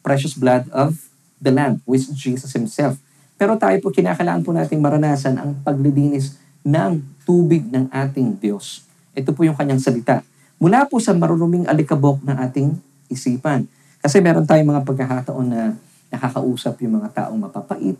precious 0.00 0.36
blood 0.36 0.68
of 0.70 1.05
the 1.40 1.52
Lamb, 1.52 1.84
which 1.84 2.08
Jesus 2.12 2.52
Himself. 2.52 2.96
Pero 3.36 3.60
tayo 3.60 3.76
po, 3.84 3.92
kinakailangan 3.92 4.42
po 4.42 4.50
nating 4.56 4.80
maranasan 4.80 5.36
ang 5.36 5.60
paglilinis 5.60 6.40
ng 6.64 7.04
tubig 7.28 7.68
ng 7.68 7.92
ating 7.92 8.40
Diyos. 8.40 8.86
Ito 9.12 9.36
po 9.36 9.44
yung 9.44 9.56
kanyang 9.56 9.80
salita. 9.80 10.24
Mula 10.56 10.88
po 10.88 10.96
sa 10.96 11.12
maruruming 11.12 11.68
alikabok 11.68 12.24
ng 12.24 12.36
ating 12.48 12.68
isipan. 13.12 13.68
Kasi 14.00 14.24
meron 14.24 14.48
tayong 14.48 14.72
mga 14.72 14.82
pagkakataon 14.88 15.46
na 15.46 15.76
nakakausap 16.08 16.80
yung 16.80 17.02
mga 17.02 17.12
taong 17.12 17.36
mapapait. 17.36 17.96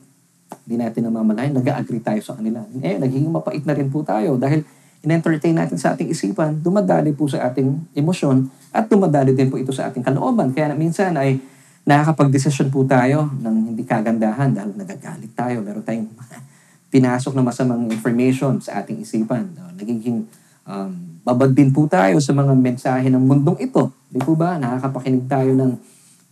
Hindi 0.65 0.77
natin 0.79 1.11
namamalayan, 1.11 1.53
nag-agree 1.53 2.01
tayo 2.01 2.21
sa 2.25 2.39
kanila. 2.39 2.65
Eh, 2.81 2.97
nagiging 2.97 3.29
mapait 3.29 3.63
na 3.67 3.75
rin 3.77 3.93
po 3.93 4.01
tayo 4.07 4.41
dahil 4.41 4.65
in-entertain 5.05 5.55
natin 5.55 5.77
sa 5.77 5.95
ating 5.95 6.11
isipan, 6.11 6.59
dumadali 6.59 7.13
po 7.13 7.29
sa 7.29 7.47
ating 7.47 7.93
emosyon 7.93 8.49
at 8.73 8.89
dumadali 8.89 9.37
din 9.37 9.53
po 9.53 9.61
ito 9.61 9.71
sa 9.71 9.91
ating 9.91 10.03
kalooban. 10.03 10.51
Kaya 10.51 10.73
minsan 10.75 11.15
ay 11.15 11.39
nakakapag-desisyon 11.87 12.69
po 12.75 12.83
tayo 12.83 13.31
ng 13.39 13.73
hindi 13.73 13.87
kagandahan 13.87 14.51
dahil 14.51 14.75
nagagalit 14.75 15.33
tayo. 15.39 15.63
Meron 15.63 15.87
tayong 15.87 16.11
pinasok 16.95 17.33
na 17.39 17.47
masamang 17.47 17.87
information 17.87 18.59
sa 18.59 18.83
ating 18.83 19.07
isipan. 19.07 19.55
Nagiging 19.79 20.27
um, 20.67 20.91
babad 21.23 21.55
din 21.55 21.71
po 21.71 21.87
tayo 21.87 22.19
sa 22.19 22.35
mga 22.35 22.53
mensahe 22.59 23.07
ng 23.07 23.23
mundong 23.23 23.63
ito. 23.63 23.95
Di 24.11 24.19
po 24.19 24.35
ba? 24.35 24.59
Nakakapakinig 24.59 25.31
tayo 25.31 25.55
ng, 25.55 25.73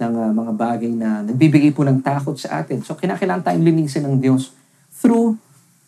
ng 0.02 0.12
uh, 0.18 0.32
mga 0.34 0.52
bagay 0.58 0.90
na 0.90 1.22
nagbibigay 1.22 1.70
po 1.70 1.86
ng 1.86 2.02
takot 2.02 2.34
sa 2.34 2.58
atin. 2.58 2.82
So, 2.82 2.98
kinakailangan 2.98 3.46
tayong 3.46 3.62
linisin 3.62 4.10
ng 4.10 4.18
Diyos 4.18 4.50
through 4.90 5.38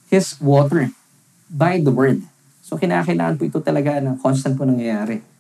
His 0.07 0.39
water, 0.39 0.95
by 1.51 1.83
the 1.83 1.91
Word. 1.91 2.23
So, 2.63 2.79
kinakailangan 2.79 3.39
po 3.39 3.51
ito 3.51 3.59
talaga 3.59 3.99
na 3.99 4.15
constant 4.19 4.55
po 4.55 4.63
nangyayari 4.63 5.36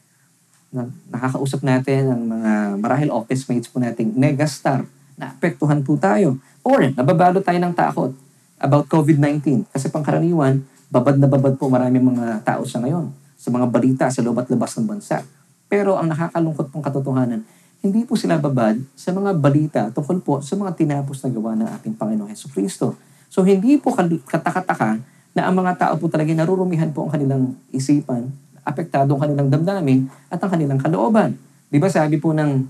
na 0.70 0.90
nakakausap 1.10 1.62
natin 1.62 2.10
ang 2.10 2.22
mga 2.26 2.52
marahil 2.82 3.10
office 3.10 3.46
mates 3.46 3.70
po 3.70 3.78
nating 3.78 4.12
megastar 4.14 4.84
na 5.16 5.32
apektuhan 5.32 5.80
po 5.80 5.96
tayo. 5.96 6.36
Or 6.66 6.82
nababalo 6.82 7.40
tayo 7.40 7.56
ng 7.62 7.72
takot 7.72 8.12
about 8.60 8.90
COVID-19. 8.90 9.68
Kasi 9.70 9.88
pangkaraniwan, 9.88 10.64
babad 10.90 11.16
na 11.16 11.28
babad 11.30 11.56
po 11.56 11.70
marami 11.70 11.98
mga 11.98 12.42
tao 12.44 12.62
sa 12.66 12.82
ngayon 12.82 13.10
sa 13.36 13.52
mga 13.52 13.66
balita 13.68 14.04
sa 14.08 14.24
loob 14.24 14.42
at 14.42 14.48
labas 14.48 14.74
ng 14.74 14.88
bansa. 14.88 15.22
Pero 15.70 15.94
ang 16.00 16.08
nakakalungkot 16.10 16.72
pong 16.72 16.82
katotohanan, 16.82 17.44
hindi 17.84 18.02
po 18.02 18.18
sila 18.18 18.40
babad 18.40 18.80
sa 18.96 19.12
mga 19.12 19.30
balita 19.36 19.82
tungkol 19.92 20.18
po 20.24 20.32
sa 20.42 20.58
mga 20.58 20.74
tinapos 20.74 21.22
na 21.22 21.28
gawa 21.30 21.52
ng 21.54 21.68
ating 21.78 21.94
Panginoong 21.94 22.32
Heso 22.32 22.50
Kristo. 22.50 22.96
So 23.30 23.44
hindi 23.44 23.76
po 23.78 23.92
katakataka 23.94 24.98
na 25.36 25.46
ang 25.46 25.54
mga 25.54 25.76
tao 25.76 25.94
po 26.00 26.08
talaga 26.08 26.32
narurumihan 26.32 26.90
po 26.90 27.06
ang 27.06 27.12
kanilang 27.12 27.54
isipan 27.70 28.32
apektado 28.66 29.14
ang 29.14 29.22
kanilang 29.22 29.48
damdamin 29.48 30.10
at 30.26 30.42
ang 30.42 30.50
kanilang 30.50 30.82
kalooban. 30.82 31.38
Di 31.70 31.78
ba 31.78 31.86
sabi 31.86 32.18
po 32.18 32.34
ng 32.34 32.66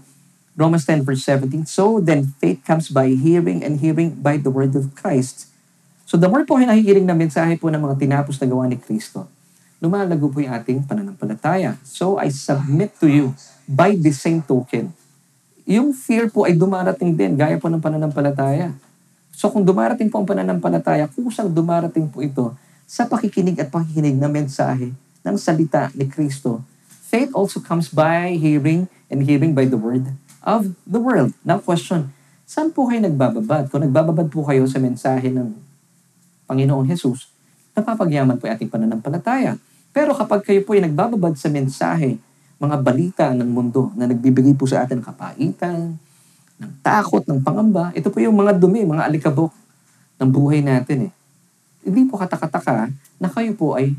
Romans 0.57 0.85
10 0.85 1.09
verse 1.09 1.25
17, 1.25 1.65
So 1.65 2.01
then 2.05 2.37
faith 2.37 2.61
comes 2.65 2.93
by 2.93 3.17
hearing 3.17 3.65
and 3.65 3.81
hearing 3.81 4.13
by 4.21 4.37
the 4.37 4.53
word 4.53 4.77
of 4.77 4.93
Christ. 4.93 5.49
So 6.05 6.21
the 6.21 6.29
more 6.29 6.45
po 6.45 6.61
ay 6.61 6.69
nakikinig 6.69 7.09
na 7.09 7.17
mensahe 7.17 7.57
po 7.57 7.73
ng 7.73 7.81
mga 7.81 7.97
tinapos 7.97 8.37
na 8.41 8.47
gawa 8.47 8.69
ni 8.69 8.77
Kristo, 8.77 9.29
lumalago 9.81 10.29
po 10.29 10.41
yung 10.41 10.53
ating 10.53 10.85
pananampalataya. 10.85 11.81
So 11.85 12.21
I 12.21 12.29
submit 12.29 12.97
to 13.01 13.09
you 13.09 13.33
by 13.65 13.97
the 13.97 14.13
same 14.13 14.45
token. 14.45 14.93
Yung 15.67 15.91
fear 15.97 16.31
po 16.31 16.47
ay 16.47 16.55
dumarating 16.55 17.17
din, 17.17 17.35
gaya 17.35 17.59
po 17.59 17.67
ng 17.67 17.83
pananampalataya. 17.83 18.73
So 19.35 19.53
kung 19.53 19.67
dumarating 19.67 20.09
po 20.09 20.23
ang 20.23 20.29
pananampalataya, 20.29 21.11
kusang 21.11 21.51
dumarating 21.51 22.09
po 22.09 22.23
ito 22.25 22.55
sa 22.87 23.05
pakikinig 23.05 23.59
at 23.61 23.69
pakikinig 23.69 24.17
na 24.17 24.31
mensahe 24.31 24.95
ng 25.27 25.35
salita 25.35 25.91
ni 25.99 26.07
Kristo, 26.07 26.63
faith 27.11 27.35
also 27.35 27.59
comes 27.59 27.91
by 27.91 28.39
hearing 28.39 28.87
and 29.11 29.27
hearing 29.27 29.51
by 29.51 29.67
the 29.67 29.75
word 29.75 30.15
of 30.47 30.71
the 30.87 31.03
world. 31.03 31.35
Now 31.43 31.59
question, 31.59 32.15
saan 32.47 32.71
po 32.71 32.87
kayo 32.87 33.03
nagbababad? 33.03 33.67
Kung 33.67 33.83
nagbababad 33.83 34.31
po 34.31 34.47
kayo 34.47 34.63
sa 34.71 34.79
mensahe 34.79 35.35
ng 35.35 35.51
Panginoong 36.47 36.87
Jesus, 36.87 37.27
napapagyaman 37.75 38.39
po 38.39 38.47
ating 38.47 38.71
pananampalataya. 38.71 39.59
Pero 39.91 40.15
kapag 40.15 40.47
kayo 40.47 40.63
po 40.63 40.79
ay 40.79 40.87
nagbababad 40.87 41.35
sa 41.35 41.51
mensahe, 41.51 42.23
mga 42.57 42.77
balita 42.81 43.27
ng 43.35 43.51
mundo 43.51 43.91
na 43.99 44.07
nagbibigay 44.07 44.55
po 44.55 44.65
sa 44.65 44.87
atin 44.87 45.03
ng 45.03 45.07
kapaitan, 45.11 45.99
ng 46.57 46.73
takot, 46.81 47.21
ng 47.27 47.43
pangamba, 47.43 47.91
ito 47.93 48.09
po 48.09 48.23
yung 48.23 48.39
mga 48.39 48.57
dumi, 48.57 48.87
mga 48.87 49.05
alikabok 49.11 49.53
ng 50.17 50.31
buhay 50.31 50.65
natin 50.65 51.11
eh. 51.11 51.13
Hindi 51.85 52.09
po 52.09 52.17
katakataka 52.17 52.89
na 53.21 53.29
kayo 53.29 53.53
po 53.59 53.77
ay 53.77 53.93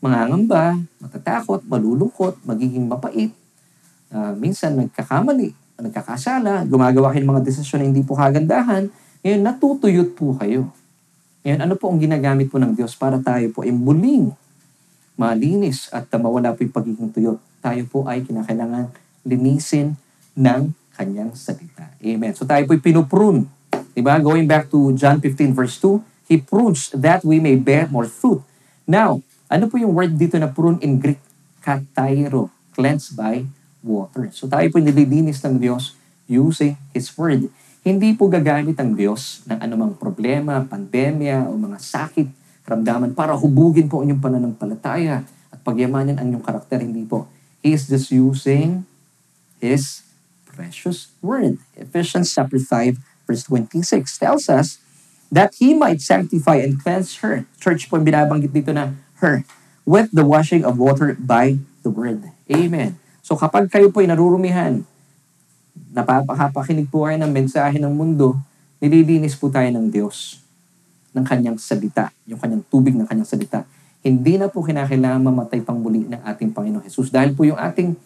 mangangamba, 0.00 0.76
matatakot, 1.00 1.64
malulungkot, 1.64 2.40
magiging 2.44 2.84
mapait, 2.86 3.32
uh, 4.12 4.32
minsan 4.36 4.76
nagkakamali, 4.76 5.56
nagkakasala, 5.80 6.64
gumagawa 6.68 7.12
kayo 7.12 7.24
ng 7.24 7.32
mga 7.36 7.44
desisyon 7.44 7.84
na 7.84 7.86
hindi 7.88 8.04
po 8.04 8.16
kagandahan, 8.16 8.88
ngayon 9.24 9.40
natutuyot 9.42 10.14
po 10.14 10.36
kayo. 10.38 10.70
Ngayon, 11.42 11.60
ano 11.62 11.74
po 11.78 11.90
ang 11.90 11.98
ginagamit 12.02 12.50
po 12.50 12.58
ng 12.58 12.74
Diyos 12.74 12.98
para 12.98 13.22
tayo 13.22 13.46
po 13.54 13.62
ay 13.62 13.70
muling 13.70 14.34
malinis 15.16 15.88
at 15.90 16.06
mawala 16.20 16.52
po 16.52 16.62
yung 16.62 16.74
pagiging 16.74 17.10
tuyot. 17.10 17.40
Tayo 17.64 17.82
po 17.88 18.04
ay 18.04 18.22
kinakailangan 18.22 18.92
linisin 19.24 19.96
ng 20.36 20.70
kanyang 20.94 21.32
salita. 21.34 21.90
Amen. 21.98 22.32
So 22.36 22.44
tayo 22.44 22.62
po 22.68 22.76
ay 22.76 22.82
pinuprune. 22.84 23.48
Diba? 23.96 24.20
Going 24.20 24.44
back 24.44 24.68
to 24.68 24.92
John 24.92 25.18
15 25.24 25.56
verse 25.56 25.80
2, 25.80 26.28
He 26.28 26.36
prunes 26.42 26.92
that 26.92 27.22
we 27.24 27.40
may 27.40 27.56
bear 27.56 27.88
more 27.88 28.04
fruit. 28.04 28.42
Now, 28.84 29.22
ano 29.46 29.70
po 29.70 29.78
yung 29.78 29.94
word 29.94 30.14
dito 30.18 30.34
na 30.38 30.50
prune 30.50 30.82
in 30.82 30.98
Greek? 30.98 31.22
Katairo. 31.62 32.50
Cleansed 32.74 33.14
by 33.14 33.46
water. 33.86 34.28
So 34.34 34.50
tayo 34.50 34.66
po 34.68 34.82
nililinis 34.82 35.40
ng 35.46 35.62
Diyos 35.62 35.94
using 36.26 36.74
His 36.90 37.08
Word. 37.14 37.48
Hindi 37.86 38.10
po 38.18 38.26
gagamit 38.26 38.74
ang 38.82 38.98
Diyos 38.98 39.46
ng 39.46 39.62
anumang 39.62 39.94
problema, 39.94 40.58
pandemya, 40.66 41.46
o 41.46 41.54
mga 41.54 41.78
sakit, 41.78 42.28
ramdaman 42.66 43.14
para 43.14 43.38
hubugin 43.38 43.86
po 43.86 44.02
ang 44.02 44.10
inyong 44.10 44.22
pananampalataya 44.22 45.22
at 45.54 45.58
pagyamanin 45.62 46.18
ang 46.18 46.34
inyong 46.34 46.42
karakter. 46.42 46.82
Hindi 46.82 47.06
po. 47.06 47.30
He 47.62 47.70
is 47.70 47.86
just 47.86 48.10
using 48.10 48.82
His 49.62 50.02
precious 50.50 51.14
Word. 51.22 51.62
Ephesians 51.78 52.34
chapter 52.34 52.58
5 52.58 52.98
verse 53.26 53.42
26 53.46 53.86
tells 54.18 54.50
us 54.50 54.82
that 55.30 55.54
He 55.62 55.78
might 55.78 56.02
sanctify 56.02 56.58
and 56.58 56.82
cleanse 56.82 57.22
her. 57.22 57.46
Church 57.62 57.86
po 57.86 58.02
binabanggit 58.02 58.50
dito 58.50 58.74
na 58.74 58.98
her 59.20 59.46
with 59.86 60.10
the 60.10 60.26
washing 60.26 60.66
of 60.66 60.76
water 60.76 61.14
by 61.16 61.60
the 61.86 61.90
Word. 61.90 62.30
Amen. 62.50 62.98
So 63.22 63.34
kapag 63.34 63.70
kayo 63.70 63.90
po 63.90 64.02
ay 64.02 64.10
narurumihan, 64.10 64.82
napapakapakinig 65.92 66.90
po 66.90 67.06
kayo 67.06 67.18
ng 67.20 67.32
mensahe 67.32 67.76
ng 67.78 67.90
mundo, 67.90 68.38
nililinis 68.82 69.34
po 69.34 69.48
tayo 69.48 69.66
ng 69.72 69.88
Diyos 69.88 70.42
ng 71.16 71.24
kanyang 71.24 71.56
salita, 71.56 72.12
yung 72.28 72.36
kanyang 72.36 72.60
tubig 72.68 72.92
ng 72.92 73.08
kanyang 73.08 73.24
salita. 73.24 73.64
Hindi 74.04 74.36
na 74.36 74.52
po 74.52 74.60
kinakailangan 74.60 75.24
mamatay 75.24 75.64
pang 75.64 75.80
muli 75.80 76.04
ng 76.04 76.20
ating 76.22 76.52
Panginoon 76.52 76.84
Jesus. 76.84 77.08
Dahil 77.08 77.32
po 77.32 77.48
yung 77.48 77.56
ating 77.56 77.96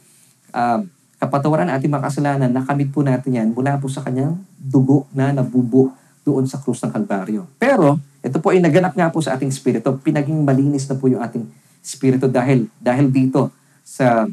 uh, 0.54 0.80
kapatawaran, 1.20 1.68
ating 1.68 1.92
makasalanan, 1.92 2.48
nakamit 2.48 2.88
po 2.94 3.04
natin 3.04 3.36
yan 3.36 3.48
mula 3.52 3.76
po 3.76 3.90
sa 3.90 4.00
kanyang 4.00 4.40
dugo 4.56 5.04
na 5.12 5.34
nabubo 5.34 5.92
doon 6.24 6.46
sa 6.46 6.56
krus 6.62 6.80
ng 6.86 6.94
Kalbaryo. 6.94 7.44
Pero, 7.58 8.00
ito 8.20 8.36
po 8.38 8.52
ay 8.52 8.60
naganap 8.60 8.92
nga 8.92 9.08
po 9.08 9.24
sa 9.24 9.36
ating 9.36 9.48
spirito. 9.48 9.96
Pinaging 10.00 10.44
malinis 10.44 10.84
na 10.88 10.96
po 10.96 11.08
yung 11.08 11.24
ating 11.24 11.48
spirito 11.80 12.28
dahil 12.28 12.68
dahil 12.76 13.08
dito 13.08 13.48
sa 13.80 14.28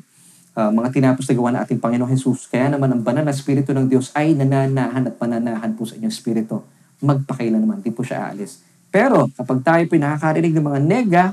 uh, 0.58 0.72
mga 0.74 0.90
tinapos 0.92 1.24
na 1.24 1.34
gawa 1.34 1.50
ng 1.56 1.62
ating 1.64 1.80
Panginoong 1.80 2.12
Jesus. 2.12 2.52
Kaya 2.52 2.74
naman 2.74 2.92
ang 2.92 3.02
banal 3.06 3.24
na 3.24 3.32
Espiritu 3.32 3.72
ng 3.72 3.88
Diyos 3.88 4.12
ay 4.18 4.36
nananahan 4.36 5.08
at 5.08 5.16
pananahan 5.16 5.72
po 5.78 5.88
sa 5.88 5.96
inyong 5.96 6.12
Espiritu. 6.12 6.66
Magpakailan 7.00 7.62
naman, 7.62 7.80
di 7.86 7.94
po 7.94 8.02
siya 8.02 8.28
aalis. 8.28 8.66
Pero 8.90 9.30
kapag 9.38 9.62
tayo 9.62 9.84
po 9.86 9.94
nakakarinig 9.96 10.54
ng 10.58 10.66
mga 10.66 10.80
nega, 10.82 11.26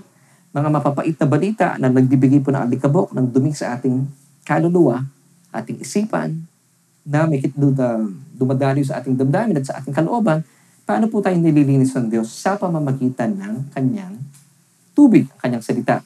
mga 0.54 0.68
mapapait 0.70 1.16
na 1.16 1.26
balita 1.26 1.66
na 1.80 1.90
nagbibigay 1.90 2.38
po 2.44 2.54
ng 2.54 2.62
alikabok, 2.68 3.10
ng 3.16 3.26
dumi 3.32 3.50
sa 3.50 3.74
ating 3.74 4.06
kaluluwa, 4.46 5.02
ating 5.50 5.82
isipan, 5.82 6.46
na 7.04 7.28
may 7.28 7.40
dumadali 8.32 8.80
sa 8.80 9.00
ating 9.00 9.18
damdamin 9.18 9.60
at 9.60 9.66
sa 9.66 9.80
ating 9.80 9.92
kalooban, 9.92 10.40
paano 10.84 11.08
po 11.08 11.24
tayo 11.24 11.36
nililinis 11.40 11.96
ng 11.96 12.12
Diyos 12.12 12.28
sa 12.28 12.60
pamamagitan 12.60 13.32
ng 13.36 13.72
kanyang 13.72 14.20
tubig, 14.92 15.26
ang 15.36 15.40
kanyang 15.40 15.64
salita. 15.64 16.04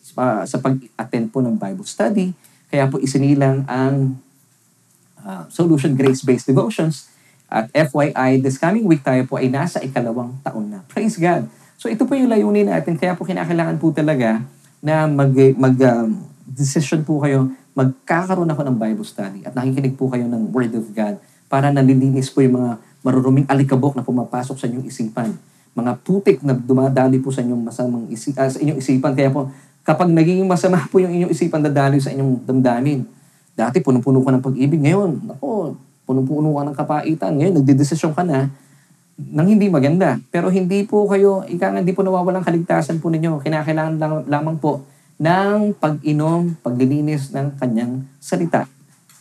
Sa 0.49 0.57
pag-attend 0.63 1.29
po 1.29 1.43
ng 1.45 1.59
Bible 1.59 1.85
study, 1.85 2.33
kaya 2.71 2.89
po 2.89 3.03
isinilang 3.03 3.67
ang 3.69 4.17
uh, 5.23 5.45
Solution 5.51 5.93
Grace-Based 5.99 6.49
Devotions. 6.49 7.11
At 7.49 7.73
FYI, 7.73 8.45
this 8.45 8.61
coming 8.61 8.85
week 8.85 9.01
tayo 9.01 9.25
po 9.25 9.41
ay 9.41 9.49
nasa 9.49 9.81
ikalawang 9.81 10.37
taon 10.45 10.69
na. 10.69 10.85
Praise 10.89 11.17
God! 11.17 11.49
So 11.81 11.89
ito 11.89 12.05
po 12.05 12.13
yung 12.13 12.29
layunin 12.29 12.69
natin. 12.69 13.01
Kaya 13.01 13.17
po 13.17 13.25
kinakailangan 13.25 13.77
po 13.81 13.89
talaga 13.89 14.45
na 14.85 15.09
mag, 15.09 15.33
mag 15.57 15.77
um, 15.97 16.29
decision 16.45 17.03
po 17.03 17.25
kayo, 17.25 17.49
magkakaroon 17.73 18.51
ako 18.51 18.63
ng 18.69 18.77
Bible 18.77 19.07
study 19.07 19.41
at 19.49 19.57
nakikinig 19.57 19.95
po 19.97 20.11
kayo 20.13 20.27
ng 20.29 20.51
Word 20.51 20.75
of 20.77 20.87
God 20.93 21.17
para 21.49 21.73
nalilinis 21.73 22.29
po 22.29 22.45
yung 22.45 22.61
mga 22.61 22.73
maruruming 23.03 23.47
alikabok 23.47 23.95
na 23.95 24.03
pumapasok 24.03 24.57
sa 24.59 24.67
inyong 24.67 24.87
isipan. 24.87 25.35
Mga 25.75 25.93
putik 26.03 26.43
na 26.43 26.57
dumadali 26.57 27.23
po 27.23 27.31
sa 27.31 27.45
inyong 27.45 27.63
masamang 27.63 28.05
isi, 28.11 28.35
uh, 28.35 28.49
sa 28.51 28.59
inyong 28.59 28.79
isipan. 28.83 29.15
Kaya 29.15 29.31
po, 29.31 29.53
Kapag 29.89 30.13
naging 30.13 30.45
masama 30.45 30.85
po 30.85 31.01
yung 31.01 31.17
inyong 31.17 31.33
isipan 31.33 31.65
dadaloy 31.65 31.97
sa 31.97 32.13
inyong 32.13 32.45
damdamin. 32.45 33.09
Dati 33.57 33.81
punong-puno 33.81 34.21
ka 34.21 34.37
ng 34.37 34.45
pag-ibig. 34.45 34.85
Ngayon, 34.85 35.33
ako, 35.33 35.81
punong-puno 36.05 36.53
ka 36.53 36.63
ng 36.69 36.77
kapaitan. 36.77 37.33
Ngayon, 37.41 37.55
nagdidesisyon 37.57 38.13
ka 38.13 38.21
na 38.21 38.53
nang 39.17 39.49
hindi 39.49 39.73
maganda. 39.73 40.21
Pero 40.29 40.53
hindi 40.53 40.85
po 40.85 41.09
kayo, 41.09 41.41
ika 41.49 41.73
hindi 41.73 41.97
po 41.97 42.05
nawawalang 42.05 42.45
kaligtasan 42.45 43.01
po 43.01 43.09
ninyo. 43.09 43.41
Kinakailangan 43.41 43.97
lang, 43.97 44.13
lamang 44.29 44.61
po 44.61 44.85
ng 45.17 45.73
pag-inom, 45.81 46.61
paglilinis 46.61 47.33
ng 47.33 47.57
kanyang 47.57 48.05
salita. 48.21 48.69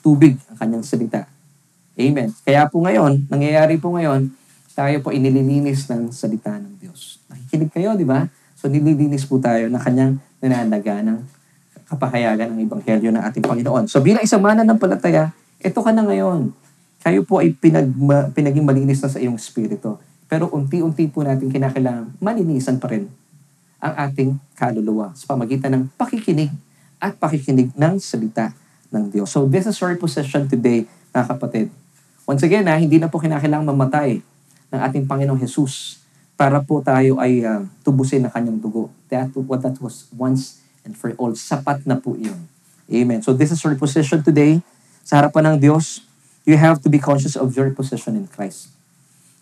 Tubig 0.03 0.35
ang 0.51 0.59
kanyang 0.59 0.83
salita. 0.83 1.31
Amen. 1.97 2.29
Kaya 2.45 2.69
po 2.69 2.77
ngayon, 2.85 3.25
nangyayari 3.25 3.81
po 3.81 3.89
ngayon, 3.97 4.29
tayo 4.77 5.01
po 5.01 5.09
inililinis 5.09 5.89
ng 5.89 6.13
salita 6.13 6.53
ng 6.53 6.77
Diyos. 6.77 7.17
Nakikinig 7.25 7.73
kayo, 7.73 7.97
di 7.97 8.05
ba? 8.05 8.29
So 8.53 8.69
nililinis 8.69 9.25
po 9.25 9.41
tayo 9.41 9.65
na 9.65 9.81
kanyang 9.81 10.21
nananaga 10.37 11.01
ng 11.01 11.25
kapahayagan 11.89 12.53
ng 12.53 12.69
Ebanghelyo 12.69 13.09
ng 13.09 13.23
ating 13.25 13.41
Panginoon. 13.41 13.89
So 13.89 14.05
bilang 14.05 14.21
isang 14.21 14.45
mana 14.45 14.61
ng 14.61 14.77
palataya, 14.77 15.33
ito 15.57 15.81
ka 15.81 15.89
na 15.89 16.05
ngayon. 16.05 16.53
Kayo 17.01 17.25
po 17.25 17.41
ay 17.41 17.57
pinag, 17.57 17.89
pinaging 18.37 18.61
malinis 18.61 19.01
na 19.01 19.09
sa 19.09 19.17
iyong 19.17 19.41
spirito. 19.41 19.97
Pero 20.29 20.53
unti-unti 20.53 21.09
po 21.09 21.25
natin 21.25 21.49
kinakailangan 21.49 22.21
malinisan 22.21 22.77
pa 22.77 22.93
rin 22.93 23.09
ang 23.81 23.93
ating 24.05 24.37
kaluluwa 24.53 25.17
sa 25.17 25.33
pamagitan 25.33 25.73
ng 25.73 25.83
pakikinig 25.97 26.53
at 27.01 27.17
pakikinig 27.17 27.73
ng 27.73 27.97
salita 27.97 28.53
ng 28.93 29.09
Diyos. 29.09 29.33
So 29.33 29.49
this 29.49 29.65
is 29.65 29.81
our 29.81 29.97
possession 29.97 30.45
today, 30.45 30.85
mga 31.09 31.25
kapatid. 31.33 31.73
Once 32.27 32.43
again, 32.43 32.67
ha, 32.67 32.75
hindi 32.75 32.99
na 32.99 33.07
po 33.07 33.23
kinakailangan 33.23 33.71
mamatay 33.71 34.19
ng 34.67 34.79
ating 34.83 35.07
Panginoong 35.07 35.39
Jesus 35.39 36.03
para 36.35 36.59
po 36.59 36.83
tayo 36.83 37.23
ay 37.23 37.39
uh, 37.39 37.63
tubusin 37.87 38.19
ng 38.27 38.31
kanyang 38.35 38.59
dugo. 38.59 38.91
That 39.07 39.31
what 39.31 39.63
that 39.63 39.79
was 39.79 40.11
once 40.11 40.59
and 40.83 40.91
for 40.91 41.15
all. 41.15 41.31
Sapat 41.39 41.87
na 41.87 41.95
po 41.95 42.19
yun. 42.19 42.51
Amen. 42.91 43.23
So 43.23 43.31
this 43.31 43.55
is 43.55 43.63
your 43.63 43.79
position 43.79 44.27
today. 44.27 44.59
Sa 45.07 45.23
harapan 45.23 45.55
ng 45.55 45.57
Diyos, 45.63 46.03
you 46.43 46.59
have 46.59 46.83
to 46.83 46.91
be 46.91 46.99
conscious 46.99 47.39
of 47.39 47.55
your 47.55 47.71
position 47.71 48.19
in 48.19 48.27
Christ. 48.27 48.75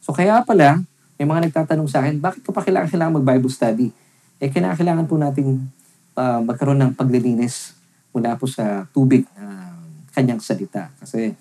So 0.06 0.14
kaya 0.14 0.46
pala, 0.46 0.86
may 1.18 1.26
mga 1.26 1.50
nagtatanong 1.50 1.90
sa 1.90 2.06
akin, 2.06 2.22
bakit 2.22 2.46
ko 2.46 2.54
pa 2.54 2.62
kailangan, 2.62 2.94
kailangan 2.94 3.14
mag-Bible 3.18 3.50
study? 3.50 3.90
Eh, 4.38 4.54
kailangan 4.54 5.10
po 5.10 5.18
natin 5.18 5.74
uh, 6.14 6.38
magkaroon 6.46 6.78
ng 6.86 6.92
paglilinis 6.94 7.74
mula 8.14 8.38
po 8.38 8.46
sa 8.46 8.86
tubig 8.94 9.26
na 9.34 9.74
uh, 9.74 9.74
kanyang 10.14 10.38
salita. 10.38 10.94
Kasi 11.02 11.34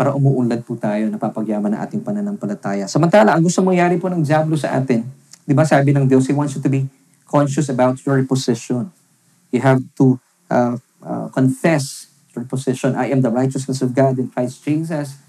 para 0.00 0.16
umuunlad 0.16 0.64
po 0.64 0.80
tayo, 0.80 1.12
napapagyaman 1.12 1.76
ng 1.76 1.80
ating 1.84 2.00
pananampalataya. 2.00 2.88
Samantala, 2.88 3.36
ang 3.36 3.44
gusto 3.44 3.60
mangyari 3.60 4.00
po 4.00 4.08
ng 4.08 4.24
Diablo 4.24 4.56
sa 4.56 4.72
atin, 4.80 5.04
di 5.44 5.52
ba 5.52 5.68
sabi 5.68 5.92
ng 5.92 6.08
Diyos, 6.08 6.24
He 6.24 6.32
wants 6.32 6.56
you 6.56 6.64
to 6.64 6.72
be 6.72 6.88
conscious 7.28 7.68
about 7.68 8.00
your 8.08 8.16
position. 8.24 8.88
You 9.52 9.60
have 9.60 9.84
to 10.00 10.16
uh, 10.48 10.80
uh, 11.04 11.28
confess 11.36 12.08
your 12.32 12.48
position. 12.48 12.96
I 12.96 13.12
am 13.12 13.20
the 13.20 13.28
righteousness 13.28 13.84
of 13.84 13.92
God 13.92 14.16
in 14.16 14.32
Christ 14.32 14.64
Jesus. 14.64 15.20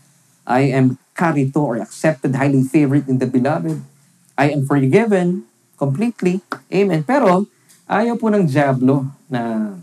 I 0.48 0.72
am 0.72 0.96
carried 1.20 1.52
to 1.52 1.68
or 1.68 1.76
accepted, 1.76 2.40
highly 2.40 2.64
favored 2.64 3.12
in 3.12 3.20
the 3.20 3.28
beloved. 3.28 3.84
I 4.40 4.56
am 4.56 4.64
forgiven 4.64 5.52
completely. 5.76 6.48
Amen. 6.72 7.04
Pero, 7.04 7.44
ayaw 7.92 8.16
po 8.16 8.32
ng 8.32 8.48
Diablo 8.48 9.04
na 9.28 9.76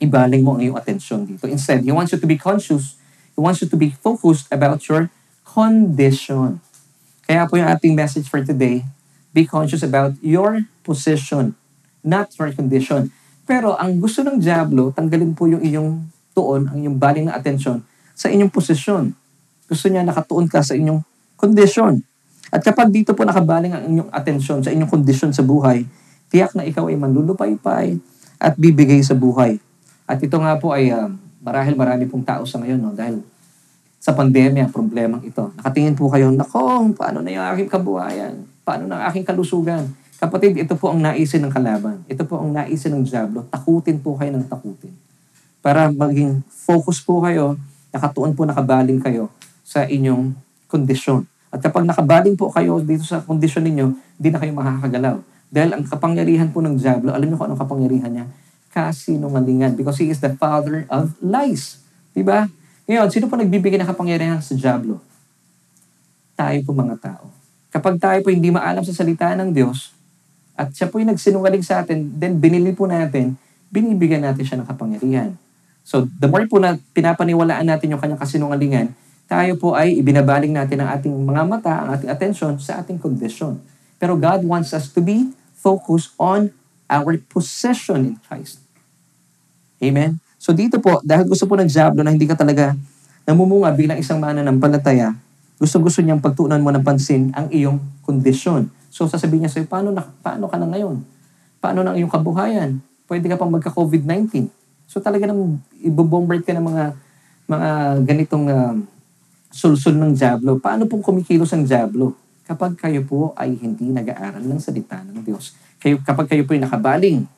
ibaling 0.00 0.40
mo 0.40 0.56
ang 0.56 0.64
iyong 0.64 0.80
atensyon 0.80 1.28
dito. 1.28 1.44
Instead, 1.44 1.84
He 1.84 1.92
wants 1.92 2.16
you 2.16 2.20
to 2.24 2.24
be 2.24 2.40
conscious 2.40 2.96
He 3.36 3.44
wants 3.44 3.60
you 3.60 3.68
to 3.68 3.76
be 3.76 3.92
focused 3.92 4.48
about 4.48 4.80
your 4.88 5.12
condition. 5.44 6.64
Kaya 7.28 7.44
po 7.44 7.60
yung 7.60 7.68
ating 7.68 7.92
message 7.92 8.32
for 8.32 8.40
today, 8.40 8.80
be 9.36 9.44
conscious 9.44 9.84
about 9.84 10.16
your 10.24 10.64
position, 10.80 11.52
not 12.00 12.32
your 12.40 12.48
condition. 12.56 13.12
Pero 13.44 13.76
ang 13.76 14.00
gusto 14.00 14.24
ng 14.24 14.40
Diablo, 14.40 14.88
tanggalin 14.96 15.36
po 15.36 15.44
yung 15.44 15.60
iyong 15.60 16.08
tuon, 16.32 16.64
ang 16.72 16.80
iyong 16.80 16.96
baling 16.96 17.28
na 17.28 17.36
atensyon 17.36 17.84
sa 18.16 18.32
inyong 18.32 18.48
posisyon. 18.48 19.12
Gusto 19.68 19.86
niya 19.92 20.00
nakatuon 20.00 20.48
ka 20.48 20.64
sa 20.64 20.72
inyong 20.72 21.04
kondisyon. 21.36 22.00
At 22.48 22.64
kapag 22.64 22.88
dito 22.88 23.12
po 23.12 23.28
nakabaling 23.28 23.76
ang 23.76 23.84
inyong 23.84 24.10
atensyon 24.16 24.64
sa 24.64 24.72
inyong 24.72 24.88
kondisyon 24.88 25.36
sa 25.36 25.44
buhay, 25.44 25.84
tiyak 26.32 26.56
na 26.56 26.64
ikaw 26.64 26.88
ay 26.88 26.96
manlulupaypay 26.96 28.00
at 28.40 28.56
bibigay 28.56 29.04
sa 29.04 29.12
buhay. 29.12 29.60
At 30.08 30.24
ito 30.24 30.40
nga 30.40 30.56
po 30.56 30.72
ay 30.72 30.88
uh, 30.88 31.12
marahil 31.46 31.78
marami 31.78 32.10
pong 32.10 32.26
tao 32.26 32.42
sa 32.42 32.58
ngayon, 32.58 32.82
no? 32.82 32.90
dahil 32.90 33.22
sa 34.02 34.10
pandemya, 34.10 34.74
problemang 34.74 35.22
ito. 35.22 35.54
Nakatingin 35.54 35.94
po 35.94 36.10
kayo, 36.10 36.34
nako, 36.34 36.90
paano 36.98 37.22
na 37.22 37.30
yung 37.30 37.46
aking 37.54 37.70
kabuhayan? 37.70 38.42
Paano 38.66 38.90
na 38.90 38.98
ang 38.98 39.14
aking 39.14 39.22
kalusugan? 39.22 39.86
Kapatid, 40.18 40.58
ito 40.58 40.74
po 40.74 40.90
ang 40.90 40.98
naisin 40.98 41.46
ng 41.46 41.52
kalaban. 41.54 42.02
Ito 42.10 42.26
po 42.26 42.42
ang 42.42 42.50
naisin 42.50 42.98
ng 42.98 43.06
Diablo. 43.06 43.46
Takutin 43.46 44.02
po 44.02 44.18
kayo 44.18 44.34
ng 44.34 44.46
takutin. 44.50 44.90
Para 45.62 45.90
maging 45.90 46.42
focus 46.50 46.98
po 46.98 47.22
kayo, 47.22 47.54
nakatuon 47.94 48.34
po, 48.34 48.42
nakabaling 48.42 48.98
kayo 48.98 49.30
sa 49.62 49.86
inyong 49.86 50.34
kondisyon. 50.66 51.26
At 51.50 51.62
kapag 51.62 51.86
nakabaling 51.86 52.34
po 52.34 52.50
kayo 52.50 52.82
dito 52.82 53.06
sa 53.06 53.22
kondisyon 53.22 53.66
ninyo, 53.70 53.86
hindi 54.18 54.28
na 54.30 54.38
kayo 54.42 54.52
makakagalaw. 54.54 55.16
Dahil 55.46 55.70
ang 55.74 55.82
kapangyarihan 55.86 56.50
po 56.50 56.58
ng 56.62 56.74
Diablo, 56.78 57.14
alam 57.14 57.26
niyo 57.26 57.38
kung 57.38 57.50
anong 57.50 57.62
kapangyarihan 57.62 58.10
niya? 58.10 58.26
Kasinungalingan. 58.72 59.74
Because 59.78 60.00
he 60.00 60.08
is 60.08 60.22
the 60.22 60.34
father 60.34 60.86
of 60.90 61.14
lies. 61.20 61.82
Diba? 62.16 62.48
Ngayon, 62.86 63.10
sino 63.10 63.26
po 63.26 63.34
nagbibigay 63.34 63.76
ng 63.82 63.90
kapangyarihan 63.90 64.38
sa 64.38 64.54
Diablo? 64.54 65.02
Tayo 66.38 66.58
po 66.62 66.70
mga 66.70 66.96
tao. 67.02 67.28
Kapag 67.74 67.98
tayo 67.98 68.18
po 68.22 68.30
hindi 68.30 68.48
maalam 68.48 68.86
sa 68.86 68.94
salita 68.94 69.34
ng 69.34 69.50
Diyos, 69.52 69.96
at 70.56 70.72
siya 70.72 70.88
po 70.88 70.96
yung 70.96 71.12
nagsinungaling 71.12 71.60
sa 71.60 71.84
atin, 71.84 72.16
then 72.16 72.40
binili 72.40 72.72
po 72.72 72.88
natin, 72.88 73.36
binibigyan 73.68 74.24
natin 74.24 74.44
siya 74.46 74.56
ng 74.62 74.68
kapangyarihan. 74.68 75.36
So, 75.84 76.08
the 76.18 76.26
more 76.26 76.48
po 76.48 76.56
na 76.56 76.80
pinapaniwalaan 76.96 77.68
natin 77.68 77.92
yung 77.92 78.00
kanyang 78.00 78.18
kasinungalingan, 78.18 78.96
tayo 79.28 79.52
po 79.60 79.76
ay 79.76 79.98
ibinabaling 80.00 80.54
natin 80.54 80.80
ang 80.80 80.96
ating 80.96 81.12
mga 81.12 81.42
mata, 81.44 81.74
ang 81.84 81.88
ating 81.98 82.10
attention 82.10 82.56
sa 82.62 82.80
ating 82.80 82.96
kondisyon. 82.96 83.60
Pero 84.00 84.16
God 84.16 84.46
wants 84.46 84.72
us 84.72 84.88
to 84.94 85.04
be 85.04 85.34
focused 85.58 86.14
on 86.16 86.54
our 86.86 87.18
possession 87.30 88.14
in 88.14 88.16
Christ. 88.26 88.62
Amen? 89.82 90.18
So 90.40 90.54
dito 90.54 90.78
po, 90.78 91.02
dahil 91.02 91.26
gusto 91.26 91.44
po 91.44 91.58
ng 91.58 91.68
Diablo 91.68 92.06
na 92.06 92.14
hindi 92.14 92.24
ka 92.24 92.38
talaga 92.38 92.72
namumunga 93.26 93.74
bilang 93.74 93.98
isang 93.98 94.22
mananampalataya, 94.22 95.12
gusto-gusto 95.58 96.04
niyang 96.04 96.22
pagtuunan 96.22 96.62
mo 96.62 96.70
ng 96.70 96.84
pansin 96.84 97.32
ang 97.34 97.50
iyong 97.50 97.80
kondisyon. 98.06 98.70
So 98.92 99.10
sasabihin 99.10 99.44
niya 99.44 99.52
sa'yo, 99.52 99.66
paano, 99.66 99.90
na, 99.90 100.06
paano 100.22 100.46
ka 100.46 100.56
na 100.60 100.68
ngayon? 100.70 101.02
Paano 101.58 101.82
na 101.82 101.96
iyong 101.96 102.12
kabuhayan? 102.12 102.78
Pwede 103.08 103.26
ka 103.26 103.40
pang 103.40 103.50
magka-COVID-19. 103.50 104.48
So 104.86 105.02
talaga 105.02 105.26
nang 105.26 105.58
ibobombard 105.82 106.46
ka 106.46 106.54
ng 106.54 106.62
mga 106.62 106.84
mga 107.46 107.68
ganitong 108.02 108.46
uh, 108.50 108.74
sulsul 109.50 109.94
ng 109.94 110.14
Diablo. 110.14 110.58
Paano 110.58 110.84
pong 110.90 111.02
kumikilos 111.02 111.50
ang 111.54 111.62
Diablo? 111.62 112.14
Kapag 112.46 112.78
kayo 112.78 113.02
po 113.02 113.34
ay 113.34 113.58
hindi 113.58 113.90
nag-aaral 113.90 114.42
ng 114.42 114.60
salita 114.62 115.02
ng 115.02 115.22
Diyos. 115.22 115.54
Kayo, 115.80 116.00
kapag 116.00 116.26
kayo 116.32 116.42
po 116.48 116.56
ay 116.56 116.62
nakabaling 116.64 117.28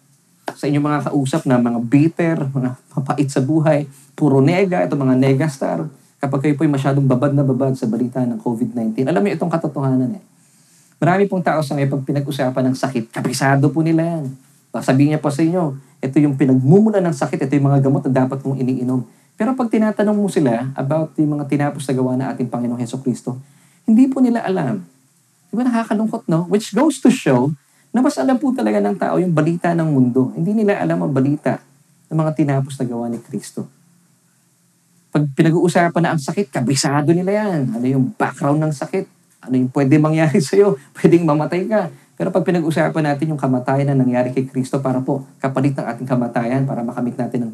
sa 0.55 0.64
inyong 0.70 0.86
mga 0.86 1.01
kausap 1.11 1.43
na 1.45 1.59
mga 1.59 1.80
bitter, 1.84 2.36
mga 2.49 2.70
papait 2.95 3.28
sa 3.28 3.43
buhay, 3.43 3.84
puro 4.14 4.39
nega, 4.41 4.86
ito 4.86 4.95
mga 4.95 5.18
negastar, 5.18 5.84
kapag 6.18 6.41
kayo 6.47 6.55
po 6.55 6.62
ay 6.64 6.72
masyadong 6.72 7.07
babad 7.07 7.34
na 7.34 7.43
babad 7.43 7.74
sa 7.74 7.86
balita 7.86 8.22
ng 8.22 8.41
COVID-19, 8.41 9.07
alam 9.07 9.20
mo 9.20 9.28
itong 9.28 9.51
katotohanan 9.51 10.18
eh. 10.18 10.24
Marami 10.99 11.30
pong 11.30 11.47
tao 11.47 11.62
sa 11.62 11.78
ngayon 11.78 11.95
pag 11.95 12.03
pinag-usapan 12.03 12.64
ng 12.70 12.76
sakit, 12.78 13.05
kabisado 13.14 13.70
po 13.70 13.86
nila 13.86 14.18
yan. 14.18 14.24
Sabihin 14.82 15.14
niya 15.14 15.20
po 15.22 15.30
sa 15.30 15.47
inyo, 15.47 15.78
ito 16.03 16.16
yung 16.18 16.34
pinagmumula 16.34 16.99
ng 16.99 17.14
sakit, 17.14 17.47
ito 17.47 17.53
yung 17.55 17.70
mga 17.70 17.86
gamot 17.86 18.03
na 18.11 18.26
dapat 18.26 18.43
mong 18.43 18.59
iniinom. 18.59 19.07
Pero 19.39 19.55
pag 19.55 19.70
tinatanong 19.70 20.18
mo 20.18 20.26
sila 20.26 20.74
about 20.74 21.14
yung 21.18 21.39
mga 21.39 21.47
tinapos 21.47 21.86
na 21.86 21.95
gawa 21.95 22.12
na 22.18 22.34
ating 22.34 22.51
Panginoong 22.51 22.82
Heso 22.82 22.99
Kristo, 22.99 23.39
hindi 23.86 24.11
po 24.11 24.18
nila 24.18 24.43
alam. 24.43 24.82
Di 25.51 25.55
ba 25.55 25.62
nakakalungkot, 25.62 26.26
no? 26.26 26.51
Which 26.51 26.74
goes 26.74 26.99
to 26.99 27.14
show 27.14 27.55
na 27.93 28.05
mas 28.05 28.16
alam 28.20 28.36
po 28.36 28.53
talaga 28.53 28.78
ng 28.78 28.97
tao 28.97 29.16
yung 29.16 29.32
balita 29.32 29.72
ng 29.72 29.89
mundo. 29.89 30.32
Hindi 30.36 30.53
nila 30.53 30.78
alam 30.80 31.01
ang 31.01 31.12
balita 31.12 31.59
ng 32.09 32.16
mga 32.16 32.32
tinapos 32.36 32.76
na 32.80 32.84
gawa 32.84 33.07
ni 33.09 33.18
Kristo. 33.20 33.68
Pag 35.09 35.24
pinag-uusapan 35.32 36.03
na 36.05 36.11
ang 36.12 36.20
sakit, 36.20 36.53
kabisado 36.53 37.16
nila 37.16 37.32
yan. 37.32 37.72
Ano 37.72 37.86
yung 37.89 38.12
background 38.12 38.61
ng 38.61 38.74
sakit? 38.76 39.09
Ano 39.49 39.55
yung 39.57 39.72
pwede 39.72 39.97
mangyari 39.97 40.36
sa'yo? 40.49 40.76
Pwedeng 40.93 41.24
mamatay 41.24 41.64
ka. 41.64 41.89
Pero 42.18 42.28
pag 42.34 42.45
pinag-usapan 42.45 43.14
natin 43.14 43.32
yung 43.32 43.41
kamatayan 43.41 43.95
na 43.95 43.97
nangyari 43.97 44.34
kay 44.34 44.45
Kristo 44.45 44.82
para 44.82 45.01
po 45.01 45.24
kapalit 45.39 45.72
ng 45.78 45.86
ating 45.86 46.09
kamatayan, 46.09 46.66
para 46.66 46.82
makamit 46.82 47.14
natin 47.14 47.49
ng 47.49 47.53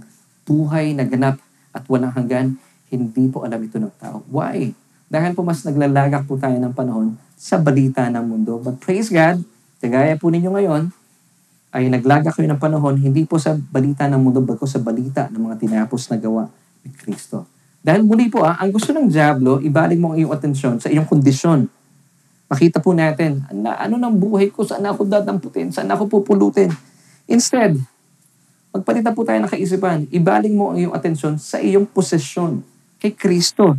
buhay 0.48 0.96
na 0.96 1.04
ganap 1.04 1.36
at 1.70 1.84
walang 1.86 2.10
hanggan, 2.10 2.56
hindi 2.88 3.28
po 3.28 3.44
alam 3.44 3.60
ito 3.60 3.76
ng 3.76 3.92
tao. 4.00 4.24
Why? 4.32 4.72
Dahil 5.06 5.36
po 5.36 5.44
mas 5.44 5.62
naglalagak 5.62 6.24
po 6.26 6.40
tayo 6.40 6.56
ng 6.56 6.72
panahon 6.72 7.14
sa 7.36 7.60
balita 7.60 8.08
ng 8.08 8.24
mundo. 8.24 8.56
But 8.58 8.80
praise 8.80 9.12
God, 9.12 9.44
Kagaya 9.82 10.14
po 10.18 10.30
ninyo 10.30 10.50
ngayon, 10.50 10.82
ay 11.74 11.90
naglaga 11.90 12.30
kayo 12.30 12.46
ng 12.46 12.62
panahon, 12.62 12.94
hindi 12.94 13.26
po 13.26 13.34
sa 13.34 13.58
balita 13.58 14.06
ng 14.06 14.22
mundo, 14.22 14.38
bago 14.38 14.62
sa 14.62 14.78
balita 14.78 15.26
ng 15.26 15.50
mga 15.50 15.56
tinapos 15.58 16.06
na 16.06 16.16
gawa 16.22 16.46
ni 16.86 16.94
Kristo. 16.94 17.50
Dahil 17.82 18.06
muli 18.06 18.30
po, 18.30 18.46
ah, 18.46 18.54
ang 18.62 18.70
gusto 18.70 18.94
ng 18.94 19.10
Diablo, 19.10 19.58
ibalik 19.58 19.98
mo 19.98 20.14
ang 20.14 20.22
iyong 20.22 20.32
atensyon 20.32 20.78
sa 20.78 20.86
iyong 20.86 21.04
kondisyon. 21.04 21.66
Makita 22.46 22.78
po 22.78 22.94
natin, 22.94 23.42
ano, 23.50 23.74
ano 23.74 23.94
ng 23.98 24.14
buhay 24.14 24.54
ko, 24.54 24.62
saan 24.62 24.86
ako 24.86 25.02
dadamputin, 25.02 25.74
saan 25.74 25.90
ako 25.90 26.06
pupulutin. 26.06 26.70
Instead, 27.26 27.74
magpalitan 28.70 29.10
po 29.10 29.26
tayo 29.26 29.42
ng 29.42 29.50
kaisipan, 29.50 30.06
ibaling 30.14 30.54
mo 30.54 30.70
ang 30.72 30.78
iyong 30.78 30.94
atensyon 30.94 31.42
sa 31.42 31.58
iyong 31.58 31.90
posesyon, 31.90 32.62
kay 33.02 33.12
Kristo. 33.12 33.74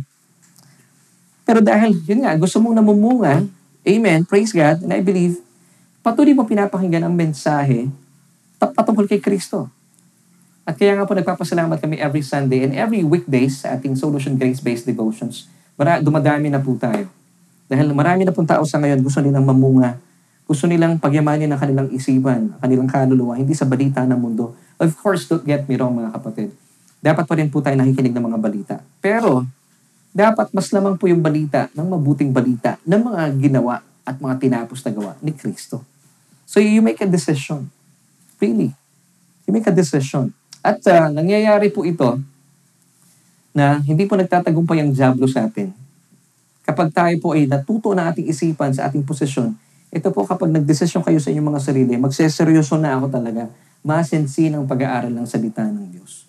Pero 1.48 1.64
dahil, 1.64 1.96
yun 2.04 2.28
nga, 2.28 2.36
gusto 2.36 2.60
mong 2.60 2.76
namumunga, 2.76 3.40
amen, 3.86 4.20
praise 4.28 4.52
God, 4.52 4.84
and 4.84 4.92
I 4.92 5.00
believe, 5.00 5.45
patuloy 6.06 6.38
mo 6.38 6.46
pinapakinggan 6.46 7.02
ang 7.02 7.10
mensahe 7.18 7.90
patungkol 8.62 9.10
kay 9.10 9.18
Kristo. 9.18 9.66
At 10.62 10.78
kaya 10.78 10.94
nga 10.94 11.02
po 11.02 11.18
nagpapasalamat 11.18 11.82
kami 11.82 11.98
every 11.98 12.22
Sunday 12.22 12.62
and 12.62 12.78
every 12.78 13.02
weekdays 13.02 13.66
sa 13.66 13.74
ating 13.74 13.98
Solution 13.98 14.38
Grace-Based 14.38 14.86
Devotions. 14.86 15.50
Mara, 15.74 15.98
dumadami 15.98 16.46
na 16.46 16.62
po 16.62 16.78
tayo. 16.78 17.10
Dahil 17.66 17.90
marami 17.90 18.22
na 18.22 18.30
pong 18.30 18.46
tao 18.46 18.62
sa 18.62 18.78
ngayon 18.78 19.02
gusto 19.02 19.18
nilang 19.18 19.42
mamunga. 19.42 19.98
Gusto 20.46 20.70
nilang 20.70 21.02
pagyamanin 21.02 21.50
ang 21.50 21.58
kanilang 21.58 21.90
isipan, 21.90 22.54
ang 22.54 22.60
kanilang 22.62 22.86
kaluluwa, 22.86 23.34
hindi 23.34 23.50
sa 23.58 23.66
balita 23.66 24.06
ng 24.06 24.14
mundo. 24.14 24.54
Of 24.78 24.94
course, 25.02 25.26
don't 25.26 25.42
get 25.42 25.66
me 25.66 25.74
wrong 25.74 25.98
mga 25.98 26.14
kapatid. 26.14 26.54
Dapat 27.02 27.26
pa 27.26 27.34
rin 27.34 27.50
po 27.50 27.58
tayo 27.58 27.74
nakikinig 27.74 28.14
ng 28.14 28.24
mga 28.30 28.38
balita. 28.38 28.74
Pero, 29.02 29.42
dapat 30.14 30.54
mas 30.54 30.70
lamang 30.70 30.94
po 30.94 31.10
yung 31.10 31.18
balita 31.18 31.66
ng 31.74 31.86
mabuting 31.98 32.30
balita 32.30 32.78
ng 32.86 33.00
mga 33.10 33.22
ginawa 33.42 33.82
at 34.06 34.22
mga 34.22 34.38
tinapos 34.38 34.86
na 34.86 34.94
gawa 34.94 35.12
ni 35.18 35.34
Kristo. 35.34 35.95
So 36.46 36.62
you 36.62 36.80
make 36.80 37.02
a 37.02 37.10
decision. 37.10 37.68
Really. 38.38 38.70
You 39.44 39.50
make 39.50 39.66
a 39.66 39.74
decision. 39.74 40.30
At 40.62 40.78
uh, 40.86 41.10
nangyayari 41.10 41.74
po 41.74 41.82
ito 41.82 42.22
na 43.50 43.82
hindi 43.82 44.06
po 44.06 44.14
nagtatagumpay 44.14 44.80
ang 44.80 44.94
Diablo 44.94 45.26
sa 45.26 45.50
atin. 45.50 45.74
Kapag 46.66 46.90
tayo 46.94 47.14
po 47.22 47.34
ay 47.34 47.46
natuto 47.50 47.94
na 47.94 48.10
ating 48.10 48.30
isipan 48.30 48.74
sa 48.74 48.86
ating 48.90 49.02
posisyon, 49.06 49.54
ito 49.90 50.08
po 50.10 50.26
kapag 50.26 50.50
nagdesisyon 50.50 51.02
kayo 51.06 51.18
sa 51.22 51.30
inyong 51.30 51.54
mga 51.54 51.62
sarili, 51.62 51.94
magseseryoso 51.94 52.74
na 52.76 52.98
ako 52.98 53.06
talaga, 53.06 53.46
masensin 53.86 54.58
ang 54.58 54.66
pag-aaral 54.66 55.14
ng 55.14 55.26
salita 55.30 55.62
ng 55.62 55.94
Diyos. 55.94 56.26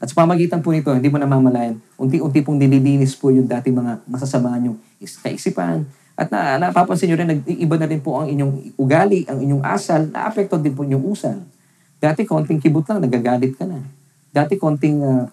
At 0.00 0.08
sa 0.08 0.24
pamagitan 0.24 0.64
po 0.64 0.72
nito, 0.72 0.88
hindi 0.94 1.12
mo 1.12 1.20
namamalayan, 1.20 1.76
unti-unti 2.00 2.40
pong 2.40 2.56
nililinis 2.56 3.12
po 3.18 3.28
yung 3.28 3.44
dating 3.44 3.76
mga 3.76 4.00
masasama 4.08 4.56
niyong 4.56 4.78
kaisipan, 5.20 5.84
at 6.20 6.28
na, 6.28 6.60
napapansin 6.60 7.08
nyo 7.08 7.16
rin, 7.16 7.32
nag-iiba 7.32 7.80
na 7.80 7.88
rin 7.88 8.04
po 8.04 8.20
ang 8.20 8.28
inyong 8.28 8.76
ugali, 8.76 9.24
ang 9.24 9.40
inyong 9.40 9.64
asal, 9.64 10.04
na-apekto 10.12 10.60
din 10.60 10.76
po 10.76 10.84
inyong 10.84 11.00
usal. 11.08 11.40
Dati 11.96 12.28
konting 12.28 12.60
kibot 12.60 12.84
lang, 12.84 13.00
nagagalit 13.00 13.56
ka 13.56 13.64
na. 13.64 13.80
Dati 14.28 14.60
konting 14.60 15.00
uh, 15.00 15.24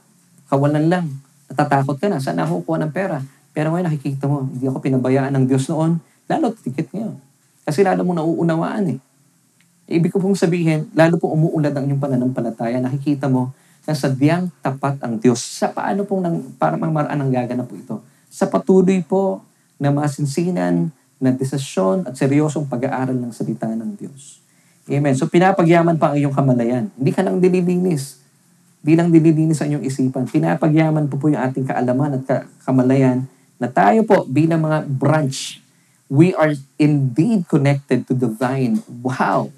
kawalan 0.47 0.87
lang, 0.87 1.11
natatakot 1.51 1.99
ka 1.99 2.07
na. 2.07 2.23
Saan 2.23 2.39
ako 2.39 2.63
kuha 2.63 2.79
ng 2.87 2.95
pera? 2.95 3.19
Pero 3.51 3.75
ngayon 3.75 3.91
nakikita 3.91 4.31
mo, 4.31 4.47
hindi 4.47 4.63
ako 4.63 4.79
pinabayaan 4.79 5.35
ng 5.35 5.45
Diyos 5.51 5.67
noon. 5.67 5.99
Lalo 6.31 6.55
tikit 6.55 6.87
ngayon. 6.95 7.19
Kasi 7.67 7.83
lalo 7.83 8.07
mo 8.07 8.15
nauunawaan 8.15 8.95
eh. 8.95 8.99
Ibig 9.91 10.15
ko 10.15 10.23
pong 10.23 10.39
sabihin, 10.39 10.87
lalo 10.95 11.19
po 11.19 11.35
umuulad 11.35 11.75
ang 11.75 11.83
inyong 11.83 11.99
pananampalataya. 11.99 12.79
Nakikita 12.79 13.27
mo 13.27 13.51
na 13.83 13.91
sadyang 13.91 14.47
tapat 14.63 15.03
ang 15.03 15.19
Diyos. 15.19 15.43
Sa 15.43 15.67
paano 15.67 16.07
pong 16.07 16.23
nang, 16.23 16.37
para 16.55 16.79
maraan 16.79 17.19
ang 17.19 17.27
gaganap 17.27 17.67
po 17.67 17.75
ito? 17.75 17.95
Sa 18.31 18.47
patuloy 18.47 19.03
po 19.03 19.43
na 19.77 19.93
masinsinan, 19.93 20.89
na 21.17 21.33
desisyon 21.33 22.05
at 22.05 22.13
seryosong 22.13 22.69
pag-aaral 22.69 23.17
ng 23.17 23.33
salita 23.33 23.65
ng 23.65 23.97
Diyos. 23.97 24.41
Amen. 24.87 25.17
So 25.17 25.27
pinapagyaman 25.27 25.97
pa 25.97 26.13
ang 26.13 26.17
iyong 26.21 26.33
kamalayan. 26.33 26.93
Hindi 26.95 27.11
ka 27.11 27.25
lang 27.25 27.41
dililinis. 27.41 28.21
Hindi 28.85 28.93
lang 28.95 29.09
dililinis 29.09 29.59
ang 29.59 29.75
iyong 29.75 29.85
isipan. 29.85 30.29
Pinapagyaman 30.29 31.09
po 31.09 31.19
po 31.19 31.27
yung 31.27 31.41
ating 31.41 31.65
kaalaman 31.67 32.21
at 32.21 32.47
kamalayan 32.63 33.25
na 33.57 33.67
tayo 33.67 34.05
po 34.05 34.23
bilang 34.29 34.63
mga 34.63 34.85
branch, 34.85 35.59
we 36.07 36.31
are 36.37 36.53
indeed 36.77 37.49
connected 37.49 38.05
to 38.05 38.13
the 38.13 38.29
vine. 38.29 38.79
Wow! 39.01 39.49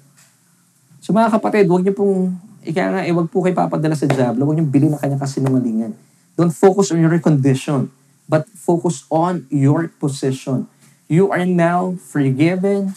So 1.04 1.12
mga 1.12 1.36
kapatid, 1.36 1.68
huwag 1.68 1.84
niyo 1.84 1.94
pong, 1.94 2.34
ika 2.64 2.90
nga, 2.90 3.00
eh, 3.04 3.12
huwag 3.12 3.28
po 3.28 3.44
kayo 3.44 3.54
papadala 3.54 3.94
sa 3.94 4.08
Diablo. 4.08 4.48
Huwag 4.48 4.58
niyo 4.58 4.66
bilhin 4.66 4.96
ang 4.96 5.00
kanyang 5.00 5.22
kasinungalingan. 5.22 5.92
Don't 6.34 6.50
focus 6.50 6.90
on 6.90 6.98
your 6.98 7.12
condition 7.20 7.92
but 8.30 8.46
focus 8.54 9.02
on 9.10 9.50
your 9.50 9.90
position. 9.98 10.70
You 11.10 11.34
are 11.34 11.42
now 11.42 11.98
forgiven, 11.98 12.94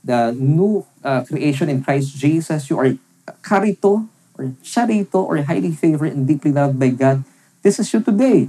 the 0.00 0.32
new 0.32 0.88
uh, 1.04 1.28
creation 1.28 1.68
in 1.68 1.84
Christ 1.84 2.16
Jesus. 2.16 2.72
You 2.72 2.80
are 2.80 2.96
karito, 3.44 4.08
or 4.40 4.56
charito, 4.64 5.20
or 5.20 5.36
highly 5.44 5.76
favored 5.76 6.16
and 6.16 6.24
deeply 6.24 6.56
loved 6.56 6.80
by 6.80 6.88
God. 6.96 7.28
This 7.60 7.76
is 7.76 7.92
you 7.92 8.00
today. 8.00 8.48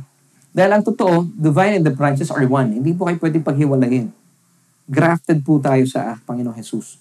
Dahil 0.56 0.80
ang 0.80 0.84
totoo, 0.88 1.28
the 1.36 1.52
vine 1.52 1.80
and 1.80 1.86
the 1.88 1.92
branches 1.92 2.32
are 2.32 2.44
one. 2.48 2.72
Hindi 2.80 2.96
po 2.96 3.08
kayo 3.08 3.20
pwedeng 3.20 3.44
paghiwalayin. 3.44 4.16
Grafted 4.88 5.44
po 5.44 5.60
tayo 5.60 5.84
sa 5.88 6.20
Panginoong 6.24 6.56
Jesus. 6.56 7.00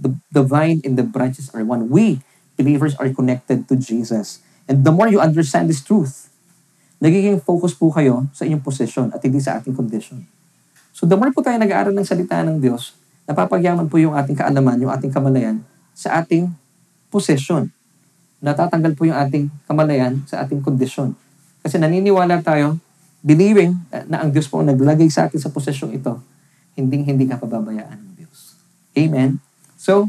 The, 0.00 0.16
the 0.32 0.44
vine 0.44 0.80
and 0.84 0.96
the 0.96 1.04
branches 1.04 1.52
are 1.52 1.64
one. 1.64 1.92
We, 1.92 2.24
believers, 2.56 2.96
are 2.96 3.12
connected 3.12 3.68
to 3.68 3.76
Jesus. 3.76 4.40
And 4.64 4.84
the 4.84 4.92
more 4.92 5.08
you 5.12 5.20
understand 5.20 5.68
this 5.68 5.84
truth, 5.84 6.29
nagiging 7.00 7.40
focus 7.40 7.72
po 7.72 7.88
kayo 7.90 8.28
sa 8.36 8.44
inyong 8.44 8.60
position 8.60 9.08
at 9.10 9.24
hindi 9.24 9.40
sa 9.40 9.56
ating 9.56 9.72
condition. 9.72 10.20
So 10.92 11.08
the 11.08 11.16
more 11.16 11.32
po 11.32 11.40
tayo 11.40 11.56
nag-aaral 11.56 11.96
ng 11.96 12.04
salita 12.04 12.44
ng 12.44 12.60
Diyos, 12.60 12.92
napapagyaman 13.24 13.88
po 13.88 13.96
yung 13.96 14.12
ating 14.12 14.36
kaalaman, 14.36 14.76
yung 14.84 14.92
ating 14.92 15.08
kamalayan 15.08 15.64
sa 15.96 16.20
ating 16.20 16.52
position. 17.08 17.72
Natatanggal 18.44 18.92
po 18.94 19.08
yung 19.08 19.16
ating 19.16 19.48
kamalayan 19.64 20.20
sa 20.28 20.44
ating 20.44 20.60
kondisyon. 20.60 21.16
Kasi 21.64 21.80
naniniwala 21.80 22.44
tayo, 22.44 22.76
believing 23.24 23.76
na 24.08 24.24
ang 24.24 24.32
Diyos 24.32 24.48
po 24.48 24.60
naglagay 24.60 25.08
sa 25.08 25.28
atin 25.28 25.40
sa 25.40 25.52
posisyong 25.52 25.96
ito, 25.96 26.20
hindi 26.76 27.00
hindi 27.04 27.24
ka 27.28 27.40
pababayaan 27.40 27.96
ng 27.96 28.12
Diyos. 28.16 28.56
Amen? 28.96 29.40
So, 29.76 30.08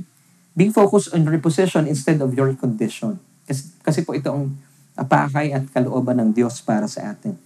be 0.56 0.72
focused 0.72 1.16
on 1.16 1.24
your 1.24 1.40
position 1.40 1.88
instead 1.88 2.20
of 2.20 2.32
your 2.36 2.52
condition. 2.56 3.20
Kasi, 3.48 3.72
kasi 3.84 4.00
po 4.04 4.16
ito 4.16 4.32
ang 4.32 4.56
apakay 4.96 5.56
at 5.56 5.64
kalooban 5.72 6.20
ng 6.20 6.30
Diyos 6.36 6.60
para 6.60 6.86
sa 6.86 7.14
atin. 7.16 7.38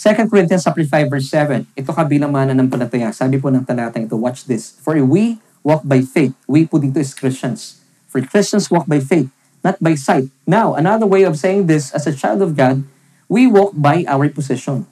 2 0.00 0.32
Corinthians 0.32 0.64
5 0.64 1.12
verse 1.12 1.28
7. 1.28 1.68
Ito 1.76 1.92
kabilang 1.92 2.32
mana 2.32 2.56
ng 2.56 2.72
palataya. 2.72 3.12
Sabi 3.12 3.36
po 3.36 3.52
ng 3.52 3.62
talatang 3.68 4.08
ito, 4.08 4.16
watch 4.16 4.48
this. 4.48 4.72
For 4.80 4.96
we 5.04 5.36
walk 5.60 5.84
by 5.84 6.00
faith. 6.00 6.32
We 6.48 6.64
po 6.64 6.80
dito 6.80 6.96
is 6.96 7.12
Christians. 7.12 7.84
For 8.08 8.24
Christians 8.24 8.72
walk 8.72 8.88
by 8.88 8.98
faith, 8.98 9.28
not 9.60 9.76
by 9.78 9.94
sight. 9.94 10.32
Now, 10.48 10.74
another 10.74 11.04
way 11.06 11.22
of 11.28 11.36
saying 11.36 11.68
this, 11.68 11.92
as 11.92 12.08
a 12.08 12.16
child 12.16 12.40
of 12.42 12.56
God, 12.56 12.82
we 13.30 13.46
walk 13.46 13.76
by 13.76 14.02
our 14.08 14.26
position, 14.32 14.88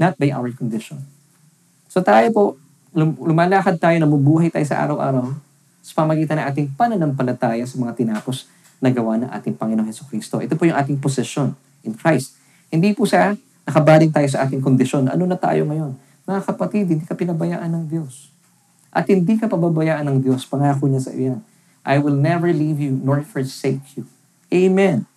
not 0.00 0.16
by 0.16 0.32
our 0.32 0.48
condition. 0.54 1.04
So 1.90 2.00
tayo 2.00 2.30
po, 2.32 2.44
lumalakad 2.96 3.76
tayo, 3.76 4.00
nabubuhay 4.00 4.48
tayo 4.48 4.64
sa 4.64 4.80
araw-araw 4.86 5.34
sa 5.84 5.92
pamagitan 5.98 6.40
ng 6.40 6.46
ating 6.46 6.68
pananampalataya 6.78 7.64
sa 7.66 7.76
mga 7.76 7.96
tinapos 7.96 8.48
na 8.78 8.90
gawa 8.94 9.18
ng 9.18 9.30
ating 9.30 9.54
Panginoong 9.58 9.88
Heso 9.90 10.06
Kristo. 10.06 10.38
Ito 10.38 10.54
po 10.54 10.66
yung 10.66 10.78
ating 10.78 10.98
posisyon 11.02 11.54
in 11.82 11.94
Christ. 11.94 12.38
Hindi 12.70 12.94
po 12.94 13.04
sa 13.04 13.34
nakabaling 13.66 14.14
tayo 14.14 14.26
sa 14.30 14.46
ating 14.46 14.62
kondisyon. 14.62 15.10
Ano 15.10 15.26
na 15.26 15.36
tayo 15.36 15.66
ngayon? 15.66 15.98
Mga 16.24 16.40
kapatid, 16.44 16.84
hindi 16.88 17.04
ka 17.04 17.16
pinabayaan 17.16 17.68
ng 17.68 17.84
Diyos. 17.90 18.30
At 18.94 19.08
hindi 19.08 19.36
ka 19.36 19.48
pababayaan 19.48 20.06
ng 20.08 20.18
Diyos. 20.24 20.48
Pangako 20.48 20.88
niya 20.88 21.02
sa 21.04 21.12
iyo 21.12 21.40
I 21.88 21.96
will 21.96 22.16
never 22.16 22.52
leave 22.52 22.76
you 22.76 23.00
nor 23.00 23.24
forsake 23.24 23.96
you. 23.96 24.04
Amen. 24.52 25.08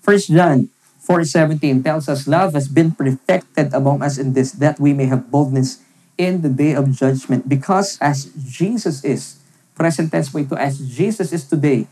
1 0.00 0.32
John 0.32 0.72
4.17 1.04 1.84
tells 1.84 2.08
us, 2.08 2.24
Love 2.24 2.56
has 2.56 2.68
been 2.68 2.92
perfected 2.92 3.72
among 3.72 4.00
us 4.00 4.16
in 4.16 4.32
this, 4.32 4.52
that 4.56 4.80
we 4.80 4.96
may 4.96 5.04
have 5.04 5.28
boldness 5.28 5.84
in 6.16 6.40
the 6.40 6.48
day 6.48 6.72
of 6.72 6.92
judgment. 6.92 7.48
Because 7.48 8.00
as 8.00 8.32
Jesus 8.36 9.04
is, 9.04 9.36
present 9.76 10.08
tense 10.08 10.32
po 10.32 10.40
ito, 10.40 10.56
as 10.56 10.80
Jesus 10.80 11.32
is 11.32 11.44
today, 11.44 11.84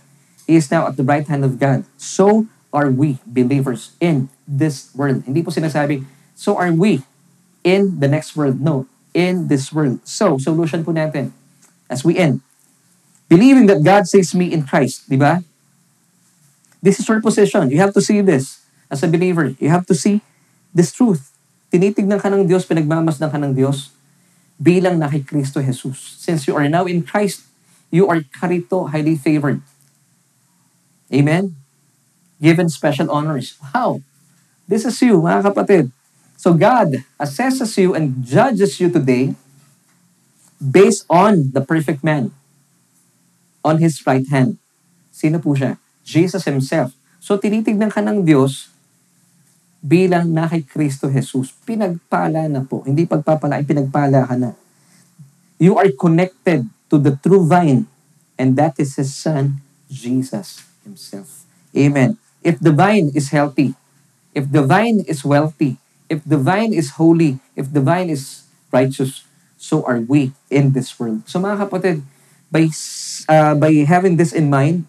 He 0.46 0.54
is 0.54 0.70
now 0.70 0.86
at 0.86 0.96
the 0.96 1.04
right 1.04 1.26
hand 1.26 1.44
of 1.44 1.58
God. 1.58 1.84
So 1.98 2.46
are 2.72 2.90
we 2.90 3.18
believers 3.26 3.92
in 3.98 4.28
this 4.46 4.94
world. 4.94 5.26
Hindi 5.26 5.42
po 5.42 5.50
sinasabi, 5.50 6.06
so 6.38 6.54
are 6.54 6.70
we 6.70 7.02
in 7.66 7.98
the 7.98 8.06
next 8.06 8.38
world. 8.38 8.62
No, 8.62 8.86
in 9.10 9.50
this 9.50 9.74
world. 9.74 9.98
So, 10.06 10.38
solution 10.38 10.86
po 10.86 10.94
natin 10.94 11.34
as 11.90 12.06
we 12.06 12.14
end. 12.14 12.40
Believing 13.26 13.66
that 13.66 13.82
God 13.82 14.06
saves 14.06 14.30
me 14.36 14.54
in 14.54 14.62
Christ, 14.62 15.10
di 15.10 15.18
ba? 15.18 15.42
This 16.78 17.02
is 17.02 17.08
your 17.10 17.18
position. 17.18 17.66
You 17.74 17.82
have 17.82 17.90
to 17.98 18.04
see 18.04 18.22
this 18.22 18.62
as 18.86 19.02
a 19.02 19.10
believer. 19.10 19.58
You 19.58 19.74
have 19.74 19.82
to 19.90 19.98
see 19.98 20.22
this 20.70 20.94
truth. 20.94 21.34
Tinitignan 21.74 22.22
ka 22.22 22.30
ng 22.30 22.46
Diyos, 22.46 22.62
pinagmamasdan 22.62 23.34
ka 23.34 23.38
ng 23.42 23.58
Diyos 23.58 23.90
bilang 24.62 25.02
na 25.02 25.10
kay 25.10 25.26
Kristo 25.26 25.58
Jesus. 25.58 25.98
Since 26.22 26.46
you 26.46 26.54
are 26.54 26.70
now 26.70 26.86
in 26.86 27.02
Christ, 27.02 27.42
you 27.90 28.06
are 28.06 28.22
karito, 28.22 28.94
highly 28.94 29.18
favored. 29.18 29.58
Amen? 31.12 31.54
Given 32.42 32.68
special 32.68 33.10
honors. 33.10 33.54
Wow! 33.72 34.02
This 34.66 34.82
is 34.82 34.98
you, 34.98 35.22
mga 35.22 35.54
kapatid. 35.54 35.94
So 36.36 36.52
God 36.52 37.00
assesses 37.16 37.70
you 37.78 37.94
and 37.94 38.20
judges 38.26 38.76
you 38.82 38.90
today 38.90 39.32
based 40.58 41.06
on 41.08 41.54
the 41.54 41.62
perfect 41.62 42.02
man 42.02 42.34
on 43.62 43.78
His 43.78 44.02
right 44.04 44.26
hand. 44.26 44.58
Sino 45.14 45.38
po 45.38 45.54
siya? 45.54 45.78
Jesus 46.02 46.44
Himself. 46.44 46.92
So 47.22 47.38
tinitignan 47.38 47.94
ka 47.94 48.02
ng 48.02 48.26
Diyos 48.26 48.68
bilang 49.80 50.34
na 50.34 50.50
kay 50.50 50.66
Kristo 50.66 51.06
Jesus. 51.06 51.54
Pinagpala 51.62 52.50
na 52.50 52.66
po. 52.66 52.82
Hindi 52.82 53.06
pagpapala, 53.06 53.62
pinagpala 53.62 54.26
ka 54.26 54.34
na. 54.34 54.50
You 55.56 55.78
are 55.78 55.88
connected 55.94 56.66
to 56.90 56.98
the 56.98 57.16
true 57.16 57.46
vine 57.46 57.86
and 58.34 58.58
that 58.58 58.76
is 58.82 58.98
His 58.98 59.14
Son, 59.14 59.62
Jesus 59.88 60.66
Himself. 60.86 61.42
Amen. 61.74 62.16
If 62.46 62.62
the 62.62 62.70
vine 62.70 63.10
is 63.10 63.34
healthy, 63.34 63.74
if 64.30 64.46
the 64.46 64.62
vine 64.62 65.02
is 65.02 65.26
wealthy, 65.26 65.82
if 66.06 66.22
the 66.22 66.38
vine 66.38 66.70
is 66.70 66.94
holy, 66.94 67.42
if 67.58 67.74
the 67.74 67.82
vine 67.82 68.06
is 68.06 68.46
righteous, 68.70 69.26
so 69.58 69.82
are 69.82 69.98
we 69.98 70.30
in 70.46 70.70
this 70.70 70.94
world. 70.94 71.26
So 71.26 71.42
mga 71.42 71.66
kapatid, 71.66 72.06
by, 72.54 72.70
uh, 73.26 73.58
by 73.58 73.74
having 73.82 74.14
this 74.14 74.30
in 74.30 74.46
mind, 74.46 74.86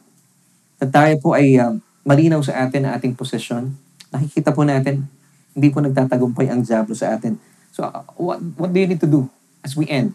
na 0.78 0.86
tayo 0.86 1.18
po 1.18 1.34
ay 1.34 1.58
um, 1.58 1.82
malinaw 2.06 2.46
sa 2.46 2.70
atin 2.70 2.86
na 2.86 2.94
ating 2.94 3.18
posisyon, 3.18 3.74
nakikita 4.14 4.54
po 4.54 4.62
natin, 4.62 5.10
hindi 5.58 5.74
po 5.74 5.82
nagtatagumpay 5.82 6.54
ang 6.54 6.62
Diablo 6.62 6.94
sa 6.94 7.18
atin. 7.18 7.42
So 7.74 7.90
uh, 7.90 8.06
what, 8.14 8.38
what 8.56 8.70
do 8.70 8.78
you 8.78 8.86
need 8.86 9.02
to 9.02 9.10
do 9.10 9.26
as 9.66 9.74
we 9.74 9.90
end? 9.90 10.14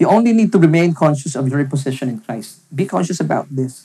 You 0.00 0.08
only 0.08 0.32
need 0.32 0.52
to 0.52 0.60
remain 0.60 0.92
conscious 0.92 1.36
of 1.36 1.48
your 1.48 1.60
position 1.68 2.08
in 2.08 2.20
Christ. 2.20 2.64
Be 2.72 2.84
conscious 2.84 3.20
about 3.20 3.48
this. 3.52 3.84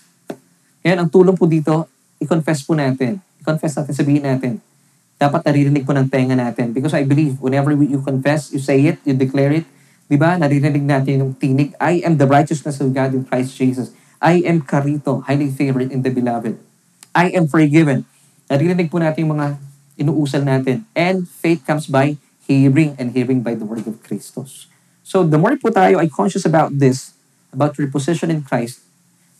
Yan, 0.82 0.97
ang 1.05 1.09
tulong 1.09 1.38
po 1.38 1.45
dito, 1.45 1.86
i-confess 2.17 2.65
po 2.65 2.73
natin. 2.73 3.21
I-confess 3.38 3.77
natin, 3.77 3.93
sabihin 3.93 4.25
natin. 4.25 4.57
Dapat 5.21 5.45
naririnig 5.45 5.86
po 5.86 5.93
ng 5.93 6.09
tenga 6.09 6.34
natin. 6.34 6.73
Because 6.73 6.97
I 6.97 7.05
believe, 7.05 7.38
whenever 7.38 7.69
you 7.77 8.01
confess, 8.01 8.49
you 8.49 8.57
say 8.57 8.82
it, 8.89 8.97
you 9.05 9.13
declare 9.13 9.53
it, 9.53 9.65
di 10.09 10.17
ba, 10.17 10.38
naririnig 10.41 10.82
natin 10.82 11.21
yung 11.21 11.34
tinig, 11.38 11.77
I 11.77 12.01
am 12.01 12.17
the 12.17 12.25
righteousness 12.25 12.82
of 12.82 12.89
God 12.91 13.13
in 13.13 13.25
Christ 13.29 13.53
Jesus. 13.53 13.93
I 14.17 14.41
am 14.45 14.65
karito, 14.65 15.21
highly 15.25 15.53
favored 15.53 15.93
in 15.93 16.01
the 16.01 16.09
beloved. 16.09 16.57
I 17.13 17.29
am 17.34 17.45
forgiven. 17.45 18.05
Naririnig 18.49 18.89
po 18.89 18.97
natin 18.97 19.25
yung 19.25 19.34
mga 19.38 19.47
inuusal 20.01 20.41
natin. 20.41 20.86
And 20.97 21.29
faith 21.29 21.61
comes 21.65 21.86
by 21.86 22.17
hearing 22.45 22.97
and 22.97 23.13
hearing 23.13 23.45
by 23.45 23.53
the 23.53 23.65
word 23.65 23.86
of 23.86 24.01
Christos. 24.01 24.65
So 25.05 25.21
the 25.21 25.38
more 25.38 25.57
po 25.61 25.69
tayo 25.69 26.01
ay 26.01 26.09
conscious 26.09 26.45
about 26.45 26.73
this, 26.73 27.13
about 27.53 27.77
your 27.77 27.89
position 27.89 28.34
in 28.34 28.41
Christ, 28.41 28.82